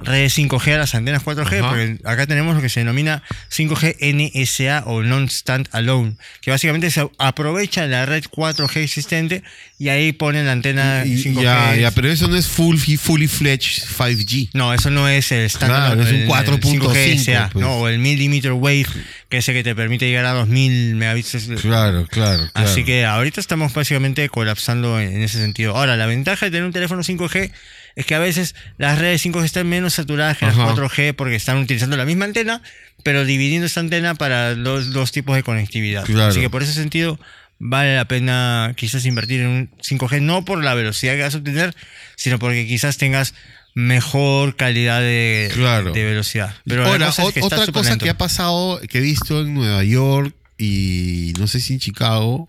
redes 0.02 0.36
5G 0.36 0.74
a 0.74 0.78
las 0.78 0.94
antenas 0.94 1.22
4G, 1.24 1.58
Ajá. 1.60 1.68
porque 1.68 1.98
acá 2.04 2.26
tenemos 2.26 2.54
lo 2.54 2.62
que 2.62 2.68
se 2.68 2.80
denomina 2.80 3.22
5G 3.50 3.96
NSA 4.00 4.84
o 4.86 5.02
Non-Stand 5.02 5.68
Alone, 5.72 6.16
que 6.40 6.50
básicamente 6.50 6.90
se 6.90 7.08
aprovecha 7.18 7.86
la 7.86 8.06
red 8.06 8.24
4G 8.24 8.76
existente 8.82 9.42
y 9.78 9.88
ahí 9.88 10.12
ponen 10.12 10.46
la 10.46 10.52
antena 10.52 11.04
Y- 11.04 11.22
5G. 11.22 11.42
ya, 11.42 11.76
ya, 11.76 11.90
pero 11.90 12.08
eso 12.10 12.28
no 12.28 12.36
es 12.36 12.46
full, 12.48 12.76
fully 12.76 13.28
fledged 13.28 13.82
5G. 13.96 14.50
No, 14.54 14.72
eso 14.74 14.90
no 14.90 15.08
es 15.08 15.30
el 15.32 15.40
estándar. 15.44 15.94
Claro, 15.94 16.02
es 16.02 16.08
un 16.08 16.14
el- 16.16 16.22
el 16.22 16.28
4.5, 16.28 16.92
5G 16.92 17.18
SA, 17.18 17.50
pues. 17.52 17.62
no, 17.64 17.76
o 17.78 17.88
el 17.88 17.98
millimeter 17.98 18.52
wave, 18.52 18.86
que 19.28 19.38
es 19.38 19.48
el 19.48 19.54
que 19.54 19.64
te 19.64 19.74
permite 19.74 20.06
llegar 20.06 20.24
a 20.26 20.32
2000 20.32 20.94
megabits. 20.96 21.28
Claro, 21.60 22.06
claro, 22.06 22.06
claro. 22.08 22.50
Así 22.54 22.84
que 22.84 23.04
ahorita 23.04 23.40
estamos 23.40 23.72
básicamente 23.72 24.28
colapsando 24.28 24.98
en, 25.00 25.12
en 25.12 25.22
ese 25.22 25.38
sentido. 25.38 25.76
Ahora, 25.76 25.96
la 25.96 26.06
ventaja 26.06 26.46
de 26.46 26.50
tener 26.50 26.64
un 26.64 26.72
teléfono 26.72 27.02
5G 27.02 27.50
es 27.96 28.06
que 28.06 28.14
a 28.14 28.18
veces 28.18 28.54
las 28.78 28.98
redes 28.98 29.24
5G 29.24 29.44
están 29.44 29.68
menos 29.68 29.94
saturadas 29.94 30.38
que 30.38 30.46
Ajá. 30.46 30.66
las 30.66 30.76
4G 30.76 31.14
porque 31.14 31.34
están 31.36 31.58
utilizando 31.58 31.96
la 31.96 32.04
misma 32.04 32.24
antena, 32.26 32.62
pero 33.02 33.24
dividiendo 33.24 33.66
esta 33.66 33.80
antena 33.80 34.14
para 34.14 34.54
los 34.54 34.92
dos 34.92 35.12
tipos 35.12 35.36
de 35.36 35.42
conectividad. 35.42 36.04
Claro. 36.04 36.30
Así 36.30 36.40
que 36.40 36.50
por 36.50 36.62
ese 36.62 36.72
sentido 36.74 37.18
vale 37.58 37.96
la 37.96 38.06
pena 38.06 38.72
quizás 38.76 39.04
invertir 39.04 39.40
en 39.40 39.46
un 39.48 39.70
5G, 39.82 40.20
no 40.22 40.44
por 40.44 40.62
la 40.62 40.74
velocidad 40.74 41.14
que 41.16 41.22
vas 41.22 41.34
a 41.34 41.38
obtener, 41.38 41.74
sino 42.16 42.38
porque 42.38 42.66
quizás 42.66 42.98
tengas 42.98 43.34
mejor 43.74 44.56
calidad 44.56 45.00
de, 45.00 45.50
Claro. 45.54 45.92
de 45.92 46.04
velocidad. 46.04 46.54
Pero 46.66 46.82
la 46.82 46.88
Ahora, 46.88 47.06
cosa 47.06 47.22
es 47.22 47.28
ot- 47.28 47.32
que 47.34 47.40
está 47.40 47.60
otra 47.60 47.72
cosa 47.72 47.90
lento. 47.90 48.04
que 48.04 48.10
ha 48.10 48.18
pasado, 48.18 48.80
que 48.88 48.98
he 48.98 49.00
visto 49.00 49.40
en 49.40 49.54
Nueva 49.54 49.84
York 49.84 50.34
y 50.56 51.32
no 51.38 51.46
sé 51.46 51.60
si 51.60 51.74
en 51.74 51.78
Chicago, 51.78 52.48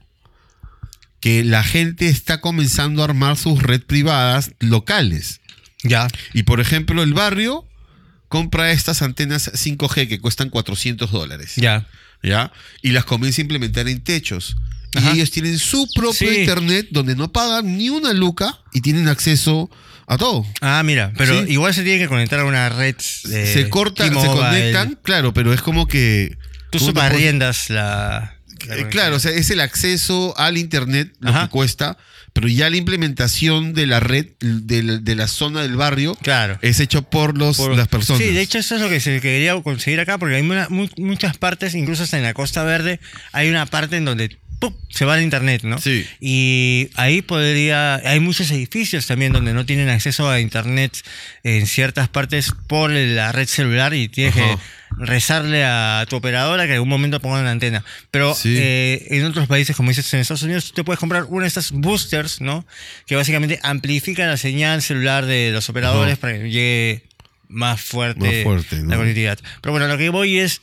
que 1.20 1.44
la 1.44 1.64
gente 1.64 2.08
está 2.10 2.40
comenzando 2.42 3.02
a 3.02 3.06
armar 3.06 3.36
sus 3.38 3.62
red 3.62 3.82
privadas 3.82 4.52
locales. 4.60 5.42
Ya. 5.84 6.08
Y 6.34 6.44
por 6.44 6.60
ejemplo, 6.60 7.04
el 7.04 7.14
barrio 7.14 7.66
compra 8.28 8.72
estas 8.72 9.02
antenas 9.02 9.52
5G 9.54 10.08
que 10.08 10.20
cuestan 10.20 10.50
400 10.50 11.12
dólares. 11.12 11.54
Ya. 11.56 11.88
¿Ya? 12.22 12.52
Y 12.82 12.92
las 12.92 13.06
comienza 13.06 13.42
a 13.42 13.44
implementar 13.44 13.88
en 13.88 14.02
techos. 14.02 14.56
Ajá. 14.96 15.12
Y 15.12 15.16
ellos 15.16 15.32
tienen 15.32 15.58
su 15.60 15.88
propio 15.94 16.30
Sí. 16.30 16.40
internet 16.42 16.88
donde 16.92 17.16
no 17.16 17.32
pagan 17.32 17.78
ni 17.78 17.90
una 17.90 18.12
luca 18.14 18.58
y 18.74 18.82
tienen 18.82 19.08
acceso 19.08 19.70
a 20.08 20.18
todo. 20.18 20.46
Ah, 20.62 20.82
mira, 20.84 21.14
pero 21.18 21.46
Sí. 21.46 21.52
igual 21.54 21.74
se 21.74 21.84
tiene 21.84 22.00
que 22.00 22.08
conectar 22.08 22.40
a 22.40 22.46
una 22.46 22.68
red. 22.70 22.96
eh, 23.32 23.52
se 23.54 23.70
cortan, 23.70 24.10
se 24.20 24.28
conectan, 24.28 24.98
claro, 25.04 25.34
pero 25.34 25.54
es 25.54 25.62
como 25.62 25.88
que... 25.88 26.38
Tú 26.72 26.80
¿cómo 26.80 26.90
te 26.94 26.94
puedo- 26.94 27.08
subarriendas 27.10 27.70
la. 27.70 28.36
Eh, 28.70 28.88
claro, 28.90 29.16
o 29.16 29.20
sea, 29.20 29.32
es 29.32 29.50
el 29.50 29.60
acceso 29.62 30.34
al 30.38 30.58
internet 30.58 31.14
lo 31.20 31.30
Ajá. 31.30 31.44
que 31.44 31.50
cuesta, 31.50 31.98
pero 32.34 32.48
ya 32.48 32.70
la 32.70 32.78
implementación 32.78 33.74
de 33.74 33.88
la 33.88 34.00
red 34.00 34.28
de 34.40 34.84
la, 34.84 34.98
de 34.98 35.16
la 35.16 35.28
zona 35.28 35.62
del 35.62 35.76
barrio 35.76 36.16
Claro. 36.22 36.60
es 36.62 36.80
hecho 36.80 37.02
por 37.04 37.38
los 37.38 37.58
Por- 37.58 37.76
las 37.76 37.88
personas. 37.88 38.22
Sí, 38.22 38.30
de 38.34 38.42
hecho 38.42 38.60
eso 38.60 38.76
es 38.76 38.82
lo 38.82 38.90
que 38.90 39.00
se 39.00 39.20
quería 39.22 39.60
conseguir 39.62 40.00
acá, 40.00 40.18
porque 40.18 40.36
hay 40.36 40.42
una- 40.42 40.68
mu- 40.70 40.88
muchas 40.98 41.38
partes, 41.38 41.74
incluso 41.76 42.04
hasta 42.04 42.18
en 42.18 42.24
la 42.24 42.34
Costa 42.34 42.64
Verde, 42.64 43.00
hay 43.32 43.50
una 43.50 43.66
parte 43.66 43.98
en 43.98 44.06
donde 44.06 44.38
¡pum! 44.60 44.74
se 44.90 45.06
va 45.06 45.18
el 45.18 45.24
internet, 45.24 45.64
¿no? 45.64 45.78
Sí. 45.80 46.06
Y 46.20 46.90
ahí 46.96 47.22
podría, 47.22 47.96
hay 47.96 48.20
muchos 48.20 48.52
edificios 48.52 49.08
también 49.08 49.32
donde 49.34 49.54
no 49.54 49.66
tienen 49.66 49.90
acceso 49.90 50.30
a 50.30 50.40
internet 50.40 50.98
en 51.44 51.66
ciertas 51.66 52.10
partes 52.10 52.52
por 52.68 52.92
la 52.92 53.32
red 53.32 53.48
celular 53.48 53.94
y 53.94 54.10
tienes 54.10 54.36
Ajá. 54.36 54.56
que 54.56 55.06
rezarle 55.06 55.64
a 55.64 56.06
tu 56.10 56.16
operadora 56.18 56.64
que 56.66 56.72
en 56.72 56.76
algún 56.76 56.90
momento 56.90 57.20
ponga 57.22 57.40
una 57.40 57.52
antena. 57.52 57.84
Pero 58.12 58.34
Sí. 58.36 58.56
eh, 58.58 59.08
en 59.12 59.26
otros 59.26 59.48
países, 59.48 59.76
como 59.76 59.90
dices 59.90 60.14
en 60.14 60.20
Estados 60.20 60.44
Unidos, 60.44 60.66
tú 60.66 60.74
te 60.74 60.84
puedes 60.84 61.00
comprar 61.00 61.26
una 61.30 61.44
de 61.44 61.48
estas 61.48 61.72
boosters, 61.72 62.42
¿no? 62.42 62.66
Que 63.06 63.16
básicamente 63.16 63.60
amplifica 63.64 64.26
la 64.28 64.38
señal 64.38 64.82
celular 64.82 65.26
de 65.26 65.52
los 65.52 65.70
operadores 65.70 66.14
Ajá. 66.14 66.22
para 66.22 66.34
que 66.34 66.50
llegue 66.50 67.04
más 67.48 67.82
fuerte, 67.82 68.20
Más 68.20 68.44
fuerte, 68.44 68.76
la 68.86 68.98
conectividad. 68.98 69.40
Pero 69.62 69.72
bueno, 69.72 69.88
lo 69.88 69.98
que 69.98 70.10
voy 70.10 70.40
es 70.40 70.62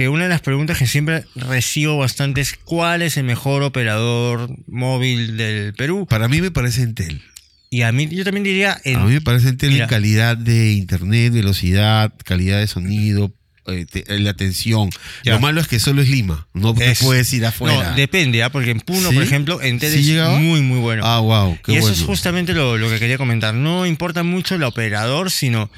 que 0.00 0.08
una 0.08 0.22
de 0.22 0.30
las 0.30 0.40
preguntas 0.40 0.78
que 0.78 0.86
siempre 0.86 1.26
recibo 1.36 1.98
bastante 1.98 2.40
es 2.40 2.54
¿cuál 2.64 3.02
es 3.02 3.18
el 3.18 3.24
mejor 3.24 3.62
operador 3.62 4.48
móvil 4.66 5.36
del 5.36 5.74
Perú? 5.74 6.06
Para 6.08 6.26
mí 6.26 6.40
me 6.40 6.50
parece 6.50 6.80
Entel. 6.80 7.20
Y 7.68 7.82
a 7.82 7.92
mí 7.92 8.08
yo 8.08 8.24
también 8.24 8.44
diría 8.44 8.80
en, 8.84 8.96
A 8.96 9.04
mí 9.04 9.12
me 9.12 9.20
parece 9.20 9.50
Entel 9.50 9.72
Mira. 9.72 9.84
en 9.84 9.90
calidad 9.90 10.38
de 10.38 10.72
internet, 10.72 11.34
velocidad, 11.34 12.14
calidad 12.24 12.60
de 12.60 12.66
sonido, 12.66 13.30
eh, 13.66 13.84
te- 13.84 14.18
la 14.20 14.30
atención. 14.30 14.88
Ya. 15.22 15.34
Lo 15.34 15.40
malo 15.40 15.60
es 15.60 15.68
que 15.68 15.78
solo 15.78 16.00
es 16.00 16.08
Lima, 16.08 16.48
no 16.54 16.74
Es- 16.80 17.00
puedes 17.02 17.30
ir 17.34 17.44
afuera. 17.44 17.90
No, 17.90 17.94
depende, 17.96 18.42
¿ah? 18.42 18.50
porque 18.50 18.70
en 18.70 18.80
Puno, 18.80 19.10
¿Sí? 19.10 19.14
por 19.14 19.22
ejemplo, 19.22 19.60
Entel 19.60 19.92
¿Sí 19.92 19.98
es 19.98 20.06
llegaba? 20.06 20.38
muy, 20.38 20.62
muy 20.62 20.78
bueno. 20.78 21.02
ah, 21.04 21.20
wow, 21.20 21.58
qué 21.62 21.72
y 21.72 21.76
eso 21.76 21.88
bueno. 21.88 21.96
es 22.00 22.04
justamente 22.04 22.54
lo, 22.54 22.78
lo 22.78 22.88
que 22.88 22.98
quería 22.98 23.18
comentar. 23.18 23.52
No 23.54 23.84
importa 23.84 24.22
mucho 24.22 24.54
el 24.54 24.62
operador, 24.62 25.30
sino 25.30 25.70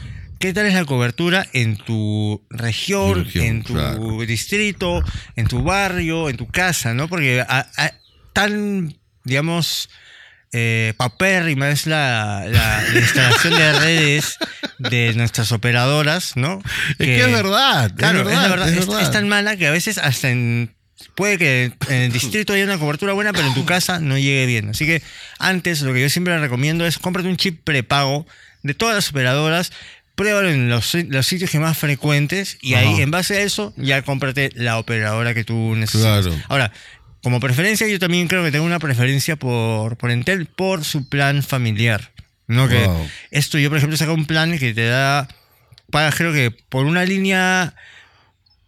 qué 0.43 0.53
tal 0.53 0.67
es 0.67 0.75
la 0.75 0.85
cobertura 0.85 1.47
en 1.53 1.77
tu 1.77 2.45
región, 2.51 3.25
Región, 3.25 3.45
en 3.47 3.63
tu 3.63 3.75
claro. 3.75 4.19
distrito, 4.27 5.03
en 5.37 5.47
tu 5.47 5.63
barrio, 5.63 6.29
en 6.29 6.37
tu 6.37 6.49
casa, 6.49 6.95
¿no? 6.95 7.09
Porque 7.09 7.41
a- 7.41 7.71
a- 7.77 7.93
tan, 8.33 8.93
digamos, 9.23 9.89
eh, 10.53 10.95
paupérrima 10.97 11.71
es 11.71 11.87
la, 11.87 12.45
la- 12.49 12.83
la 12.93 12.99
instalación 12.99 13.55
de 13.55 13.73
redes 13.73 14.37
de 14.79 15.13
nuestras 15.15 15.53
operadoras, 15.53 16.37
¿no? 16.37 16.61
Es 16.99 17.07
que 17.07 17.21
es 17.21 17.31
verdad. 17.33 17.93
Claro, 17.97 18.19
es 18.19 18.25
verdad. 18.27 18.43
es, 18.43 18.43
la 18.43 18.49
verdad, 18.57 18.69
es 18.69 18.79
es- 18.81 18.87
verdad. 18.89 19.03
es 19.03 19.11
tan 19.13 19.29
mala 19.29 19.57
que 19.57 19.69
a 19.69 19.71
veces 19.71 19.99
hasta 19.99 20.29
en... 20.31 20.75
Puede 21.15 21.39
que 21.39 21.73
en 21.89 21.95
el 22.03 22.13
distrito 22.13 22.53
haya 22.53 22.65
una 22.65 22.79
cobertura 22.79 23.13
buena, 23.13 23.33
pero 23.33 23.47
en 23.47 23.55
tu 23.55 23.65
casa 23.65 24.01
no 24.01 24.19
llegue 24.19 24.47
bien. 24.47 24.71
Así 24.71 24.87
que 24.87 25.03
antes 25.39 25.83
lo 25.83 25.93
que 25.93 26.01
yo 26.01 26.09
siempre 26.11 26.37
recomiendo 26.39 26.85
es 26.87 26.99
cómprate 26.99 27.29
un 27.29 27.37
chip 27.37 27.63
prepago 27.65 28.27
de 28.63 28.75
todas 28.75 28.95
las 28.95 29.11
operadoras, 29.11 29.73
pruébalo 30.23 30.49
en 30.51 30.69
los, 30.69 30.95
los 31.09 31.27
sitios 31.27 31.51
que 31.51 31.59
más 31.59 31.77
frecuentes 31.77 32.57
y 32.61 32.75
ahí 32.75 33.01
en 33.01 33.11
base 33.11 33.37
a 33.39 33.41
eso 33.43 33.73
ya 33.77 34.03
cómprate 34.03 34.51
la 34.55 34.79
operadora 34.79 35.35
que 35.35 35.43
tú 35.43 35.75
necesitas. 35.75 36.25
Claro. 36.27 36.41
Ahora, 36.49 36.73
como 37.23 37.41
preferencia 37.41 37.89
yo 37.89 37.99
también 37.99 38.29
creo 38.29 38.45
que 38.45 38.53
tengo 38.53 38.65
una 38.65 38.79
preferencia 38.79 39.35
por, 39.37 39.97
por 39.97 40.11
Entel 40.13 40.47
por 40.47 40.85
su 40.85 41.09
plan 41.09 41.43
familiar. 41.43 42.13
¿no? 42.47 42.69
Que 42.69 42.85
Wow. 42.87 43.09
esto 43.31 43.59
yo 43.59 43.69
por 43.69 43.79
ejemplo 43.79 43.97
saco 43.97 44.15
un 44.15 44.27
plan 44.27 44.59
que 44.59 44.75
te 44.75 44.87
da 44.87 45.27
pagas 45.91 46.15
creo 46.15 46.33
que 46.33 46.51
por 46.51 46.87
una 46.87 47.05
línea 47.05 47.75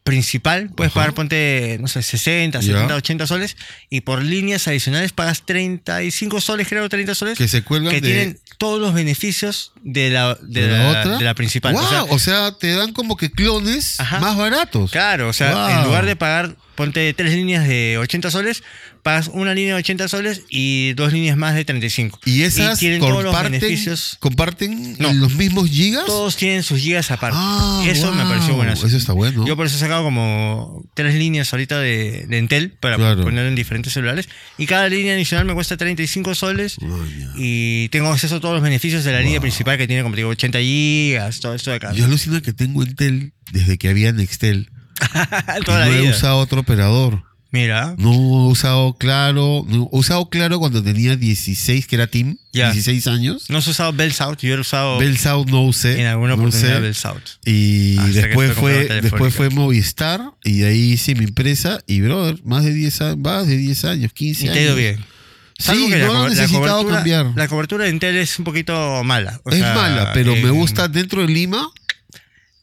principal 0.04 0.68
puedes 0.76 0.92
Ajá. 0.92 1.00
pagar 1.00 1.14
ponte 1.14 1.78
no 1.80 1.88
sé 1.88 2.02
60 2.02 2.60
Ya. 2.60 2.66
70 2.74 2.94
80 2.94 3.26
soles 3.26 3.56
y 3.90 4.02
por 4.02 4.22
líneas 4.22 4.68
adicionales 4.68 5.12
pagas 5.12 5.44
35 5.46 6.40
soles 6.42 6.68
creo 6.68 6.88
30 6.88 7.14
soles 7.14 7.38
Que 7.38 7.48
se 7.48 7.62
cuelgan 7.64 7.90
que 7.90 8.00
de- 8.02 8.08
tienen 8.08 8.40
todos 8.58 8.80
los 8.80 8.92
beneficios 8.94 9.72
de 9.82 10.10
la 10.10 10.34
de, 10.42 10.60
¿De 10.62 10.68
la, 10.68 10.78
la, 10.78 10.88
otra? 11.00 11.18
de 11.18 11.24
la 11.24 11.34
principal 11.34 11.72
Wow, 11.72 12.06
O 12.10 12.18
sea, 12.18 12.52
te 12.52 12.72
dan 12.74 12.92
como 12.92 13.16
que 13.16 13.30
clones 13.32 13.98
Ajá. 13.98 14.20
más 14.20 14.36
baratos. 14.36 14.90
Claro, 14.90 15.28
o 15.28 15.32
sea, 15.32 15.52
Wow. 15.54 15.68
en 15.70 15.84
lugar 15.84 16.06
de 16.06 16.16
pagar, 16.16 16.54
ponte 16.74 17.12
tres 17.14 17.32
líneas 17.34 17.66
de 17.68 17.98
80 17.98 18.30
soles, 18.30 18.62
pagas 19.02 19.28
una 19.32 19.54
línea 19.54 19.74
de 19.74 19.78
80 19.80 20.08
soles 20.08 20.42
y 20.48 20.92
dos 20.94 21.12
líneas 21.12 21.36
más 21.36 21.54
de 21.54 21.64
35. 21.64 22.20
Y 22.24 22.42
esas 22.42 22.78
tienen 22.78 23.00
todos 23.00 23.22
los 23.22 23.24
comparten, 23.24 23.52
beneficios. 23.60 24.16
comparten 24.20 24.96
No. 24.98 25.12
los 25.12 25.34
mismos 25.34 25.68
gigas. 25.70 26.06
Todos 26.06 26.36
tienen 26.36 26.62
sus 26.62 26.80
gigas 26.80 27.10
aparte. 27.10 27.36
Ah, 27.40 27.82
eso 27.86 28.12
me 28.12 28.24
pareció 28.24 28.54
bueno. 28.54 28.72
Eso 28.72 28.86
está 28.88 29.12
bueno. 29.12 29.46
Yo 29.46 29.56
por 29.56 29.66
eso 29.66 29.76
he 29.76 29.78
sacado 29.80 30.02
como 30.04 30.82
tres 30.94 31.14
líneas 31.14 31.52
ahorita 31.52 31.78
de, 31.80 32.26
de 32.28 32.38
Entel 32.38 32.70
para 32.72 32.96
Claro. 32.96 33.22
poner 33.24 33.46
en 33.46 33.54
diferentes 33.54 33.92
celulares. 33.92 34.28
Y 34.58 34.66
cada 34.66 34.88
línea 34.88 35.14
adicional 35.14 35.44
me 35.46 35.54
cuesta 35.54 35.76
35 35.76 36.34
soles. 36.34 36.76
Ya. 36.80 36.88
Y 37.36 37.88
tengo 37.90 38.10
acceso 38.10 38.36
a 38.36 38.40
todos 38.40 38.54
los 38.54 38.62
beneficios 38.62 39.04
de 39.04 39.12
la 39.12 39.20
línea 39.20 39.40
principal 39.40 39.76
que 39.78 39.86
tiene, 39.86 40.02
como 40.02 40.14
te 40.14 40.20
digo, 40.20 40.30
80 40.30 40.58
gigas, 40.60 41.40
todo 41.40 41.54
esto 41.54 41.70
de 41.70 41.76
acá. 41.76 41.92
Yo 41.92 42.04
alucino 42.06 42.40
que 42.42 42.52
tengo 42.52 42.82
Entel 42.82 43.32
desde 43.52 43.76
que 43.78 43.88
había 43.88 44.12
Nextel. 44.12 44.70
La 45.66 45.86
no 45.86 45.92
he 45.92 46.10
usado 46.10 46.38
otro 46.38 46.60
operador. 46.60 47.22
Mira. 47.50 47.94
No 47.98 48.12
he 48.12 48.48
usado 48.50 48.94
Claro. 48.98 49.64
No, 49.68 49.84
he 49.92 49.96
usado 49.96 50.28
Claro 50.28 50.58
cuando 50.58 50.82
tenía 50.82 51.14
16, 51.14 51.86
que 51.86 51.94
era 51.94 52.08
Team. 52.08 52.36
Ya. 52.52 52.72
16 52.72 53.06
años. 53.06 53.44
No 53.48 53.58
has 53.58 53.68
usado 53.68 53.92
Bell 53.92 54.12
South, 54.12 54.38
yo 54.40 54.54
he 54.54 54.58
usado 54.58 54.98
Bell 54.98 55.16
South 55.18 55.46
no 55.48 55.62
usé. 55.62 56.00
en 56.00 56.06
alguna 56.08 56.30
no 56.34 56.42
oportunidad 56.42 56.72
usé. 56.78 56.80
Bell 56.80 56.94
South. 56.96 57.22
Y 57.44 57.96
que 57.96 58.22
después 58.22 58.52
fue 58.54 58.88
después 59.00 59.32
fue. 59.34 59.50
Movistar 59.50 60.32
y 60.42 60.58
de 60.58 60.66
ahí 60.66 60.92
hice 60.94 61.14
mi 61.14 61.24
empresa 61.26 61.78
y 61.86 62.00
brother, 62.00 62.40
más 62.44 62.64
de 62.64 62.72
10 62.72 63.00
años, 63.02 63.18
más 63.18 63.46
de 63.46 63.56
10 63.56 63.84
años, 63.84 64.12
15 64.12 64.46
Y 64.46 64.48
años. 64.48 64.54
te 64.54 64.60
ha 64.60 64.64
ido 64.64 64.74
bien. 64.76 65.04
Sí, 65.56 65.86
que 65.88 65.98
no 65.98 66.12
lo 66.12 66.26
he 66.26 66.30
necesitado 66.30 66.78
cobertura, 66.82 66.94
cambiar. 66.96 67.26
La 67.36 67.46
cobertura 67.46 67.84
de 67.84 67.90
Intel 67.90 68.16
es 68.16 68.36
un 68.40 68.44
poquito 68.44 69.04
mala. 69.04 69.40
o 69.44 69.50
es 69.50 69.58
sea, 69.58 69.74
mala, 69.74 70.10
pero 70.12 70.32
me 70.32 70.40
en- 70.40 70.54
gusta 70.54 70.88
dentro 70.88 71.22
de 71.24 71.28
Lima. 71.32 71.68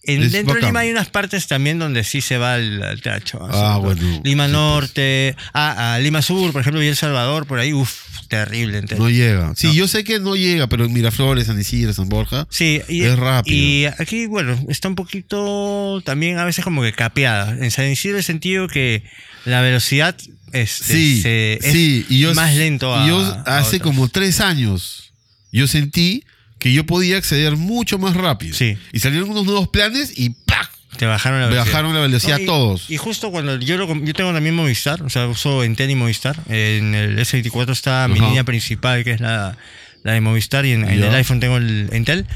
En, 0.04 0.32
dentro 0.32 0.56
de. 0.56 0.62
Lima 0.62 0.80
hay 0.80 0.90
unas 0.92 1.10
partes 1.10 1.46
también 1.48 1.78
donde 1.78 2.04
sí 2.04 2.22
se 2.22 2.38
va 2.38 2.56
al, 2.56 2.82
al 2.82 3.02
tacho. 3.02 3.40
Ah, 3.52 3.78
bueno, 3.80 4.02
Lima 4.24 4.48
sí, 4.48 4.52
Norte, 4.52 5.36
ah, 5.54 5.94
a 5.94 6.00
Lima 6.00 6.22
Sur, 6.24 6.52
por 6.52 6.62
ejemplo, 6.62 6.82
y 6.82 6.88
El 6.88 6.96
Salvador, 6.96 7.46
por 7.46 7.60
ahí, 7.60 7.72
uff, 7.72 8.02
terrible. 8.28 8.80
Intel. 8.80 8.98
No 8.98 9.10
llega. 9.12 9.54
Sí, 9.56 9.68
No. 9.68 9.74
yo 9.74 9.88
sé 9.88 10.04
que 10.04 10.20
no 10.20 10.36
llega, 10.36 10.66
pero 10.68 10.86
en 10.86 10.94
Miraflores, 10.94 11.46
San 11.48 11.60
Isidro, 11.60 11.94
San 11.94 12.10
Borja. 12.10 12.48
Sí, 12.50 12.82
y, 12.90 13.04
Es 13.04 13.16
rápido. 13.20 13.56
y 13.56 13.86
aquí, 13.86 14.26
bueno, 14.26 14.58
está 14.70 14.88
un 14.88 14.96
poquito 14.96 16.02
también 16.04 16.38
a 16.40 16.46
veces 16.46 16.64
como 16.64 16.82
que 16.82 16.94
capeada. 16.94 17.52
En 17.64 17.70
San 17.72 17.88
Isidro 17.92 18.18
el 18.18 18.24
sentido 18.24 18.68
que 18.68 19.04
la 19.46 19.62
velocidad 19.62 20.16
este, 20.54 20.84
Sí, 20.84 21.22
se- 21.22 21.54
es 21.62 21.72
sí. 21.72 22.06
Y 22.10 22.20
yo, 22.20 22.34
más 22.34 22.56
lento 22.56 22.94
a, 22.96 23.08
yo 23.08 23.20
a 23.46 23.60
hace 23.60 23.78
otras. 23.78 23.82
como 23.84 24.08
tres 24.10 24.40
años, 24.42 25.14
yo 25.52 25.68
sentí 25.68 26.24
que 26.62 26.72
yo 26.72 26.86
podía 26.86 27.18
acceder 27.18 27.58
mucho 27.58 27.98
más 27.98 28.16
rápido. 28.16 28.56
Sí. 28.56 28.78
Y 28.94 29.00
salieron 29.00 29.32
unos 29.32 29.46
nuevos 29.46 29.70
planes 29.70 30.14
y 30.16 30.30
¡pac! 30.30 30.70
Te 30.96 31.08
bajaron 31.08 31.40
la 31.40 31.48
velocidad. 31.48 31.66
bajaron 31.66 31.94
la 31.96 32.02
velocidad 32.02 32.38
No, 32.38 32.44
y- 32.44 32.46
todos. 32.46 32.90
Y 32.92 32.98
justo 32.98 33.32
cuando 33.32 33.58
yo, 33.58 33.78
lo 33.78 33.92
yo 34.06 34.14
tengo 34.14 34.32
también 34.32 34.54
Movistar, 34.54 35.02
o 35.02 35.10
sea, 35.10 35.26
uso 35.26 35.64
Entel 35.64 35.90
y 35.90 35.96
Movistar. 35.96 36.38
En 36.50 36.94
el 36.94 37.18
S24 37.18 37.72
está 37.72 38.08
mi 38.08 38.20
línea 38.20 38.44
principal, 38.44 39.04
que 39.04 39.10
es 39.14 39.20
la, 39.22 39.58
la 40.04 40.12
de 40.14 40.22
Movistar, 40.22 40.68
y 40.68 40.74
en, 40.74 40.84
el 40.88 41.04
iPhone 41.16 41.40
tengo 41.40 41.58
el 41.58 41.90
Entel. 41.94 42.28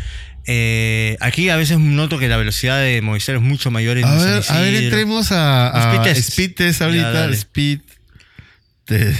Eh, 0.47 1.17
aquí 1.19 1.49
a 1.49 1.55
veces 1.55 1.77
noto 1.77 2.17
que 2.17 2.27
la 2.27 2.37
velocidad 2.37 2.81
de 2.81 3.03
Movistar 3.03 3.35
es 3.35 3.41
mucho 3.43 3.69
mayor 3.69 3.99
en 3.99 4.05
A 4.05 4.15
ver, 4.15 4.43
a 4.49 4.59
ver, 4.59 4.73
entremos 4.73 5.31
a, 5.31 5.91
speed 5.91 6.01
test. 6.13 6.29
speed 6.29 6.55
test 6.55 6.81
ahorita. 6.81 7.29
speed 7.29 7.79
test. 8.85 9.19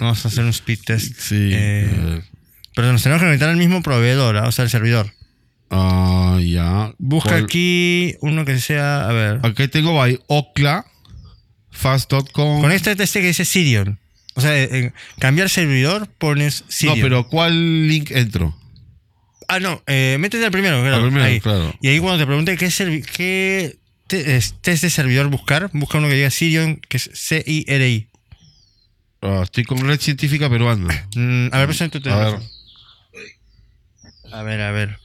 Vamos 0.00 0.22
a 0.22 0.28
hacer 0.28 0.44
un 0.44 0.50
speed 0.50 0.80
test. 0.84 1.18
Sí. 1.18 1.48
Eh, 1.50 1.90
a 1.90 2.04
ver. 2.04 2.33
Pero 2.74 2.92
nos 2.92 3.02
tenemos 3.02 3.20
que 3.20 3.26
conectar 3.26 3.48
al 3.48 3.56
mismo 3.56 3.82
proveedor, 3.82 4.36
¿ah? 4.38 4.48
o 4.48 4.52
sea, 4.52 4.64
el 4.64 4.70
servidor. 4.70 5.12
Ah, 5.70 6.38
ya. 6.42 6.92
Busca 6.98 7.30
¿Cuál? 7.30 7.44
aquí 7.44 8.16
uno 8.20 8.44
que 8.44 8.58
sea, 8.58 9.08
a 9.08 9.12
ver. 9.12 9.40
Aquí 9.42 9.66
tengo 9.68 9.94
by 9.94 10.20
Ocla, 10.26 10.84
fast.com. 11.70 12.60
Con 12.62 12.72
este 12.72 12.92
este 12.92 13.20
que 13.20 13.26
dice 13.28 13.44
Sirion. 13.44 13.98
O 14.36 14.40
sea, 14.40 14.60
en 14.62 14.92
cambiar 15.18 15.48
servidor 15.48 16.08
pones 16.18 16.62
No, 16.62 16.66
Sirion. 16.70 17.00
pero 17.00 17.28
¿cuál 17.28 17.88
link 17.88 18.10
entro? 18.10 18.56
Ah, 19.48 19.60
no, 19.60 19.82
eh, 19.86 20.16
métete 20.18 20.44
al 20.44 20.50
primero, 20.50 20.80
claro. 20.80 20.96
Al 20.96 21.02
primero, 21.02 21.24
ahí. 21.24 21.40
claro. 21.40 21.74
Y 21.80 21.88
ahí 21.88 21.98
cuando 22.00 22.18
te 22.18 22.26
pregunte 22.26 22.56
qué, 22.56 23.02
qué 23.16 23.76
te- 24.06 24.36
es- 24.36 24.54
test 24.62 24.82
de 24.82 24.90
servidor 24.90 25.28
buscar, 25.28 25.70
busca 25.72 25.98
uno 25.98 26.08
que 26.08 26.14
diga 26.14 26.30
Sirion, 26.30 26.80
que 26.88 26.96
es 26.96 27.10
C-I-R-I. 27.12 28.08
Ah, 29.22 29.40
estoy 29.44 29.64
con 29.64 29.78
Red 29.78 30.00
Científica 30.00 30.48
Peruana. 30.50 31.08
Mm, 31.14 31.48
a 31.52 31.58
ver, 31.58 31.66
presenta 31.66 32.00
tu 32.00 32.08
A 32.10 32.16
ver. 32.16 32.24
teléfono. 32.26 32.50
A 34.34 34.42
ver, 34.42 34.60
a 34.60 34.70
ver. 34.72 34.98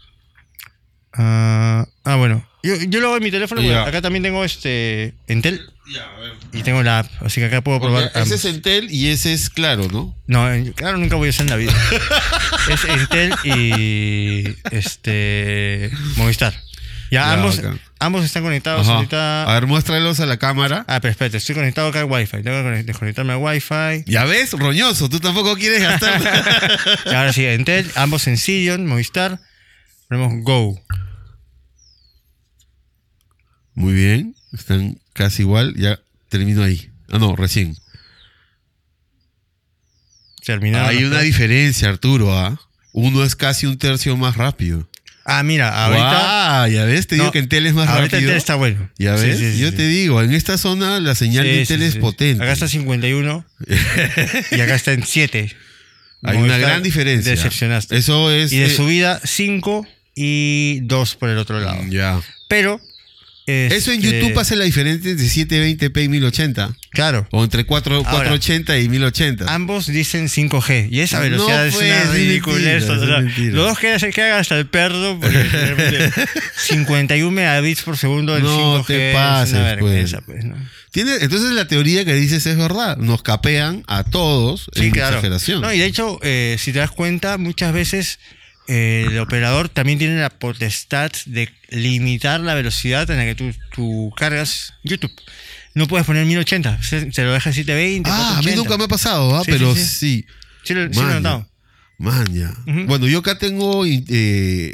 Ah, 1.13 1.85
ah, 2.03 2.15
bueno. 2.15 2.45
Yo, 2.63 2.75
yo 2.75 2.99
lo 2.99 3.07
hago 3.07 3.17
en 3.17 3.23
mi 3.23 3.31
teléfono, 3.31 3.61
Ya. 3.61 3.83
acá 3.83 4.01
también 4.01 4.23
tengo 4.23 4.43
este 4.43 5.13
Entel 5.27 5.61
y 6.51 6.61
tengo 6.63 6.83
la 6.83 6.99
app, 6.99 7.07
así 7.23 7.39
que 7.39 7.45
acá 7.47 7.61
puedo 7.61 7.79
probar. 7.79 8.03
Porque 8.05 8.19
ese 8.19 8.33
ambos. 8.33 8.45
es 8.45 8.53
Entel 8.53 8.91
y 8.91 9.07
ese 9.07 9.33
es 9.33 9.49
claro, 9.49 9.87
¿no? 9.91 10.15
No, 10.27 10.51
en- 10.51 10.73
claro, 10.73 10.97
nunca 10.97 11.15
voy 11.15 11.27
a 11.27 11.29
hacer 11.29 11.43
en 11.45 11.49
la 11.51 11.55
vida. 11.55 11.73
es 12.69 12.83
Entel 12.85 13.33
y 13.43 14.55
este 14.71 15.89
Movistar. 16.17 16.53
Ya, 17.11 17.21
Ya, 17.21 17.33
ambos, 17.33 17.57
bacán. 17.57 17.79
Ambos 17.99 18.25
están 18.25 18.43
conectados 18.43 18.87
Ajá. 18.87 18.97
ahorita. 18.97 19.43
A 19.43 19.53
ver, 19.53 19.67
muéstralos 19.67 20.19
a 20.19 20.25
la 20.25 20.37
cámara. 20.37 20.85
Ah, 20.87 20.99
pero 21.01 21.11
espérate, 21.11 21.37
estoy 21.37 21.55
conectado 21.55 21.89
acá 21.89 21.99
al 21.99 22.05
Wi-Fi. 22.05 22.41
Tengo 22.43 22.63
que 22.63 22.83
desconectarme 22.83 23.33
al 23.33 23.39
Wi-Fi. 23.39 24.03
Ya 24.05 24.25
ves, 24.25 24.53
roñoso, 24.53 25.09
tú 25.09 25.19
tampoco 25.19 25.55
quieres 25.55 25.81
gastar. 25.81 26.19
Y 27.05 27.09
ahora 27.09 27.33
sí, 27.33 27.45
Entel, 27.45 27.89
ambos 27.95 28.27
en 28.27 28.37
Sirion, 28.37 28.85
Movistar. 28.85 29.39
Ponemos 30.07 30.43
Go. 30.43 30.81
Muy 33.75 33.93
bien, 33.93 34.35
están 34.51 34.99
casi 35.13 35.43
igual. 35.43 35.75
Ya 35.75 35.99
termino 36.29 36.63
ahí. 36.63 36.89
Ah, 37.11 37.17
no, 37.19 37.35
recién. 37.35 37.77
Terminaron. 40.43 40.89
Hay 40.89 41.03
una 41.03 41.21
diferencia, 41.21 41.89
Arturo. 41.89 42.37
¿ah? 42.37 42.59
Uno 42.91 43.23
es 43.23 43.35
casi 43.35 43.67
un 43.67 43.77
tercio 43.77 44.17
más 44.17 44.35
rápido. 44.35 44.88
Ah, 45.31 45.43
mira, 45.43 45.85
ahorita. 45.85 46.09
Guau, 46.09 46.71
ya 46.71 46.85
ves, 46.85 47.07
te 47.07 47.15
digo 47.15 47.25
No, 47.25 47.31
que 47.31 47.39
Entel 47.39 47.67
es 47.67 47.73
más 47.73 47.87
ahorita 47.87 48.17
rápido. 48.17 48.31
Entel 48.31 48.37
está 48.37 48.55
bueno. 48.55 48.89
Ya 48.97 49.13
ves, 49.13 49.37
sí, 49.37 49.53
sí, 49.53 49.59
yo 49.59 49.69
sí. 49.69 49.75
te 49.75 49.87
digo, 49.87 50.21
en 50.23 50.33
esta 50.33 50.57
zona 50.57 50.99
la 50.99 51.13
señal 51.13 51.43
de 51.43 51.61
Entel 51.61 51.83
es 51.83 51.97
potente. 51.97 52.43
Acá 52.43 52.53
está 52.53 52.67
51 52.67 53.45
y 54.51 54.61
acá 54.61 54.75
está 54.75 54.93
en 54.93 55.05
7. 55.05 55.55
Hay 56.23 56.37
una 56.37 56.57
gran 56.57 56.83
diferencia. 56.83 57.31
Decepcionaste. 57.31 57.97
Eso 57.97 58.31
es. 58.31 58.51
Y 58.51 58.57
de 58.57 58.65
eh, 58.65 58.69
subida 58.69 59.21
5 59.23 59.87
y 60.15 60.79
2 60.81 61.15
por 61.15 61.29
el 61.29 61.37
otro 61.37 61.59
lado. 61.59 61.81
Ya. 61.89 62.19
Pero. 62.47 62.81
Eso 63.71 63.91
en 63.91 64.03
este, 64.03 64.19
YouTube 64.21 64.37
hace 64.39 64.55
la 64.55 64.65
diferencia 64.65 65.11
entre 65.11 65.25
720p 65.25 66.03
y 66.03 66.07
1080. 66.09 66.75
Claro. 66.91 67.27
O 67.31 67.43
entre 67.43 67.65
4, 67.65 67.95
Ahora, 67.97 68.09
480 68.09 68.79
y 68.79 68.89
1080. 68.89 69.53
Ambos 69.53 69.87
dicen 69.87 70.27
5G. 70.27 70.87
Y 70.91 71.01
esa 71.01 71.17
No, 71.17 71.23
velocidad 71.23 71.67
es 71.67 71.75
pues, 71.75 71.85
una 71.87 72.03
es 72.03 72.09
ridiculez. 72.11 72.87
mentira, 72.87 72.93
o 72.93 73.17
es 73.17 73.23
mentira. 73.23 73.55
los 73.55 73.65
dos 73.69 73.79
que 73.79 73.99
se 73.99 74.21
hasta 74.31 74.57
el 74.57 74.67
perro. 74.67 75.17
porque 75.19 75.43
realmente 75.43 76.11
51 76.57 77.31
megabits 77.31 77.81
por 77.83 77.97
segundo 77.97 78.33
del 78.33 78.43
No 78.43 78.79
5G. 78.83 78.85
te 78.87 79.09
es 79.09 79.15
pases, 79.15 79.53
una 79.55 79.63
vergüenza, 79.63 80.21
pues, 80.25 80.43
¿no? 80.45 80.55
Tiene, 80.91 81.13
entonces 81.21 81.51
la 81.51 81.67
teoría 81.67 82.03
que 82.03 82.15
dices 82.15 82.45
es 82.47 82.57
verdad. 82.57 82.97
Nos 82.97 83.21
capean 83.21 83.83
a 83.87 84.03
todos 84.03 84.69
Sí, 84.73 84.85
en 84.85 84.91
claro. 84.91 85.17
exageración. 85.17 85.61
No, 85.61 85.71
y 85.71 85.77
de 85.77 85.85
hecho, 85.85 86.19
eh, 86.23 86.55
si 86.59 86.73
te 86.73 86.79
das 86.79 86.89
cuenta, 86.91 87.37
muchas 87.37 87.73
veces 87.73 88.19
el 88.69 89.17
operador 89.19 89.67
también 89.67 89.97
tiene 89.97 90.19
la 90.19 90.29
potestad 90.29 91.11
de 91.25 91.49
limitar 91.69 92.39
la 92.39 92.53
velocidad 92.53 93.09
en 93.09 93.17
la 93.17 93.25
que 93.25 93.35
tú, 93.35 93.51
tú 93.73 94.13
cargas 94.15 94.73
YouTube. 94.83 95.11
No 95.73 95.87
puedes 95.87 96.05
poner 96.05 96.25
1080, 96.25 96.81
se, 96.83 97.11
se 97.11 97.23
lo 97.23 97.33
deja 97.33 97.49
en 97.49 97.53
720. 97.55 98.09
ah, 98.11 98.37
a 98.37 98.41
mí 98.41 98.51
480. 98.51 98.55
nunca 98.55 98.77
me 98.77 98.83
ha 98.83 98.87
pasado, 98.87 99.35
¿ah? 99.35 99.43
Sí, 99.43 99.51
pero 99.51 99.75
sí, 99.75 100.25
sí. 100.63 100.73
lo, 100.73 100.83
he 100.83 100.89
Maña. 100.89 101.15
notado. 101.15 101.49
Ujú. 101.99 102.85
Bueno, 102.87 103.07
yo 103.07 103.19
acá 103.19 103.37
tengo 103.37 103.85
eh, 103.85 104.73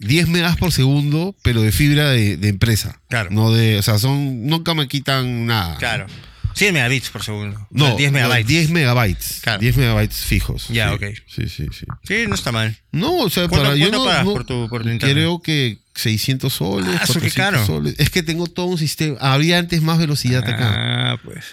10 0.00 0.28
megas 0.28 0.56
por 0.56 0.72
segundo, 0.72 1.34
pero 1.42 1.62
de 1.62 1.72
fibra 1.72 2.10
de, 2.10 2.36
de 2.36 2.48
empresa. 2.48 3.00
Claro. 3.08 3.30
No 3.30 3.52
de, 3.52 3.78
o 3.78 3.82
sea, 3.82 3.98
son, 3.98 4.46
nunca 4.46 4.74
me 4.74 4.88
quitan 4.88 5.46
nada. 5.46 5.76
Claro. 5.78 6.06
100 6.54 6.72
megabits 6.74 7.10
por 7.10 7.22
segundo. 7.22 7.66
No, 7.70 7.86
sea, 7.88 7.96
10 7.96 8.12
megabytes. 8.12 8.46
10 8.46 8.70
megabytes. 8.70 9.40
Claro. 9.42 9.60
10 9.60 9.76
megabytes 9.76 10.16
fijos. 10.24 10.68
Ya, 10.68 10.88
sí. 10.90 10.94
ok. 10.94 11.02
Sí, 11.26 11.48
sí, 11.48 11.66
sí. 11.72 11.86
Sí, 12.02 12.24
no 12.28 12.34
está 12.34 12.52
mal. 12.52 12.76
No, 12.92 13.16
o 13.18 13.30
sea, 13.30 13.48
¿Cuánto- 13.48 13.64
para 13.70 13.76
yo 13.76 13.90
no, 13.90 14.04
pagas 14.04 14.24
no- 14.24 14.32
por 14.32 14.44
tu- 14.44 14.68
por 14.68 14.82
tu 14.82 14.88
internet? 14.88 15.16
creo 15.16 15.40
que 15.42 15.78
600 15.94 16.52
soles, 16.52 16.88
Ah, 17.00 17.04
eso 17.04 17.14
qué 17.14 17.30
400 17.30 17.34
caro. 17.34 17.66
soles. 17.66 17.94
Es 17.98 18.10
que 18.10 18.22
tengo 18.22 18.46
todo 18.46 18.66
un 18.66 18.78
sistema. 18.78 19.16
Habría 19.20 19.58
antes 19.58 19.82
más 19.82 19.98
velocidad 19.98 20.42
acá. 20.48 21.12
Ah, 21.12 21.18
pues. 21.24 21.44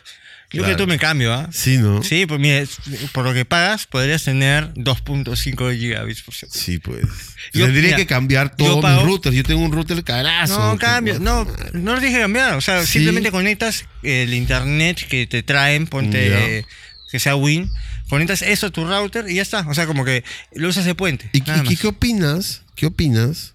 Yo 0.54 0.64
Claro. 0.64 0.76
que 0.76 0.84
tú 0.84 0.88
me 0.88 0.98
cambio, 0.98 1.34
¿ah? 1.34 1.48
Sí, 1.54 1.78
¿no? 1.78 2.04
Sí, 2.04 2.26
pues 2.26 2.38
mire, 2.40 2.68
por 3.14 3.24
lo 3.24 3.34
que 3.34 3.46
pagas 3.46 3.88
podrías 3.88 4.24
tener 4.24 4.74
2.5 4.74 5.72
gigabits 5.78 6.22
por 6.24 6.34
segundo. 6.34 6.60
Sí, 6.60 6.78
pues. 6.78 7.06
Yo- 7.54 7.66
Tendría 7.66 7.84
mira, 7.86 7.98
que 7.98 8.06
cambiar 8.06 8.56
todos 8.58 8.84
mis 8.84 9.02
routers. 9.04 9.34
Yo 9.36 9.44
tengo 9.44 9.62
un 9.62 9.72
router 9.72 10.04
carazo. 10.04 10.60
No, 10.60 10.78
cambia, 10.78 11.20
no, 11.20 11.46
no 11.74 11.94
lo 11.94 12.00
tienes 12.00 12.18
que 12.18 12.22
cambiar. 12.22 12.56
O 12.56 12.62
sea, 12.62 12.82
Sí. 12.86 12.94
simplemente 12.94 13.32
conectas 13.32 13.86
el 14.04 14.34
internet 14.34 15.08
que 15.08 15.26
te 15.26 15.42
traen, 15.42 15.88
ponte 15.88 16.58
eh, 16.60 16.66
que 17.12 17.20
sea 17.20 17.36
Win, 17.38 17.70
conectas 18.10 18.42
eso 18.42 18.68
a 18.68 18.70
tu 18.72 18.86
router 18.86 19.30
y 19.30 19.36
ya 19.36 19.42
está. 19.42 19.66
O 19.70 19.74
sea, 19.74 19.86
como 19.88 20.04
que 20.04 20.26
lo 20.54 20.68
usas 20.68 20.84
de 20.84 20.96
puente. 20.96 21.30
¿Y, 21.32 21.44
y 21.72 21.78
qué 21.78 21.88
opinas? 21.88 22.64
¿Qué 22.76 22.88
opinas 22.88 23.54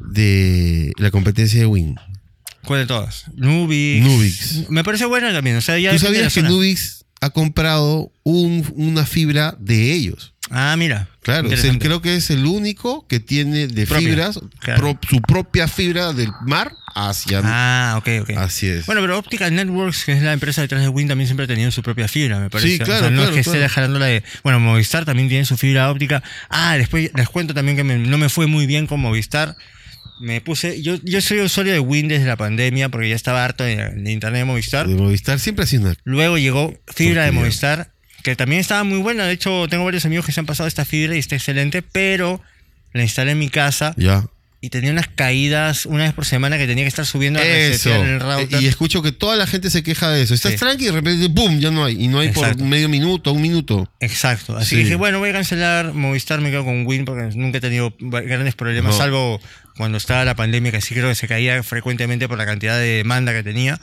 de 0.00 0.92
la 0.96 1.10
competencia 1.10 1.60
de 1.60 1.66
Win? 1.66 1.96
¿Cuál 2.64 2.80
de 2.80 2.86
todas? 2.86 3.24
Nubix. 3.34 4.04
Nubix. 4.04 4.70
Me 4.70 4.84
parece 4.84 5.04
buena 5.06 5.32
también. 5.32 5.56
O 5.56 5.60
sea, 5.60 5.78
ya 5.78 5.90
¿Tú 5.92 5.98
sabías 5.98 6.32
que. 6.34 6.42
Nubix 6.42 7.04
ha 7.20 7.30
comprado 7.30 8.12
un- 8.24 8.66
una 8.76 9.04
fibra 9.06 9.54
de 9.58 9.92
ellos? 9.92 10.34
Ah, 10.50 10.74
mira. 10.76 11.08
Claro, 11.22 11.48
creo 11.78 12.02
que 12.02 12.16
es 12.16 12.30
el 12.30 12.44
único 12.46 13.06
que 13.06 13.20
tiene 13.20 13.68
de 13.68 13.86
Propia, 13.86 14.08
fibras, 14.08 14.40
claro. 14.58 14.80
pro- 14.80 15.08
su 15.08 15.22
propia 15.22 15.68
fibra 15.68 16.12
del 16.12 16.30
mar 16.44 16.74
hacia... 16.94 17.40
Ah, 17.44 17.94
ok, 17.96 18.08
ok. 18.22 18.30
Así 18.36 18.66
es. 18.66 18.84
Bueno, 18.86 19.00
pero 19.00 19.18
Optical 19.18 19.54
Networks, 19.54 20.04
que 20.04 20.12
es 20.12 20.22
la 20.22 20.32
empresa 20.32 20.60
detrás 20.60 20.82
de 20.82 20.88
Win, 20.88 21.06
también 21.08 21.28
siempre 21.28 21.44
ha 21.44 21.46
tenido 21.46 21.70
su 21.70 21.80
propia 21.82 22.06
fibra, 22.08 22.38
me 22.40 22.50
parece. 22.50 22.72
Sí, 22.72 22.78
claro, 22.80 22.94
O 22.94 22.98
sea, 23.00 23.10
no 23.10 23.16
claro, 23.22 23.30
es 23.30 23.36
que 23.36 23.42
claro. 23.44 23.56
esté 23.58 23.62
dejando 23.62 23.98
la 24.00 24.06
de. 24.06 24.24
Bueno, 24.42 24.58
Movistar 24.60 25.04
también 25.04 25.28
tiene 25.28 25.44
su 25.46 25.56
fibra 25.56 25.90
óptica. 25.90 26.22
Ah, 26.50 26.76
después 26.76 27.10
les 27.14 27.28
cuento 27.28 27.54
también 27.54 27.76
que 27.76 27.84
me- 27.84 27.98
no 27.98 28.18
me 28.18 28.28
fue 28.28 28.46
muy 28.48 28.66
bien 28.66 28.86
con 28.88 29.00
Movistar. 29.00 29.56
Me 30.22 30.40
puse. 30.40 30.80
Yo, 30.82 30.98
yo 31.02 31.20
soy 31.20 31.40
usuario 31.40 31.72
de 31.72 31.80
Win 31.80 32.06
desde 32.06 32.26
la 32.26 32.36
pandemia 32.36 32.88
porque 32.90 33.08
ya 33.08 33.16
estaba 33.16 33.44
harto 33.44 33.64
de, 33.64 33.74
de 33.74 34.12
internet 34.12 34.42
de 34.42 34.44
Movistar. 34.44 34.86
de 34.86 34.94
Movistar 34.94 35.40
siempre 35.40 35.64
ha 35.64 35.66
sido 35.66 35.82
una... 35.82 35.96
Luego 36.04 36.38
llegó 36.38 36.72
fibra 36.86 37.24
de. 37.24 37.32
Movistar, 37.32 37.90
que 38.22 38.36
también 38.36 38.60
estaba 38.60 38.84
muy 38.84 38.98
buena. 38.98 39.26
De 39.26 39.32
hecho, 39.32 39.66
tengo 39.68 39.84
varios 39.84 40.04
amigos 40.04 40.24
que 40.24 40.30
se 40.30 40.38
han 40.38 40.46
pasado 40.46 40.68
esta 40.68 40.84
fibra 40.84 41.16
y 41.16 41.18
está 41.18 41.34
excelente, 41.34 41.82
pero 41.82 42.40
la 42.92 43.02
instalé 43.02 43.32
en 43.32 43.40
mi 43.40 43.48
casa 43.48 43.94
Ya. 43.96 44.24
Y 44.64 44.70
tenía 44.70 44.92
unas 44.92 45.08
caídas 45.08 45.86
una 45.86 46.04
vez 46.04 46.12
por 46.12 46.24
semana 46.24 46.56
que 46.56 46.68
tenía 46.68 46.84
que 46.84 46.88
estar 46.88 47.04
subiendo 47.04 47.40
a 47.40 47.42
Eso. 47.44 47.92
el 47.92 48.20
router. 48.20 48.62
Y 48.62 48.66
escucho 48.68 49.02
que 49.02 49.10
toda 49.10 49.34
la 49.36 49.48
gente 49.48 49.70
se 49.70 49.82
queja 49.82 50.08
de 50.08 50.22
eso. 50.22 50.34
Estás 50.34 50.52
Sí. 50.52 50.58
tranqui 50.58 50.84
y 50.84 50.86
de 50.86 50.92
repente, 50.92 51.28
¡pum! 51.28 51.58
Ya 51.58 51.72
no 51.72 51.84
hay. 51.84 52.00
Y 52.00 52.06
no 52.06 52.20
hay 52.20 52.28
Exacto. 52.28 52.58
por 52.58 52.68
medio 52.68 52.88
minuto, 52.88 53.32
un 53.32 53.42
minuto. 53.42 53.90
Exacto. 53.98 54.56
Así 54.56 54.70
Sí. 54.70 54.76
que 54.76 54.82
dije, 54.84 54.94
bueno, 54.94 55.18
voy 55.18 55.30
a 55.30 55.32
cancelar 55.32 55.92
Movistar, 55.94 56.40
me 56.40 56.50
quedo 56.50 56.64
con 56.64 56.86
Win 56.86 57.04
porque 57.04 57.36
nunca 57.36 57.58
he 57.58 57.60
tenido 57.60 57.92
grandes 57.98 58.54
problemas, 58.54 58.92
No. 58.92 58.98
salvo 58.98 59.40
cuando 59.76 59.98
estaba 59.98 60.24
la 60.24 60.36
pandemia, 60.36 60.70
que 60.70 60.80
sí 60.80 60.94
creo 60.94 61.08
que 61.08 61.16
se 61.16 61.26
caía 61.26 61.60
frecuentemente 61.64 62.28
por 62.28 62.38
la 62.38 62.46
cantidad 62.46 62.78
de 62.78 62.98
demanda 62.98 63.32
que 63.32 63.42
tenía. 63.42 63.80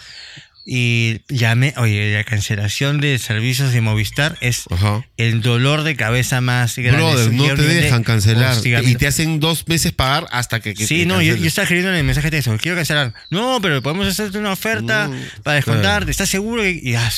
Y 0.71 1.21
llamé, 1.29 1.73
oye, 1.77 2.13
la 2.13 2.23
cancelación 2.23 3.01
de 3.01 3.17
servicios 3.17 3.73
de 3.73 3.81
Movistar 3.81 4.37
es 4.39 4.65
Ajá. 4.69 5.03
el 5.17 5.41
dolor 5.41 5.81
de 5.81 5.95
cabeza 5.95 6.41
más 6.41 6.77
grande. 6.77 7.01
Brother, 7.01 7.33
no 7.33 7.55
te 7.55 7.63
dejan 7.63 8.03
cancelar. 8.03 8.55
Y 8.83 8.93
te 8.93 9.07
hacen 9.07 9.39
dos 9.39 9.67
meses 9.67 9.93
pagar 9.93 10.27
hasta 10.29 10.59
que. 10.59 10.75
que 10.75 10.85
Sí, 10.85 11.07
no, 11.07 11.23
yo, 11.23 11.35
yo 11.35 11.47
estaba 11.47 11.63
escribiendo 11.63 11.89
en 11.91 11.97
el 11.97 12.03
mensaje 12.03 12.27
de 12.29 12.37
texto, 12.37 12.55
quiero 12.61 12.77
cancelar. 12.77 13.15
No, 13.31 13.57
pero 13.63 13.81
podemos 13.81 14.05
hacerte 14.07 14.37
una 14.37 14.51
oferta 14.51 15.07
No, 15.07 15.15
para 15.41 15.55
descontarte, 15.55 15.87
claro. 16.01 16.11
¿estás 16.11 16.29
seguro? 16.29 16.61
que-?" 16.61 16.79
Y 16.83 16.93
ah, 16.93 17.09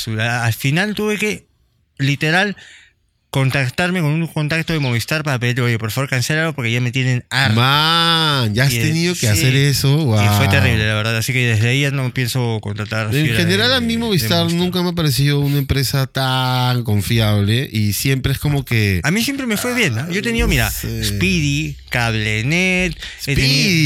al 0.45 0.53
final 0.53 0.95
tuve 0.95 1.17
que, 1.17 1.45
literal, 1.97 2.55
contactarme 3.31 4.01
con 4.01 4.11
un 4.11 4.27
contacto 4.27 4.73
de 4.73 4.79
Movistar 4.79 5.23
para 5.23 5.39
pedirle, 5.39 5.63
oye, 5.63 5.79
por 5.79 5.89
favor, 5.89 6.09
cancélalo 6.09 6.53
porque 6.53 6.71
ya 6.71 6.81
me 6.81 6.91
tienen 6.91 7.23
harto. 7.29 7.55
Man, 7.59 8.53
ya 8.53 8.65
has 8.65 8.73
Y, 8.73 8.79
tenido 8.79 9.13
que 9.13 9.21
sí. 9.21 9.25
hacer 9.27 9.55
eso. 9.55 10.01
Y 10.01 10.05
wow. 10.05 10.37
fue 10.37 10.49
terrible, 10.49 10.85
la 10.85 10.95
verdad. 10.95 11.15
Así 11.17 11.31
que 11.31 11.47
desde 11.47 11.69
ahí 11.69 11.81
ya 11.81 11.91
no 11.91 12.13
pienso 12.13 12.59
contratar. 12.61 13.15
En 13.15 13.27
general, 13.33 13.69
de- 13.69 13.75
a 13.77 13.79
mí 13.79 13.97
Movistar 13.97 14.51
nunca 14.51 14.83
me 14.83 14.89
ha 14.89 14.93
parecido 14.93 15.39
una 15.39 15.57
empresa 15.57 16.07
tan 16.07 16.83
confiable 16.83 17.69
y 17.71 17.93
siempre 17.93 18.33
es 18.33 18.37
como 18.39 18.65
que. 18.65 18.99
A 19.03 19.11
mí 19.11 19.23
siempre 19.23 19.47
me 19.47 19.55
fue 19.55 19.73
bien. 19.73 19.95
¿no? 19.95 20.11
Yo 20.11 20.19
he 20.19 20.23
tenido, 20.23 20.47
mira. 20.49 20.69
Speedy, 20.69 21.77
Cablenet. 21.91 22.97
Speedy, 23.21 23.41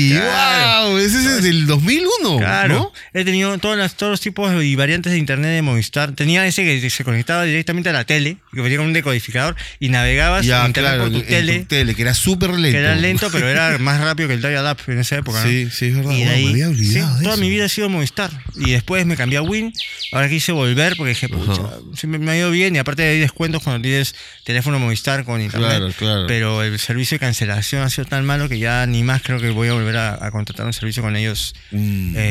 tenido- 0.10 0.22
Claro. 0.22 0.90
wow, 0.90 0.98
ese 0.98 1.18
es 1.18 1.44
del 1.44 1.66
2001, 1.68 2.38
Claro, 2.38 2.74
¿no? 2.76 2.94
he 3.14 3.26
tenido 3.26 3.58
todas 3.58 3.78
las, 3.78 3.96
todos 3.96 4.12
los 4.12 4.22
tipos 4.22 4.64
y 4.64 4.76
variantes 4.76 5.12
de 5.12 5.18
internet 5.18 5.52
de 5.52 5.62
Movistar. 5.62 6.14
Tenía 6.14 6.46
ese 6.46 6.64
que 6.64 6.90
se 6.90 7.04
conectaba 7.04 7.44
directamente 7.44 7.90
a 7.90 7.94
la 7.94 8.06
tele, 8.06 8.38
que 8.54 8.62
venía 8.62 8.78
con 8.78 8.88
un 8.88 8.94
decodificador 8.94 9.56
y 9.80 9.90
navegabas 9.90 10.46
Ya, 10.46 10.66
internet 10.66 10.94
claro, 10.94 11.04
por 11.04 11.12
tu 11.12 11.20
en- 11.20 11.26
tele, 11.28 11.60
tu 11.60 11.66
tele, 11.66 11.96
que 11.96 12.02
era 12.02 12.14
súper 12.14 12.52
lento. 12.52 12.72
que 12.72 12.78
era 12.78 12.96
lento, 12.96 13.30
pero 13.32 13.50
era 13.50 13.78
más 13.80 14.00
rápido 14.00 14.30
que 14.30 14.36
el 14.36 14.42
dial-up 14.42 14.78
en 14.88 15.00
esa 15.00 15.18
época. 15.18 15.44
¿no? 15.44 15.50
Sí, 15.50 15.68
sí, 15.72 15.88
es 15.88 15.96
verdad. 15.96 16.12
Y 16.12 16.20
de 16.20 16.26
Wow, 16.26 16.34
ahí, 16.34 16.44
me 16.46 16.52
había 16.52 16.68
olvidado 16.70 17.10
sí, 17.14 17.18
de 17.18 17.24
toda 17.24 17.34
eso. 17.36 17.42
mi 17.42 17.50
vida 17.50 17.66
ha 17.66 17.70
sido 17.70 17.90
Movistar. 17.90 18.32
Y 18.56 18.72
después 18.72 19.06
me 19.06 19.18
cambié 19.18 19.40
a 19.40 19.42
Win. 19.42 19.74
Ahora 20.12 20.30
quise 20.30 20.52
volver 20.52 20.96
porque 20.96 21.10
dije, 21.10 21.28
pucha, 21.30 21.62
sí 21.96 22.08
me, 22.08 22.18
me 22.20 22.32
ha 22.32 22.38
ido 22.38 22.52
bien. 22.52 22.76
Y 22.76 22.80
aparte 22.80 23.04
hay 23.04 23.20
descuentos 23.20 23.64
cuando 23.64 23.82
tienes 23.82 24.16
teléfono 24.44 24.80
Movistar 24.80 25.24
con 25.26 25.42
internet. 25.42 25.70
Claro, 25.78 25.94
claro. 25.98 26.28
Pero 26.28 26.64
el 26.64 26.78
servicio 26.80 27.16
de 27.16 27.20
cancelación 27.20 27.82
ha 27.82 27.90
sido 27.96 28.06
tan 28.06 28.26
malo 28.26 28.48
que 28.50 28.60
ya 28.60 28.86
ni 28.86 29.04
más 29.04 29.22
creo 29.22 29.40
que 29.40 29.50
voy 29.50 29.68
a 29.70 29.74
volver 29.74 29.98
a, 29.98 30.26
a 30.26 30.32
contratar 30.32 30.66
un 30.66 30.74
servicio 30.74 31.02
con 31.04 31.16
ellos 31.16 31.54
Mm. 31.72 32.16
eh, 32.16 32.22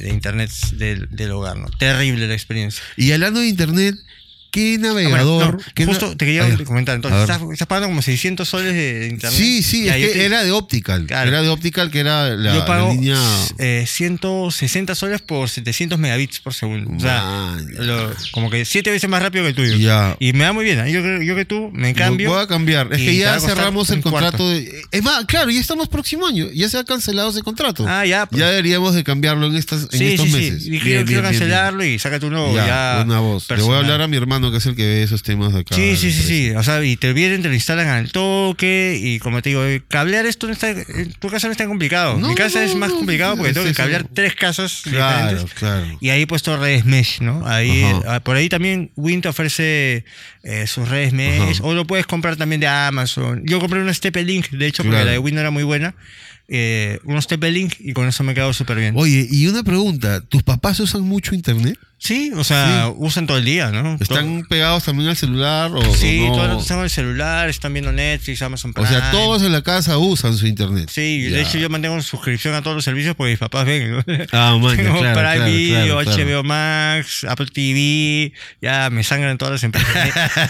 de 0.02 0.08
internet 0.10 0.50
del, 0.74 1.08
del 1.10 1.30
hogar. 1.32 1.56
¿no? 1.56 1.66
Terrible 1.78 2.26
la 2.28 2.34
experiencia. 2.34 2.82
Y 2.96 3.12
hablando 3.12 3.40
de 3.40 3.46
internet, 3.48 3.94
¿qué 4.54 4.74
Ah, 4.84 4.92
bueno, 4.92 5.10
navegador? 5.10 5.56
no, 5.56 5.64
qué 5.74 5.84
justo 5.84 6.10
na- 6.10 6.16
te 6.16 6.24
quería 6.26 6.44
Ah, 6.46 6.64
comentar. 6.64 6.94
Entonces, 6.94 7.20
estás, 7.22 7.40
estás 7.52 7.66
pagando 7.66 7.88
como 7.88 8.02
600 8.02 8.48
soles 8.48 8.72
de, 8.72 9.08
internet. 9.10 9.36
Sí, 9.38 9.62
sí, 9.62 9.84
Ya, 9.84 9.96
es 9.96 10.06
que 10.08 10.12
te- 10.14 10.24
era 10.26 10.44
de 10.44 10.52
Optical. 10.52 11.06
Claro. 11.06 11.28
Era 11.28 11.42
de 11.42 11.48
Optical 11.48 11.90
que 11.90 11.98
era 12.00 12.30
la, 12.36 12.52
yo 12.52 12.58
la 12.60 12.66
pago 12.66 12.92
línea. 12.92 13.18
eh, 13.58 13.84
160 13.86 14.94
soles 14.94 15.20
por 15.20 15.48
700 15.48 15.98
megabits 15.98 16.38
por 16.40 16.54
segundo. 16.54 16.90
O 16.96 17.00
sea, 17.00 17.56
lo- 17.78 18.12
como 18.32 18.50
que 18.50 18.64
siete 18.64 18.90
veces 18.90 19.08
más 19.10 19.22
rápido 19.22 19.44
que 19.44 19.50
el 19.50 19.54
tuyo. 19.56 19.76
Ya. 19.76 20.16
Y 20.20 20.32
me 20.32 20.44
da 20.44 20.52
muy 20.52 20.64
bien. 20.64 20.78
¿eh? 20.80 20.92
Yo, 20.92 21.00
yo 21.22 21.34
que 21.36 21.44
tú 21.44 21.70
me 21.72 21.94
cambio. 21.94 22.30
Voy 22.30 22.42
a 22.42 22.46
cambiar. 22.46 22.92
Es 22.92 22.98
que 22.98 23.16
ya 23.16 23.40
cerramos 23.40 23.90
el 23.90 24.00
contrato. 24.02 24.48
De, 24.48 24.82
es 24.90 25.02
más, 25.02 25.24
claro, 25.26 25.50
ya 25.50 25.60
estamos 25.60 25.88
próximo 25.88 26.26
año. 26.26 26.46
Ya 26.54 26.68
se 26.68 26.78
ha 26.78 26.84
cancelado 26.84 27.30
ese 27.30 27.42
contrato. 27.42 27.84
Ah, 27.88 28.04
ya. 28.06 28.26
pues. 28.26 28.40
Ya 28.40 28.50
deberíamos 28.50 28.94
de 28.94 29.04
cambiarlo 29.04 29.46
en, 29.46 29.56
estas, 29.56 29.82
en 29.92 29.98
sí, 29.98 30.04
estos 30.06 30.26
sí, 30.26 30.32
meses. 30.32 30.62
sí. 30.62 30.68
Y 30.68 30.70
Bien, 30.70 30.82
quiero, 30.82 30.96
bien, 30.98 31.06
quiero 31.06 31.22
bien, 31.22 31.30
bien. 31.32 31.40
cancelarlo 31.50 31.84
y 31.84 31.98
sácate 31.98 32.26
uno 32.26 32.54
Ya, 32.54 32.66
ya. 32.66 32.94
buena 33.04 33.20
voz. 33.20 33.48
Le 33.48 33.56
voy 33.56 33.62
a 33.64 33.66
personal. 33.66 33.84
hablar 33.84 34.00
a 34.02 34.08
mi 34.08 34.16
hermano, 34.16 34.43
que 34.50 34.58
es 34.58 34.66
el 34.66 34.74
que 34.76 34.84
ve 34.86 35.02
esos 35.02 35.22
temas 35.22 35.52
de 35.52 35.60
acá. 35.60 35.74
Sí, 35.74 35.96
sí, 35.96 36.12
sí, 36.12 36.22
sí. 36.22 36.50
O 36.52 36.62
sea, 36.62 36.82
y 36.84 36.96
te 36.96 37.12
vienen, 37.12 37.42
te 37.42 37.48
lo 37.48 37.54
instalan 37.54 37.88
al 37.88 38.12
toque. 38.12 38.98
Y 39.00 39.18
como 39.18 39.42
te 39.42 39.50
digo, 39.50 39.64
eh, 39.64 39.82
cablear 39.88 40.26
esto 40.26 40.46
no 40.46 40.52
está. 40.52 40.70
En 40.70 41.12
tu 41.18 41.28
casa 41.28 41.46
no 41.48 41.52
es 41.52 41.58
tan 41.58 41.68
complicado. 41.68 42.18
No, 42.18 42.28
Mi 42.28 42.34
casa 42.34 42.60
no, 42.60 42.64
es 42.66 42.74
más 42.76 42.90
complicado 42.92 43.36
porque 43.36 43.52
tengo 43.52 43.64
que 43.64 43.72
eso. 43.72 43.82
cablear 43.82 44.06
tres 44.12 44.34
casas 44.34 44.82
Claro, 44.84 45.28
diferentes. 45.30 45.54
claro. 45.58 45.98
Y 46.00 46.10
ahí 46.10 46.22
he 46.22 46.26
puesto 46.26 46.56
redes 46.56 46.84
mesh, 46.84 47.20
¿no? 47.20 47.46
Ahí, 47.46 47.82
Ajá. 47.82 48.02
ah, 48.16 48.20
por 48.20 48.36
ahí 48.36 48.48
también 48.48 48.90
Win 48.96 49.20
te 49.20 49.28
ofrece 49.28 50.04
eh, 50.42 50.66
sus 50.66 50.88
redes 50.88 51.12
mesh. 51.12 51.40
Ajá. 51.58 51.62
O 51.64 51.74
lo 51.74 51.86
puedes 51.86 52.06
comprar 52.06 52.36
también 52.36 52.60
de 52.60 52.66
Amazon. 52.66 53.42
Yo 53.44 53.60
compré 53.60 53.80
una 53.80 53.92
Steppe-Link, 53.94 54.50
de 54.50 54.66
hecho, 54.66 54.82
porque 54.82 54.96
Claro. 54.96 55.06
la 55.06 55.12
de 55.12 55.18
Win 55.18 55.34
no 55.34 55.40
era 55.40 55.50
muy 55.50 55.62
buena. 55.64 55.94
Eh, 56.46 56.98
unos 57.04 57.24
Steppe-Link 57.24 57.74
y 57.78 57.94
con 57.94 58.06
eso 58.06 58.22
me 58.22 58.32
he 58.32 58.34
quedado 58.34 58.52
súper 58.52 58.76
bien. 58.76 58.94
Oye, 58.98 59.26
y 59.30 59.46
una 59.46 59.62
pregunta. 59.62 60.20
¿Tus 60.20 60.42
papás 60.42 60.78
usan 60.80 61.00
mucho 61.02 61.34
internet? 61.34 61.78
Sí, 62.04 62.30
o 62.36 62.44
sea, 62.44 62.92
usan 62.94 63.26
todo 63.26 63.38
el 63.38 63.46
día, 63.46 63.70
¿no? 63.70 63.96
¿Están 63.98 64.42
pegados 64.46 64.84
también 64.84 65.08
al 65.08 65.16
celular 65.16 65.70
o, 65.72 65.94
Sí, 65.94 66.20
o 66.20 66.26
no? 66.28 66.48
todos 66.48 66.62
están 66.62 66.76
en 66.78 66.84
el 66.84 66.90
celular, 66.90 67.48
están 67.48 67.72
viendo 67.72 67.92
Netflix, 67.92 68.42
Amazon 68.42 68.74
Prime. 68.74 68.86
O 68.86 68.92
sea, 68.92 69.10
todos 69.10 69.42
en 69.42 69.52
la 69.52 69.62
casa 69.62 69.96
usan 69.96 70.36
su 70.36 70.46
internet. 70.46 70.90
Sí, 70.92 71.22
Ya. 71.30 71.36
de 71.36 71.42
hecho 71.42 71.56
yo 71.56 71.70
mantengo 71.70 71.98
suscripción 72.02 72.52
a 72.54 72.60
todos 72.60 72.74
los 72.76 72.84
servicios 72.84 73.16
porque 73.16 73.30
mis 73.30 73.38
papás 73.38 73.64
ven. 73.64 73.90
¿no? 73.92 74.04
Ah, 74.32 74.54
man, 74.60 74.76
Tengo 74.76 74.98
claro, 75.00 75.18
Prime 75.18 75.34
claro, 75.36 75.46
Video, 75.50 76.00
claro. 76.02 76.18
HBO 76.42 76.42
Max, 76.44 77.24
Apple 77.26 77.46
TV, 77.50 78.34
ya 78.60 78.90
me 78.90 79.02
sangran 79.02 79.38
todas 79.38 79.52
las 79.52 79.64
empresas. 79.64 79.94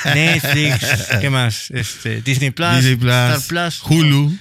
Ne- 0.06 0.14
Netflix, 0.14 1.06
¿qué 1.20 1.30
más? 1.30 1.70
Este, 1.70 2.20
Disney 2.22 2.50
Plus, 2.50 2.78
Disney 2.78 2.96
Plus, 2.96 3.12
Star 3.12 3.40
Plus, 3.46 3.80
Hulu. 3.88 4.36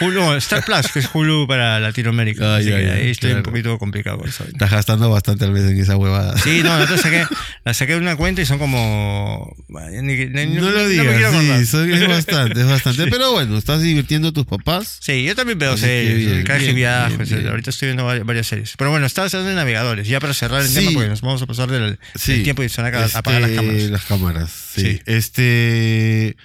Hulu, 0.00 0.34
Star 0.34 0.64
Plus, 0.64 0.86
que 0.92 1.00
es 1.00 1.08
Hulu 1.12 1.46
para 1.48 1.80
Latinoamérica. 1.80 2.54
Ah, 2.54 2.56
así 2.58 2.70
ya, 2.70 2.76
que 2.76 2.86
ya, 2.86 2.92
ahí 2.94 3.10
estoy 3.10 3.32
un 3.32 3.42
poquito 3.42 3.78
complicado 3.78 4.22
eso. 4.24 4.44
Estás 4.44 4.70
gastando 4.70 5.10
bastante 5.10 5.44
al 5.44 5.52
mes 5.52 5.64
en 5.64 5.80
esa 5.80 5.96
huevada. 5.96 6.36
Sí, 6.38 6.62
no, 6.62 6.78
la 6.78 6.86
saqué, 6.98 7.26
la 7.64 7.74
saqué 7.74 7.92
de 7.94 7.98
una 7.98 8.16
cuenta 8.16 8.42
y 8.42 8.46
son 8.46 8.58
como... 8.58 9.54
ni- 9.68 10.26
ni- 10.26 10.46
No, 10.46 10.70
lo 10.70 10.88
digas, 10.88 11.32
sí, 11.32 11.66
son- 11.66 11.92
es 11.92 12.08
bastante, 12.08 12.60
es 12.60 12.66
bastante. 12.66 13.06
Pero 13.08 13.32
bueno, 13.32 13.58
estás 13.58 13.82
divirtiendo 13.82 14.28
a 14.28 14.32
tus 14.32 14.46
papás. 14.46 14.98
Sí, 15.00 15.24
yo 15.24 15.34
también 15.34 15.58
veo 15.58 15.76
series, 15.76 16.44
cada 16.44 16.58
que 16.58 16.72
viajo. 16.72 17.14
Ahorita 17.50 17.70
estoy 17.70 17.88
viendo 17.88 18.06
vari- 18.08 18.24
varias 18.24 18.46
series. 18.46 18.74
Pero 18.78 18.90
bueno, 18.90 19.06
estaba 19.06 19.26
hablando 19.26 19.48
de 19.50 19.56
navegadores, 19.56 20.06
ya 20.06 20.20
para 20.20 20.32
cerrar 20.34 20.62
el 20.62 20.68
Sí. 20.68 20.74
tema, 20.76 20.90
porque 20.92 21.08
nos 21.08 21.20
vamos 21.22 21.42
a 21.42 21.46
pasar 21.46 21.70
del, 21.70 21.82
del 21.82 21.98
Sí. 22.14 22.42
tiempo 22.42 22.62
y 22.62 22.68
se 22.68 22.82
van 22.82 22.94
a 22.94 23.04
apagar 23.04 23.40
las 23.40 23.50
Este, 23.50 23.62
cámaras. 23.66 23.82
Las 23.90 24.04
cámaras, 24.04 24.50
sí. 24.74 24.80
Sí. 24.82 25.00
Este. 25.06 26.36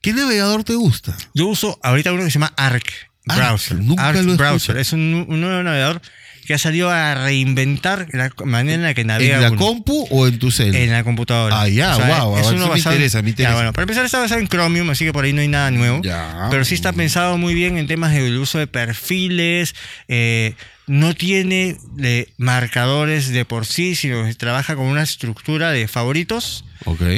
¿Qué 0.00 0.12
navegador 0.12 0.64
te 0.64 0.74
gusta? 0.74 1.16
Yo 1.34 1.46
uso 1.46 1.78
ahorita 1.82 2.12
uno 2.12 2.24
que 2.24 2.30
se 2.30 2.34
llama 2.38 2.52
Arc 2.56 2.84
Arc, 3.28 3.38
Browser. 3.38 3.76
nunca 3.78 4.08
Arc 4.08 4.22
lo 4.22 4.32
he 4.32 4.36
Browser. 4.36 4.76
Es 4.78 4.92
un, 4.92 5.26
un 5.28 5.40
nuevo 5.40 5.62
navegador 5.62 6.00
que 6.46 6.54
ha 6.54 6.58
salido 6.58 6.88
a 6.90 7.14
reinventar 7.14 8.06
la 8.12 8.32
manera 8.46 8.74
en 8.76 8.82
la 8.82 8.94
que 8.94 9.04
navega 9.04 9.34
¿En 9.36 9.42
la 9.42 9.50
uno. 9.50 9.58
compu 9.60 10.06
o 10.10 10.26
en 10.26 10.38
tu 10.38 10.50
cel? 10.50 10.74
En 10.74 10.90
la 10.90 11.04
computadora. 11.04 11.60
Ah, 11.60 11.68
ya, 11.68 11.94
guau, 11.94 12.32
a 12.32 12.40
ver, 12.40 12.46
uno 12.46 12.56
eso 12.56 12.64
me 12.64 12.70
basado 12.70 12.94
interesa, 12.94 13.20
me 13.20 13.28
interesa. 13.30 13.50
Ya, 13.50 13.54
bueno, 13.54 13.72
para 13.74 13.82
empezar 13.82 14.06
está 14.06 14.18
basado 14.18 14.40
en 14.40 14.48
Chromium, 14.48 14.88
así 14.88 15.04
que 15.04 15.12
por 15.12 15.26
ahí 15.26 15.34
no 15.34 15.42
hay 15.42 15.48
nada 15.48 15.70
nuevo. 15.70 16.00
Ya. 16.02 16.46
Pero 16.50 16.64
sí 16.64 16.74
está 16.74 16.94
pensado 16.94 17.36
muy 17.36 17.52
bien 17.52 17.76
en 17.76 17.86
temas 17.86 18.14
del 18.14 18.38
uso 18.38 18.58
de 18.58 18.66
perfiles. 18.66 19.74
eh, 20.08 20.54
no 20.86 21.14
tiene 21.14 21.76
eh, 22.02 22.32
marcadores 22.38 23.28
de 23.28 23.44
por 23.44 23.66
sí, 23.66 23.94
sino 23.94 24.24
que 24.24 24.34
trabaja 24.34 24.74
con 24.74 24.86
una 24.86 25.02
estructura 25.02 25.70
de 25.70 25.86
favoritos, 25.86 26.64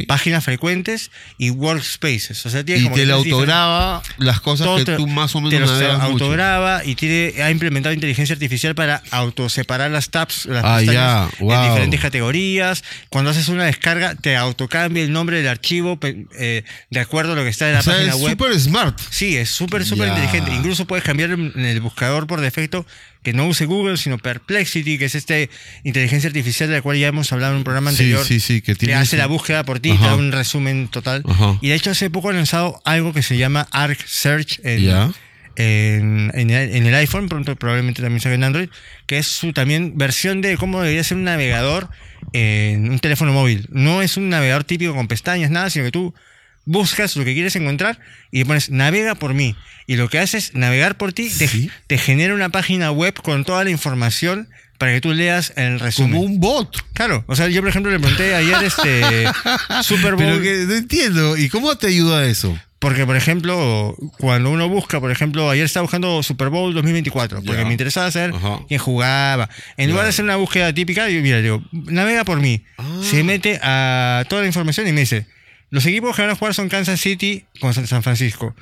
Páginas 0.06 0.44
frecuentes 0.44 1.10
y 1.38 1.50
workspaces. 1.50 2.44
O 2.46 2.50
sea, 2.50 2.64
tiene 2.64 2.80
Y 2.80 2.84
como 2.84 2.96
te 2.96 3.02
diferentes- 3.06 3.32
autograba 3.32 4.02
las 4.18 4.40
cosas 4.40 4.66
todo 4.66 4.76
que 4.78 4.84
te- 4.84 4.96
tú 4.96 5.06
más 5.06 5.34
o 5.34 5.38
te 5.48 5.58
menos 5.58 5.70
mucho. 5.70 6.02
autograba 6.02 6.84
y 6.84 6.94
tiene, 6.94 7.42
ha 7.42 7.50
implementado 7.50 7.92
inteligencia 7.94 8.32
artificial 8.34 8.74
para 8.74 9.02
autoseparar 9.10 9.90
las 9.90 10.10
tabs, 10.10 10.46
las 10.46 10.64
Ah, 10.64 10.76
pestañas 10.78 10.94
ya, 10.94 11.30
wow. 11.40 11.52
en 11.52 11.68
diferentes 11.70 12.00
categorías. 12.00 12.84
Cuando 13.08 13.30
haces 13.30 13.48
una 13.48 13.64
descarga, 13.64 14.14
te 14.14 14.36
autocambia 14.36 15.02
el 15.02 15.12
nombre 15.12 15.36
del 15.38 15.48
archivo 15.48 15.98
eh, 16.02 16.64
de 16.90 17.00
acuerdo 17.00 17.32
a 17.32 17.36
lo 17.36 17.42
que 17.42 17.50
está 17.50 17.68
en 17.68 17.74
la 17.74 17.80
O 17.80 17.82
sea, 17.82 17.92
página 17.94 18.12
es 18.14 18.20
web. 18.20 18.30
súper 18.32 18.60
smart. 18.60 18.98
Sí, 19.10 19.36
es 19.36 19.50
súper, 19.50 19.84
súper 19.84 20.08
inteligente. 20.08 20.52
Incluso 20.54 20.86
puedes 20.86 21.04
cambiar 21.04 21.30
en 21.30 21.52
el 21.64 21.80
buscador 21.80 22.26
por 22.26 22.40
defecto 22.40 22.86
que 23.22 23.32
no 23.32 23.46
use 23.46 23.66
Google, 23.66 23.96
sino 23.98 24.16
Perplexity, 24.18 24.96
que 24.98 25.04
es 25.06 25.14
este 25.14 25.50
inteligencia 25.84 26.28
artificial 26.28 26.68
de 26.70 26.76
la 26.76 26.82
cual 26.82 26.96
ya 26.98 27.08
hemos 27.08 27.32
hablado 27.32 27.52
en 27.52 27.58
un 27.58 27.64
programa 27.64 27.90
Sí, 27.90 27.96
anterior. 28.04 28.24
sí, 28.24 28.40
sí, 28.40 28.62
que 28.62 28.74
tiene 28.74 28.94
hace 28.94 29.10
su- 29.10 29.16
la 29.16 29.26
búsqueda 29.26 29.64
por 29.64 29.78
ti, 29.80 29.92
te 29.92 30.04
da 30.04 30.14
un 30.16 30.32
resumen 30.32 30.88
total. 30.88 31.22
Ajá. 31.28 31.58
Y 31.60 31.68
de 31.68 31.74
hecho 31.74 31.90
hace 31.90 32.08
poco 32.10 32.30
han 32.30 32.36
lanzado 32.36 32.80
algo 32.84 33.12
que 33.12 33.22
se 33.22 33.36
llama 33.36 33.68
Arc 33.72 34.04
Search 34.06 34.60
en, 34.64 34.80
Ya. 34.82 35.12
en, 35.56 36.30
en 36.34 36.50
el, 36.50 36.74
en 36.74 36.86
el 36.86 36.94
iPhone, 36.94 37.28
pronto 37.28 37.54
probablemente 37.56 38.00
también 38.00 38.20
salga 38.20 38.36
en 38.36 38.44
Android, 38.44 38.68
que 39.06 39.18
es 39.18 39.26
su 39.26 39.52
también 39.52 39.98
versión 39.98 40.40
de 40.40 40.56
cómo 40.56 40.80
debería 40.80 41.04
ser 41.04 41.18
un 41.18 41.24
navegador 41.24 41.90
en 42.32 42.90
un 42.90 42.98
teléfono 43.00 43.32
móvil. 43.32 43.66
No 43.70 44.00
es 44.02 44.16
un 44.16 44.28
navegador 44.30 44.64
típico 44.64 44.94
con 44.94 45.08
pestañas, 45.08 45.50
nada, 45.50 45.68
sino 45.68 45.84
que 45.84 45.90
tú 45.90 46.14
buscas 46.70 47.16
lo 47.16 47.24
que 47.24 47.34
quieres 47.34 47.56
encontrar 47.56 47.98
y 48.30 48.44
pones 48.44 48.70
navega 48.70 49.14
por 49.16 49.34
mí. 49.34 49.56
Y 49.86 49.96
lo 49.96 50.08
que 50.08 50.18
hace 50.20 50.38
es 50.38 50.54
navegar 50.54 50.96
por 50.96 51.12
ti, 51.12 51.28
te, 51.28 51.48
Sí. 51.48 51.70
te 51.88 51.98
genera 51.98 52.34
una 52.34 52.50
página 52.50 52.92
web 52.92 53.14
con 53.22 53.44
toda 53.44 53.64
la 53.64 53.70
información 53.70 54.48
para 54.78 54.92
que 54.92 55.00
tú 55.00 55.12
leas 55.12 55.52
el 55.56 55.80
resumen. 55.80 56.12
Como 56.12 56.22
un 56.24 56.40
bot. 56.40 56.76
Claro, 56.94 57.24
o 57.26 57.34
sea, 57.36 57.48
yo 57.48 57.60
por 57.60 57.68
ejemplo 57.70 57.90
le 57.92 57.98
pregunté 57.98 58.34
ayer 58.34 58.62
este 58.62 59.02
Super 59.82 60.14
Bowl. 60.14 60.24
Pero 60.24 60.40
que 60.42 60.64
no 60.66 60.74
entiendo. 60.74 61.36
¿Y 61.36 61.48
cómo 61.48 61.76
te 61.76 61.88
ayuda 61.88 62.24
eso? 62.26 62.56
Porque, 62.78 63.04
por 63.04 63.14
ejemplo, 63.14 63.94
cuando 64.18 64.48
uno 64.50 64.66
busca, 64.70 65.00
por 65.00 65.10
ejemplo, 65.10 65.50
ayer 65.50 65.66
estaba 65.66 65.82
buscando 65.82 66.22
Super 66.22 66.48
Bowl 66.48 66.72
2024, 66.72 67.42
porque 67.44 67.60
Ya. 67.60 67.66
me 67.66 67.72
interesaba 67.72 68.10
saber 68.10 68.32
Ajá. 68.34 68.60
quién 68.68 68.80
jugaba. 68.80 69.50
En 69.76 69.90
lugar 69.90 70.04
de 70.04 70.10
hacer 70.10 70.24
una 70.24 70.36
búsqueda 70.36 70.72
típica, 70.72 71.10
yo, 71.10 71.20
mira, 71.20 71.42
digo, 71.42 71.62
navega 71.72 72.24
por 72.24 72.40
mí. 72.40 72.64
Ah. 72.78 72.84
Se 73.02 73.22
mete 73.22 73.60
a 73.62 74.24
toda 74.30 74.40
la 74.40 74.46
información 74.48 74.88
y 74.88 74.92
me 74.92 75.00
dice, 75.00 75.26
los 75.70 75.86
equipos 75.86 76.14
que 76.14 76.22
van 76.22 76.30
a 76.30 76.36
jugar 76.36 76.54
son 76.54 76.68
Kansas 76.68 77.00
City 77.00 77.44
con 77.60 77.72
San 77.74 78.02
Francisco. 78.02 78.54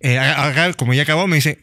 Eh, 0.00 0.18
acá, 0.18 0.72
como 0.74 0.92
ya 0.94 1.02
acabó, 1.02 1.26
me 1.26 1.36
dice, 1.36 1.58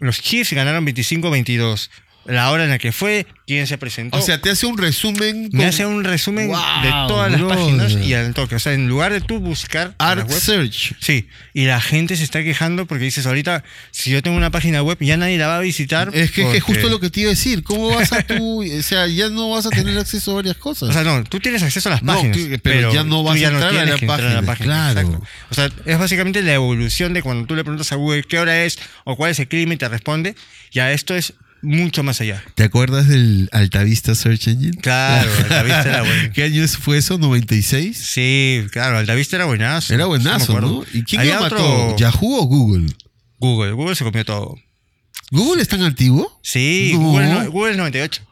los 0.00 0.20
Chiefs 0.20 0.52
ganaron 0.52 0.86
25-22. 0.86 1.90
La 2.30 2.50
hora 2.50 2.64
en 2.64 2.70
la 2.70 2.78
que 2.78 2.92
fue, 2.92 3.26
quién 3.46 3.66
se 3.66 3.76
presentó. 3.78 4.18
O 4.18 4.22
sea, 4.22 4.40
te 4.40 4.50
hace 4.50 4.66
un 4.66 4.78
resumen. 4.78 5.50
me 5.52 5.58
con 5.60 5.66
hace 5.66 5.84
un 5.86 6.04
resumen 6.04 6.48
Wow, 6.48 6.82
de 6.82 6.88
todas 7.08 7.30
las 7.32 7.40
brother. 7.40 7.56
páginas 7.58 7.92
y 7.92 8.14
al 8.14 8.32
toque. 8.34 8.54
O 8.54 8.58
sea, 8.58 8.72
en 8.72 8.88
lugar 8.88 9.12
de 9.12 9.20
tú 9.20 9.40
buscar 9.40 9.94
la 9.98 10.10
Art 10.10 10.28
web, 10.30 10.40
Search. 10.40 10.94
Sí, 11.00 11.28
y 11.54 11.64
la 11.64 11.80
gente 11.80 12.16
se 12.16 12.24
está 12.24 12.42
quejando 12.42 12.86
porque 12.86 13.04
dices, 13.04 13.26
ahorita, 13.26 13.64
si 13.90 14.10
yo 14.10 14.22
tengo 14.22 14.36
una 14.36 14.50
página 14.50 14.82
web, 14.82 14.96
ya 15.00 15.16
nadie 15.16 15.36
la 15.38 15.48
va 15.48 15.56
a 15.56 15.60
visitar. 15.60 16.08
Es 16.12 16.12
que, 16.12 16.22
es 16.22 16.30
que 16.30 16.42
porque- 16.42 16.60
justo 16.60 16.88
lo 16.88 17.00
que 17.00 17.10
te 17.10 17.20
iba 17.20 17.28
a 17.28 17.34
decir. 17.34 17.62
¿Cómo 17.62 17.94
vas 17.94 18.12
a 18.12 18.22
tú? 18.22 18.62
O 18.80 18.82
sea, 18.82 19.06
ya 19.06 19.28
no 19.28 19.50
vas 19.50 19.66
a 19.66 19.70
tener 19.70 19.98
acceso 19.98 20.32
a 20.32 20.34
varias 20.36 20.56
cosas. 20.56 20.88
O 20.88 20.92
sea, 20.92 21.02
no, 21.02 21.24
tú 21.24 21.40
tienes 21.40 21.62
acceso 21.62 21.88
a 21.88 21.92
las 21.92 22.02
No, 22.02 22.14
páginas. 22.14 22.36
tú- 22.36 22.58
pero 22.62 22.92
ya 22.92 23.04
no 23.04 23.22
vas 23.22 23.36
a 23.36 23.38
entrar 23.44 23.62
a 23.64 23.70
tienes 23.70 23.88
la 23.90 23.96
que 23.98 24.04
entrar 24.06 24.36
a 24.36 24.42
página, 24.42 24.92
claro. 24.92 25.00
exacto. 25.00 25.26
O 25.50 25.54
sea, 25.54 25.70
es 25.86 25.98
básicamente 25.98 26.42
la 26.42 26.54
evolución 26.54 27.12
de 27.12 27.22
cuando 27.22 27.46
tú 27.46 27.54
le 27.54 27.62
preguntas 27.64 27.90
a 27.92 27.96
Google 27.96 28.22
qué 28.24 28.38
hora 28.38 28.64
es 28.64 28.78
o 29.04 29.16
cuál 29.16 29.30
es 29.32 29.38
el 29.38 29.48
clima 29.48 29.74
y 29.74 29.76
te 29.76 29.88
responde. 29.88 30.34
Ya 30.72 30.92
esto 30.92 31.14
es 31.16 31.34
mucho 31.62 32.02
más 32.02 32.20
allá. 32.20 32.42
¿Te 32.54 32.64
acuerdas 32.64 33.08
del 33.08 33.48
Altavista 33.52 34.14
Search 34.14 34.48
Engine? 34.48 34.76
Claro, 34.80 35.30
Altavista 35.38 35.82
era 35.88 36.02
bueno. 36.02 36.30
¿Qué 36.34 36.42
año 36.44 36.66
fue 36.68 36.98
eso? 36.98 37.18
¿96? 37.18 37.92
Sí, 37.94 38.62
claro, 38.72 38.98
Altavista 38.98 39.36
era 39.36 39.44
buenazo. 39.46 39.92
Era 39.94 40.06
buenazo. 40.06 40.60
¿no? 40.60 40.84
¿Y 40.92 41.02
quién 41.04 41.26
lo 41.28 41.40
mató? 41.40 41.56
otro- 41.56 41.96
¿Yahoo 41.96 42.38
o 42.40 42.44
Google? 42.44 42.86
Google, 43.38 43.72
Google 43.72 43.94
se 43.94 44.04
comió 44.04 44.24
todo. 44.24 44.56
¿Google 45.30 45.62
es 45.62 45.68
tan 45.68 45.82
antiguo? 45.82 46.40
Sí, 46.42 46.90
No. 46.94 47.00
Google, 47.00 47.26
no- 47.28 47.50
Google 47.50 47.72
es 47.72 47.76
98. 47.78 48.22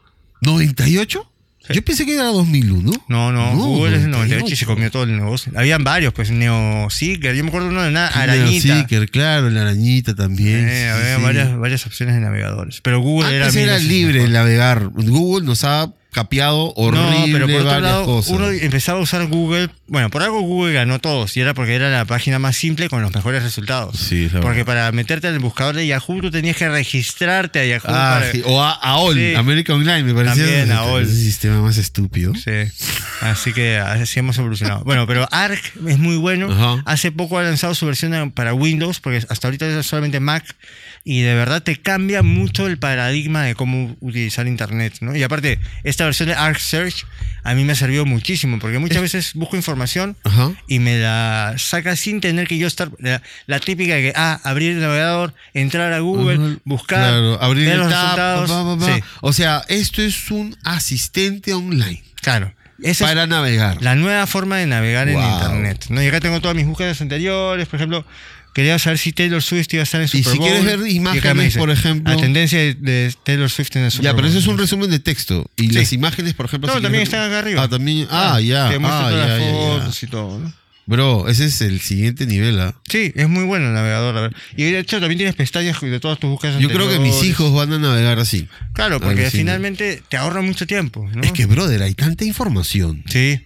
¿98? 0.41 1.28
Yo 1.67 1.83
pensé 1.83 2.05
que 2.05 2.15
era 2.15 2.25
2001. 2.25 2.91
No, 3.07 3.31
no, 3.31 3.53
No, 3.53 3.55
Google 3.55 3.97
es 3.97 4.03
el 4.03 4.09
98 4.11 4.25
y 4.27 4.39
98. 4.39 4.55
se 4.55 4.65
comió 4.65 4.89
todo 4.91 5.03
el 5.03 5.15
negocio. 5.15 5.51
Habían 5.55 5.83
varios, 5.83 6.13
pues 6.13 6.31
NeoSeeker, 6.31 7.35
yo 7.35 7.43
me 7.43 7.49
acuerdo 7.49 7.67
uno 7.67 7.83
de 7.83 7.89
una 7.89 8.07
arañita. 8.07 8.75
Seeker, 8.79 9.09
claro, 9.11 9.49
la 9.49 9.61
arañita 9.61 10.15
también. 10.15 10.67
Eh, 10.67 10.83
sí, 10.83 10.87
había 10.87 11.15
sí. 11.17 11.21
varias, 11.21 11.57
varias 11.57 11.85
opciones 11.85 12.15
de 12.15 12.21
navegadores. 12.21 12.81
Pero 12.81 13.01
Google 13.01 13.35
era 13.35 13.45
Antes 13.47 13.55
mil 13.55 13.63
era 13.65 13.73
veces 13.75 13.87
libre 13.89 14.23
el 14.23 14.31
navegar. 14.33 14.89
Google 14.93 15.45
nos 15.45 15.63
ha 15.63 15.91
capeado 16.11 16.73
horrible 16.75 17.19
No, 17.19 17.25
pero 17.33 17.47
por 17.47 17.55
otro 17.67 17.79
lado, 17.81 18.05
cosas. 18.05 18.31
uno 18.31 18.49
empezaba 18.49 18.99
a 18.99 19.01
usar 19.03 19.27
Google. 19.27 19.69
Bueno, 19.87 20.09
por 20.09 20.23
algo 20.23 20.41
Google 20.41 20.73
ganó 20.73 20.99
todos. 20.99 21.35
Y 21.37 21.41
era 21.41 21.53
porque 21.53 21.75
era 21.75 21.89
la 21.89 22.05
página 22.05 22.39
más 22.39 22.57
simple 22.57 22.89
con 22.89 23.01
los 23.01 23.13
mejores 23.13 23.43
resultados. 23.43 23.97
Sí, 23.99 24.25
es 24.25 24.33
la 24.33 24.41
Porque 24.41 24.63
verdad. 24.63 24.85
para 24.87 24.91
meterte 24.91 25.27
en 25.27 25.35
el 25.35 25.39
buscador 25.39 25.75
de 25.75 25.85
Yahoo, 25.85 26.21
tú 26.21 26.31
tenías 26.31 26.57
que 26.57 26.67
registrarte 26.67 27.59
a 27.59 27.65
Yahoo. 27.65 27.83
Ah, 27.93 28.17
para- 28.19 28.31
sí, 28.31 28.41
O 28.45 28.61
a 28.61 28.71
AOL, 28.71 29.15
Sí. 29.15 29.35
American 29.35 29.75
Online, 29.77 30.03
me 30.03 30.13
parecía 30.15 30.43
También, 30.45 30.71
AOL. 30.71 31.03
ese 31.03 31.15
sistema 31.15 31.61
más 31.61 31.77
estúpido. 31.77 32.33
Sí, 32.35 32.51
así 33.21 33.53
que 33.53 33.77
así 33.77 34.19
hemos 34.19 34.37
evolucionado. 34.37 34.83
Bueno, 34.83 35.05
pero 35.05 35.27
Arc 35.31 35.61
es 35.87 35.99
muy 35.99 36.17
bueno. 36.17 36.51
Ajá. 36.51 36.81
Hace 36.85 37.11
poco 37.11 37.37
ha 37.37 37.43
lanzado 37.43 37.75
su 37.75 37.85
versión 37.85 38.31
para 38.31 38.53
Windows, 38.53 38.99
porque 38.99 39.23
hasta 39.29 39.47
ahorita 39.47 39.67
es 39.79 39.85
solamente 39.85 40.19
Mac. 40.19 40.43
Y 41.11 41.21
de 41.21 41.33
verdad 41.33 41.63
te 41.63 41.75
cambia 41.75 42.21
mucho 42.21 42.67
el 42.67 42.77
paradigma 42.77 43.41
de 43.41 43.55
cómo 43.55 43.95
utilizar 43.99 44.45
Internet. 44.45 44.97
¿no? 45.01 45.15
Y 45.15 45.23
aparte, 45.23 45.59
esta 45.83 46.05
versión 46.05 46.29
de 46.29 46.35
Arc 46.35 46.59
Search 46.59 47.03
a 47.41 47.55
mí 47.55 47.63
me 47.63 47.71
ha 47.71 47.75
servido 47.75 48.05
muchísimo, 48.05 48.59
porque 48.59 48.77
muchas 48.77 49.01
veces 49.01 49.33
busco 49.33 49.55
información 49.55 50.15
Ajá. 50.23 50.51
y 50.67 50.77
me 50.77 50.99
la 50.99 51.55
saca 51.57 51.95
sin 51.95 52.21
tener 52.21 52.47
que 52.47 52.59
yo 52.59 52.67
estar. 52.67 52.91
La, 52.99 53.23
la 53.47 53.59
típica 53.59 53.95
de 53.95 54.01
que, 54.03 54.13
ah, 54.15 54.39
abrir 54.43 54.73
el 54.73 54.81
navegador, 54.81 55.33
entrar 55.55 55.91
a 55.93 55.99
Google, 55.99 56.35
Ajá. 56.35 56.57
buscar, 56.63 56.99
Claro, 56.99 57.41
abrir 57.41 57.65
ver 57.65 57.73
el 57.73 57.79
los 57.79 57.89
tab, 57.89 58.41
resultados. 58.41 58.85
Sí, 58.85 59.03
O 59.21 59.33
sea, 59.33 59.63
esto 59.67 60.03
es 60.03 60.29
un 60.29 60.55
asistente 60.63 61.55
online 61.55 62.03
claro. 62.21 62.53
Esa 62.81 63.07
para 63.07 63.27
navegar. 63.27 63.81
la 63.81 63.95
nueva 63.95 64.25
forma 64.27 64.57
de 64.57 64.65
navegar 64.67 65.09
en 65.09 65.15
Wow. 65.15 65.33
internet. 65.33 65.85
¿no? 65.89 66.01
Y 66.03 66.07
acá 66.07 66.19
tengo 66.21 66.39
todas 66.39 66.55
mis 66.55 66.65
búsquedas 66.65 67.01
anteriores, 67.01 67.67
por 67.67 67.75
ejemplo, 67.77 68.05
quería 68.53 68.77
saber 68.79 68.97
si 68.97 69.11
Taylor 69.13 69.41
Swift 69.41 69.67
iba 69.73 69.81
a 69.81 69.83
estar 69.83 70.01
en 70.01 70.05
Y 70.05 70.09
Super 70.09 70.31
si 70.31 70.37
Bowl. 70.37 70.47
quieres 70.49 70.65
ver 70.65 70.79
Y 70.79 70.81
acá 70.81 70.89
imágenes, 70.91 71.35
me 71.35 71.43
dice, 71.45 71.59
por 71.59 71.69
ejemplo- 71.71 72.13
La 72.13 72.19
tendencia 72.19 72.59
de, 72.59 73.13
Taylor 73.23 73.49
Swift 73.49 73.75
en 73.75 73.83
el 73.83 73.91
Super 73.91 74.05
Ya, 74.05 74.15
pero 74.15 74.27
eso 74.27 74.37
es 74.39 74.47
un 74.47 74.57
resumen 74.57 74.89
de 74.89 74.99
texto. 74.99 75.49
Y 75.55 75.67
Sí. 75.67 75.71
las 75.73 75.93
imágenes, 75.93 76.33
por 76.33 76.45
ejemplo. 76.47 76.67
No, 76.67 76.75
si 76.77 76.81
también 76.81 77.05
quieres 77.05 77.11
ver- 77.11 77.19
están 77.21 77.31
acá 77.31 77.39
arriba. 77.39 77.63
Ah, 77.63 77.67
también. 77.69 78.07
Ah, 78.09 78.39
ya. 78.41 78.69
Te 78.69 78.79
muestra 78.79 79.07
ah, 79.07 79.09
todas 79.11 79.27
ya, 79.27 79.33
las 79.33 79.39
ya, 79.39 79.45
ya. 79.51 79.57
fotos 79.79 80.03
y 80.03 80.07
todo. 80.07 80.39
¿no? 80.39 80.53
Bro, 80.85 81.27
ese 81.29 81.45
es 81.45 81.61
el 81.61 81.81
siguiente 81.81 82.25
nivel, 82.25 82.59
¿ah? 82.59 82.73
Sí, 82.89 83.11
es 83.15 83.29
muy 83.29 83.43
bueno 83.43 83.67
el 83.67 83.73
navegador. 83.73 84.17
a 84.17 84.21
ver. 84.21 84.35
Y 84.57 84.63
de 84.63 84.79
hecho 84.79 84.99
también 84.99 85.19
tienes 85.19 85.35
pestañas 85.35 85.79
de 85.79 85.99
todas 85.99 86.17
tus 86.19 86.31
búsquedas 86.31 86.59
Yo 86.59 86.67
creo 86.67 86.89
que 86.89 86.97
mis 86.97 87.23
hijos 87.23 87.53
van 87.53 87.71
a 87.73 87.77
navegar 87.77 88.17
así. 88.17 88.47
Claro, 88.73 88.99
porque 88.99 89.29
finalmente 89.29 90.01
te 90.09 90.17
ahorra 90.17 90.41
mucho 90.41 90.65
tiempo. 90.65 91.07
¿no? 91.13 91.21
Es 91.21 91.31
que, 91.31 91.45
brother, 91.45 91.83
hay 91.83 91.93
tanta 91.93 92.25
información, 92.25 93.03
Sí. 93.07 93.39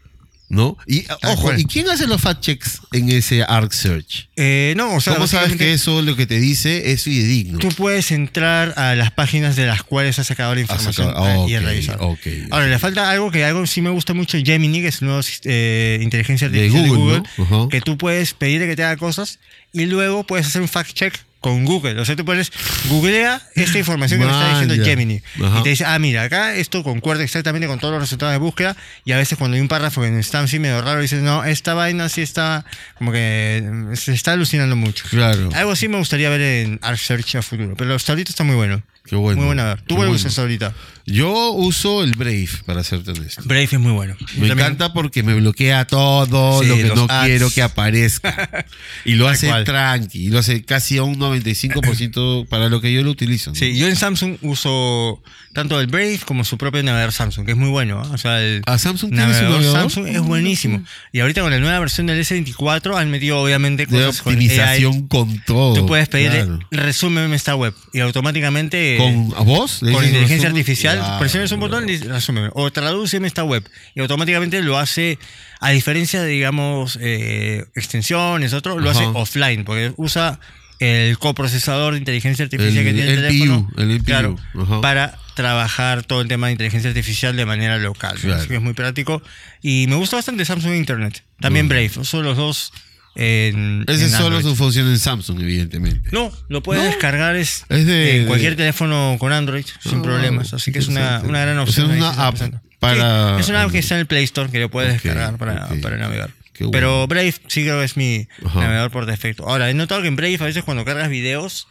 ¿No? 0.54 0.78
Y, 0.88 1.06
ojo, 1.24 1.42
cual. 1.42 1.60
¿y 1.60 1.66
quién 1.66 1.90
hace 1.90 2.08
los 2.08 2.22
fact 2.22 2.42
checks 2.42 2.80
en 2.92 3.10
ese 3.10 3.44
Arc 3.44 3.72
Search? 3.74 4.30
Eh, 4.36 4.74
no, 4.78 4.96
o 4.96 5.02
sea, 5.02 5.14
¿Cómo 5.16 5.28
sabes 5.28 5.56
que 5.58 5.74
eso 5.74 6.02
lo 6.02 6.16
que 6.16 6.26
te 6.26 6.40
dice 6.40 6.92
es 6.92 7.04
fidedigno? 7.04 7.60
Tú 7.60 7.70
puedes 7.70 8.12
entrar 8.12 8.74
a 8.78 8.96
las 8.96 9.12
páginas 9.12 9.56
de 9.56 9.66
las 9.66 9.84
cuales 9.84 10.20
has 10.20 10.28
sacado 10.28 10.54
la 10.56 10.62
información 10.62 11.08
sacado- 11.08 11.50
y 11.50 11.58
revisar. 11.58 11.98
ok. 12.00 12.20
Ahora, 12.52 12.68
le 12.68 12.80
falta 12.80 13.10
algo 13.10 13.32
que 13.32 13.44
algo 13.44 13.66
sí 13.68 13.82
me 13.82 13.90
gusta 13.90 14.14
mucho, 14.14 14.38
Gemini, 14.44 14.82
que 14.82 14.88
es 14.90 15.02
el 15.02 15.08
nuevo 15.08 15.22
eh, 15.46 16.00
inteligencia 16.02 16.48
artificial 16.48 16.84
de 16.84 16.90
Google, 16.90 16.98
Google, 17.04 17.24
¿no? 17.38 17.44
Ajá. 17.62 17.70
que 17.70 17.82
tú 17.82 17.98
puedes 17.98 18.34
pedirle 18.34 18.68
que 18.68 18.76
te 18.76 18.84
haga 18.84 18.98
cosas 18.98 19.40
y 19.72 19.86
luego 19.88 20.24
puedes 20.26 20.46
hacer 20.48 20.62
un 20.62 20.68
fact 20.70 20.94
check 20.94 21.14
con 21.44 21.66
Google. 21.66 22.00
O 22.00 22.06
sea, 22.06 22.16
tú 22.16 22.24
pones, 22.24 22.54
googlea 22.88 23.42
esta 23.54 23.78
información 23.78 24.18
que 24.18 24.26
me 24.26 24.32
está 24.32 24.62
diciendo. 24.62 24.86
Gemini. 24.86 25.22
Ajá. 25.44 25.60
Y 25.60 25.64
te 25.64 25.70
dice, 25.72 25.84
ah, 25.86 26.00
mira, 26.00 26.24
acá 26.24 26.56
esto 26.56 26.84
concuerda 26.84 27.22
exactamente 27.22 27.68
con 27.68 27.80
todos 27.80 27.92
los 27.92 28.02
resultados 28.02 28.32
de 28.32 28.38
búsqueda. 28.38 28.78
Y 29.04 29.12
a 29.12 29.18
veces 29.18 29.38
cuando 29.38 29.56
hay 29.56 29.62
un 29.62 29.68
párrafo 29.68 30.02
que 30.02 30.20
está 30.20 30.40
así 30.40 30.58
medio 30.58 30.82
raro, 30.82 31.02
dices, 31.02 31.22
no, 31.22 31.44
esta 31.44 31.74
vaina 31.74 32.08
sí 32.08 32.22
está, 32.22 32.64
como 32.98 33.12
que 33.12 33.92
se 33.96 34.14
está 34.14 34.32
alucinando 34.32 34.78
mucho. 34.78 35.04
Claro. 35.10 35.50
Algo 35.54 35.72
así 35.72 35.90
me 35.90 35.98
gustaría 35.98 36.30
ver 36.30 36.40
en 36.40 36.80
Arc 36.82 36.98
Search 36.98 37.36
a 37.36 37.42
futuro. 37.42 37.76
Pero 37.78 37.94
hasta 37.94 38.14
ahorita 38.14 38.30
está 38.30 38.46
muy 38.46 38.56
bueno. 38.56 38.82
Qué 39.06 39.16
bueno. 39.18 39.38
Muy 39.38 39.48
buena 39.48 39.64
a 39.64 39.76
ver. 39.76 39.82
¿Tú 39.82 39.96
cuál 39.96 40.08
bueno. 40.08 40.16
usas 40.16 40.40
ahorita? 40.40 40.74
Yo 41.06 41.52
uso 41.52 42.04
el 42.06 42.12
Brave, 42.12 42.48
para 42.66 42.82
serte 42.86 43.12
honesto. 43.12 43.42
Brave 43.44 43.64
es 43.66 43.80
muy 43.80 43.92
bueno. 43.92 44.16
Me 44.38 44.48
también- 44.48 44.52
encanta 44.60 44.94
porque 44.94 45.22
me 45.24 45.34
bloquea 45.34 45.86
todo 45.86 46.62
Sí, 46.64 46.70
lo 46.70 46.78
que 46.78 46.84
no 46.96 47.08
ads. 47.10 47.26
quiero 47.28 47.50
que 47.52 47.62
aparezca. 47.62 48.66
Y 49.06 49.16
lo 49.16 49.28
hace 49.28 49.48
cual. 49.48 49.66
tranqui. 49.66 50.28
Y 50.28 50.30
lo 50.30 50.40
hace 50.40 50.64
casi 50.64 50.98
a 50.98 51.04
un 51.04 51.18
95% 51.20 52.48
para 52.48 52.70
lo 52.70 52.80
que 52.80 52.94
yo 52.94 53.04
lo 53.04 53.12
utilizo. 53.12 53.50
¿no? 53.52 53.56
Sí, 53.56 53.78
yo 53.78 53.88
en 53.90 53.96
Samsung 53.98 54.38
uso 54.42 55.22
tanto 55.52 55.80
el 55.82 55.88
Brave 55.88 56.20
como 56.26 56.46
su 56.46 56.58
propio 56.58 56.82
navegador 56.84 57.12
Samsung, 57.12 57.46
que 57.46 57.52
es 57.52 57.58
muy 57.58 57.70
bueno. 57.70 58.02
¿ah? 58.04 58.10
O 58.14 58.18
sea, 58.18 58.42
el 58.42 58.62
¿Ah, 58.66 58.78
Samsung 58.78 59.12
navegador? 59.12 59.62
Samsung 59.64 60.08
es 60.08 60.22
buenísimo. 60.22 60.84
Y 61.12 61.20
ahorita 61.20 61.42
con 61.42 61.52
la 61.52 61.60
nueva 61.60 61.78
versión 61.80 62.08
del 62.08 62.20
S24 62.22 62.98
han 62.98 63.12
metido 63.12 63.40
obviamente 63.42 63.86
De 63.86 63.92
cosas 64.06 64.22
con 64.22 64.34
AI. 64.34 64.46
optimización 64.48 65.08
con 65.10 65.40
todo. 65.46 65.74
Tú 65.76 65.86
puedes 65.86 66.08
pedirle, 66.08 66.46
claro. 66.46 66.60
resúmeme 66.72 67.36
esta 67.36 67.56
web 67.56 67.74
y 67.92 68.00
automáticamente 68.00 68.93
¿Con 68.98 69.34
a 69.36 69.42
vos? 69.42 69.82
¿Le 69.82 69.92
con 69.92 70.04
inteligencia 70.04 70.48
resumen? 70.50 70.62
artificial 70.62 70.98
Claro, 70.98 71.20
presiones 71.20 71.52
un 71.52 71.60
botón 71.60 71.90
y 71.90 71.98
resúmeme 71.98 72.50
o 72.54 72.72
tradúceme 72.72 73.28
esta 73.28 73.44
web 73.44 73.64
y 73.96 74.00
automáticamente 74.02 74.62
lo 74.62 74.78
hace 74.78 75.18
a 75.60 75.70
diferencia 75.72 76.22
de 76.22 76.30
digamos 76.30 76.98
eh, 77.02 77.66
extensiones 77.76 78.54
otro 78.54 78.80
lo 78.80 78.90
Ajá. 78.90 79.00
hace 79.00 79.10
offline 79.14 79.64
porque 79.66 79.94
usa 79.98 80.40
el 80.80 81.18
coprocesador 81.18 81.94
de 81.94 82.00
inteligencia 82.00 82.44
artificial 82.44 82.78
El 82.78 82.84
que 82.86 82.94
tiene 82.94 83.14
el 83.14 83.20
NPU, 83.20 83.28
teléfono 83.28 83.70
el 83.78 83.92
NPU, 83.92 84.06
claro, 84.06 84.36
ajá. 84.60 84.82
para 84.82 85.18
trabajar 85.36 86.04
todo 86.04 86.22
el 86.22 86.28
tema 86.28 86.48
de 86.48 86.54
inteligencia 86.54 86.90
artificial 86.90 87.36
de 87.36 87.46
manera 87.46 87.78
local 87.78 88.18
así 88.36 88.48
que 88.48 88.56
es 88.56 88.62
muy 88.62 88.74
práctico 88.74 89.22
y 89.62 89.86
me 89.88 89.96
gusta 89.96 90.18
bastante 90.18 90.46
Samsung 90.46 90.74
Internet 90.76 91.24
también. 91.40 91.68
Brave 91.68 91.92
son 92.04 92.24
los 92.24 92.38
dos 92.38 92.72
en, 93.16 93.86
Ese 93.88 94.06
en 94.06 94.10
solo 94.10 94.38
Android. 94.38 94.44
su 94.44 94.56
función 94.56 94.88
en 94.88 94.98
Samsung, 95.00 95.40
evidentemente. 95.42 96.10
No, 96.12 96.32
lo 96.50 96.64
puedes 96.64 96.84
¿No? 96.84 96.90
descargar 96.90 97.36
es, 97.36 97.66
Es 97.70 97.86
de- 97.86 98.22
en 98.22 98.28
cualquier 98.28 98.52
de- 98.54 98.58
teléfono 98.58 99.18
con 99.20 99.32
Android 99.32 99.66
sin 99.82 100.00
Ah, 100.00 100.02
problemas. 100.02 100.54
Así 100.54 100.72
que 100.72 100.80
es 100.80 100.88
una, 100.88 101.22
una 101.24 101.42
gran 101.42 101.58
O 101.60 101.68
sea, 101.68 101.84
opción. 101.86 101.92
es 101.92 101.98
una 101.98 102.28
app 102.28 102.38
para 102.80 103.36
Sí, 103.36 103.42
es 103.42 103.50
una 103.50 103.64
app 103.64 103.72
que 103.72 103.80
está 103.80 103.96
en 103.96 104.02
el 104.02 104.08
Play 104.08 104.24
Store 104.24 104.50
que 104.50 104.60
lo 104.60 104.70
puedes 104.70 104.94
descargar 104.94 105.38
para, 105.38 105.68
para 105.82 105.98
navegar. 105.98 106.32
Bueno. 106.60 106.72
Pero 106.72 107.08
Brave 107.08 107.34
sí 107.48 107.64
creo 107.64 107.80
que 107.80 107.86
es 107.86 107.98
mi 107.98 108.28
Ajá. 108.46 108.60
navegador 108.62 108.92
por 108.92 109.06
defecto. 109.06 109.48
Ahora, 109.48 109.70
he 109.70 109.74
notado 109.74 110.02
que 110.02 110.08
en 110.08 110.16
Brave 110.16 110.38
a 110.40 110.44
veces 110.46 110.64
cuando 110.64 110.86
cargas 110.86 111.10
videos, 111.10 111.68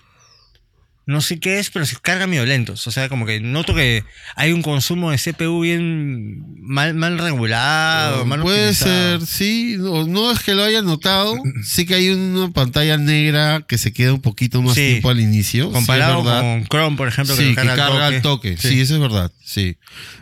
no 1.04 1.20
sé 1.20 1.40
qué 1.40 1.58
es, 1.58 1.70
pero 1.70 1.84
se 1.84 1.96
cargan 1.96 2.30
medio 2.30 2.44
lentos. 2.46 2.86
O 2.86 2.90
sea, 2.92 3.08
como 3.08 3.26
que 3.26 3.40
noto 3.40 3.74
que 3.74 4.04
hay 4.36 4.52
un 4.52 4.62
consumo 4.62 5.10
de 5.10 5.18
CPU 5.18 5.60
bien 5.60 6.44
mal, 6.62 6.94
mal 6.94 7.18
regulado, 7.18 8.24
mal 8.24 8.40
Ah, 8.40 8.42
Puede 8.42 8.70
optimizado. 8.70 9.20
ser, 9.20 9.26
sí. 9.26 9.76
No, 9.78 10.06
no 10.06 10.30
es 10.30 10.40
que 10.40 10.54
lo 10.54 10.62
haya 10.62 10.80
notado. 10.82 11.34
Sí 11.64 11.86
que 11.86 11.94
hay 11.96 12.10
una 12.10 12.50
pantalla 12.52 12.96
negra 12.98 13.64
que 13.66 13.78
se 13.78 13.92
queda 13.92 14.12
un 14.12 14.20
poquito 14.20 14.62
más 14.62 14.74
Sí. 14.74 14.80
tiempo 14.90 15.10
al 15.10 15.20
inicio. 15.20 15.70
Comparado 15.72 16.22
con 16.22 16.66
Chrome, 16.68 16.96
por 16.96 17.08
ejemplo, 17.08 17.34
que 17.36 17.42
Sí, 17.42 17.48
que 17.50 17.54
carga, 17.56 17.76
carga 17.76 18.06
al 18.06 18.22
toque. 18.22 18.56
Sí. 18.56 18.80
eso 18.80 18.94
es 18.94 19.00
verdad. 19.00 19.32
Sí. 19.44 19.76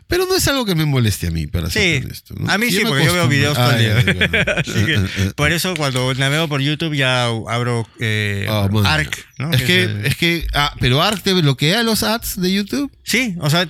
Pero 0.09 0.26
no 0.26 0.35
es 0.35 0.49
algo 0.49 0.64
que 0.64 0.74
me 0.74 0.87
moleste 0.87 1.28
a 1.28 1.31
mí, 1.31 1.47
para 1.47 1.70
ser 1.70 2.01
Sí, 2.01 2.05
honesto. 2.05 2.35
¿no? 2.37 2.51
a 2.51 2.59
mí 2.59 2.68
Yo 2.70 2.81
sí, 2.81 2.85
porque 2.89 3.05
yo 3.05 3.12
veo 3.12 3.28
videos 3.28 3.57
todo 3.57 3.70
el 3.70 3.74
Ah, 3.76 3.78
día. 3.78 3.97
Así 4.57 4.70
Eh, 4.70 4.83
eh, 4.83 4.87
que, 4.87 4.95
eh. 4.95 5.33
por 5.37 5.53
eso 5.53 5.74
cuando 5.76 6.12
navego 6.14 6.49
por 6.49 6.61
YouTube 6.61 6.95
ya 6.97 7.26
abro 7.26 7.87
eh, 8.01 8.47
Ah. 8.51 8.68
Arc, 8.87 9.24
¿no? 9.41 9.51
Es 9.53 9.62
que, 9.62 10.01
es 10.05 10.16
que, 10.16 10.47
ah, 10.55 10.74
pero 10.80 11.03
Arc 11.03 11.22
te 11.22 11.32
bloquea 11.32 11.82
los 11.82 12.03
ads 12.03 12.41
de 12.41 12.53
YouTube. 12.53 12.91
Sí, 13.03 13.34
o 13.41 13.51
sea, 13.51 13.61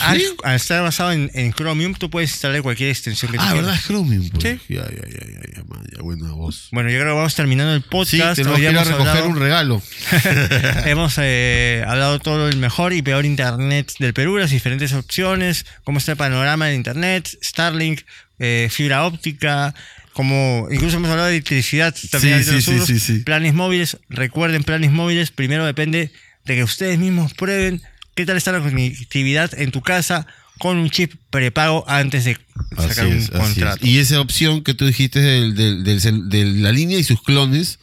Arc, 0.00 0.22
al 0.44 0.56
estar 0.56 0.82
basado 0.82 1.12
en, 1.12 1.30
en 1.34 1.52
Chromium, 1.52 1.92
tú 1.94 2.08
puedes 2.08 2.30
instalar 2.30 2.62
cualquier 2.62 2.88
extensión 2.88 3.30
que 3.30 3.36
Ah, 3.38 3.42
quieras. 3.42 3.56
¿verdad? 3.62 3.74
Es 3.74 3.84
Chromium. 3.86 4.30
Pues. 4.30 4.42
Sí. 4.42 4.74
Ya, 4.74 4.84
ya, 4.84 4.88
ya, 4.90 5.18
ya, 5.26 5.40
ya, 5.56 5.64
man, 5.68 5.84
ya, 5.94 6.02
buena 6.02 6.30
voz. 6.32 6.68
Bueno, 6.72 6.88
yo 6.88 6.98
creo 6.98 7.12
que 7.12 7.16
vamos 7.18 7.34
terminando 7.34 7.74
el 7.74 7.82
Sí, 7.82 7.88
podcast. 7.90 8.36
tenemos 8.36 8.56
Hoy 8.58 8.64
que 8.64 8.70
ir 8.72 8.78
a 8.78 8.84
recoger 8.84 9.06
hablado- 9.08 9.28
un 9.28 9.38
regalo. 9.38 9.82
Hemos 10.86 11.14
eh, 11.18 11.84
hablado 11.86 12.18
todo 12.20 12.48
el 12.48 12.56
mejor 12.56 12.92
y 12.94 13.02
peor 13.02 13.26
internet 13.26 13.92
del 13.98 14.14
Perú, 14.14 14.38
las 14.38 14.50
diferentes 14.50 14.92
opciones, 14.94 15.66
cómo 15.84 15.98
está 15.98 16.12
el 16.12 16.18
panorama 16.18 16.66
del 16.66 16.76
internet, 16.76 17.28
Starlink, 17.42 18.00
eh, 18.38 18.68
fibra 18.70 19.04
óptica, 19.04 19.74
como 20.12 20.68
incluso 20.70 20.96
hemos 20.96 21.10
hablado 21.10 21.28
de 21.28 21.36
electricidad 21.36 21.94
también 22.10 22.42
Sí, 22.44 22.62
sí, 22.86 23.00
sí, 23.00 23.18
planes 23.20 23.54
móviles, 23.54 23.96
recuerden 24.08 24.62
planes 24.62 24.90
móviles, 24.92 25.30
primero 25.30 25.64
depende 25.66 26.10
de 26.44 26.54
que 26.56 26.64
ustedes 26.64 26.98
mismos 26.98 27.34
prueben 27.34 27.80
qué 28.14 28.26
tal 28.26 28.36
está 28.36 28.52
la 28.52 28.60
conectividad 28.60 29.50
en 29.58 29.70
tu 29.70 29.80
casa 29.80 30.26
con 30.58 30.76
un 30.76 30.90
chip 30.90 31.14
prepago 31.30 31.84
antes 31.88 32.24
de 32.24 32.36
sacar 32.76 33.06
un 33.06 33.26
contrato. 33.26 33.84
es. 33.84 33.90
Y 33.90 33.98
esa 33.98 34.20
opción 34.20 34.62
que 34.62 34.74
tú 34.74 34.86
dijiste 34.86 35.20
del, 35.20 35.54
del- 35.54 35.82
del 35.84 36.28
de 36.28 36.44
la 36.44 36.72
línea 36.72 36.98
y 36.98 37.04
sus 37.04 37.22
clones. 37.22 37.78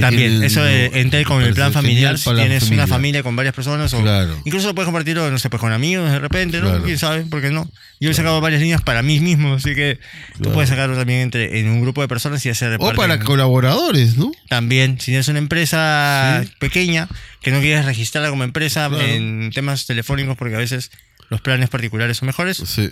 También, 0.00 0.42
eso 0.42 0.62
de. 0.62 0.86
Entel 1.00 1.24
con 1.24 1.42
el 1.42 1.54
plan 1.54 1.72
familiar, 1.72 2.18
si 2.18 2.30
tienes 2.34 2.70
una 2.70 2.86
familia 2.86 3.22
con 3.22 3.34
varias 3.36 3.54
personas, 3.54 3.92
o 3.94 4.02
Claro. 4.02 4.40
incluso 4.44 4.74
puedes 4.74 4.86
compartirlo, 4.86 5.30
no 5.30 5.38
sé, 5.38 5.48
pues 5.50 5.60
con 5.60 5.72
amigos 5.72 6.10
de 6.10 6.18
repente, 6.18 6.58
¿no? 6.60 6.68
Claro. 6.68 6.84
¿Quién 6.84 6.98
sabe? 6.98 7.22
¿Por 7.24 7.40
qué 7.40 7.50
no? 7.50 7.70
Yo 8.00 8.10
he 8.10 8.14
sacado 8.14 8.40
varias 8.40 8.60
líneas 8.60 8.82
para 8.82 9.02
mí 9.02 9.20
mismo, 9.20 9.54
así 9.54 9.74
que 9.74 9.98
tú 10.42 10.52
puedes 10.52 10.68
sacarlo 10.70 10.96
también 10.96 11.20
entre, 11.20 11.60
en 11.60 11.68
un 11.68 11.80
grupo 11.80 12.02
de 12.02 12.08
personas 12.08 12.44
y 12.44 12.50
hacer 12.50 12.76
O 12.80 12.92
para 12.94 13.18
colaboradores, 13.20 14.16
¿no? 14.18 14.32
También, 14.48 14.98
si 15.00 15.06
tienes 15.06 15.28
una 15.28 15.38
empresa 15.38 16.42
Sí. 16.44 16.52
pequeña 16.58 17.08
que 17.42 17.50
no 17.50 17.60
quieres 17.60 17.84
registrarla 17.84 18.30
como 18.30 18.44
empresa 18.44 18.90
en 19.00 19.50
temas 19.54 19.86
telefónicos, 19.86 20.36
porque 20.36 20.54
a 20.56 20.58
veces 20.58 20.90
los 21.30 21.40
planes 21.40 21.68
particulares 21.70 22.18
son 22.18 22.26
mejores, 22.26 22.58
Sí. 22.58 22.90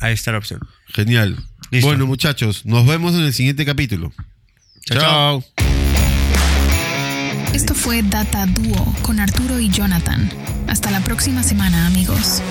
ahí 0.00 0.12
está 0.14 0.32
la 0.32 0.38
opción. 0.38 0.60
Genial. 0.94 1.36
Listo. 1.70 1.88
Bueno, 1.88 2.06
muchachos, 2.06 2.64
nos 2.64 2.86
vemos 2.86 3.14
en 3.14 3.22
el 3.22 3.32
siguiente 3.32 3.64
capítulo. 3.64 4.12
Chao, 4.86 5.00
chao. 5.00 5.73
Esto 7.54 7.72
fue 7.72 8.02
Data 8.02 8.46
Duo 8.46 8.92
con 9.02 9.20
Arturo 9.20 9.60
y 9.60 9.68
Jonathan. 9.68 10.28
Hasta 10.66 10.90
la 10.90 10.98
próxima 10.98 11.44
semana, 11.44 11.86
amigos. 11.86 12.42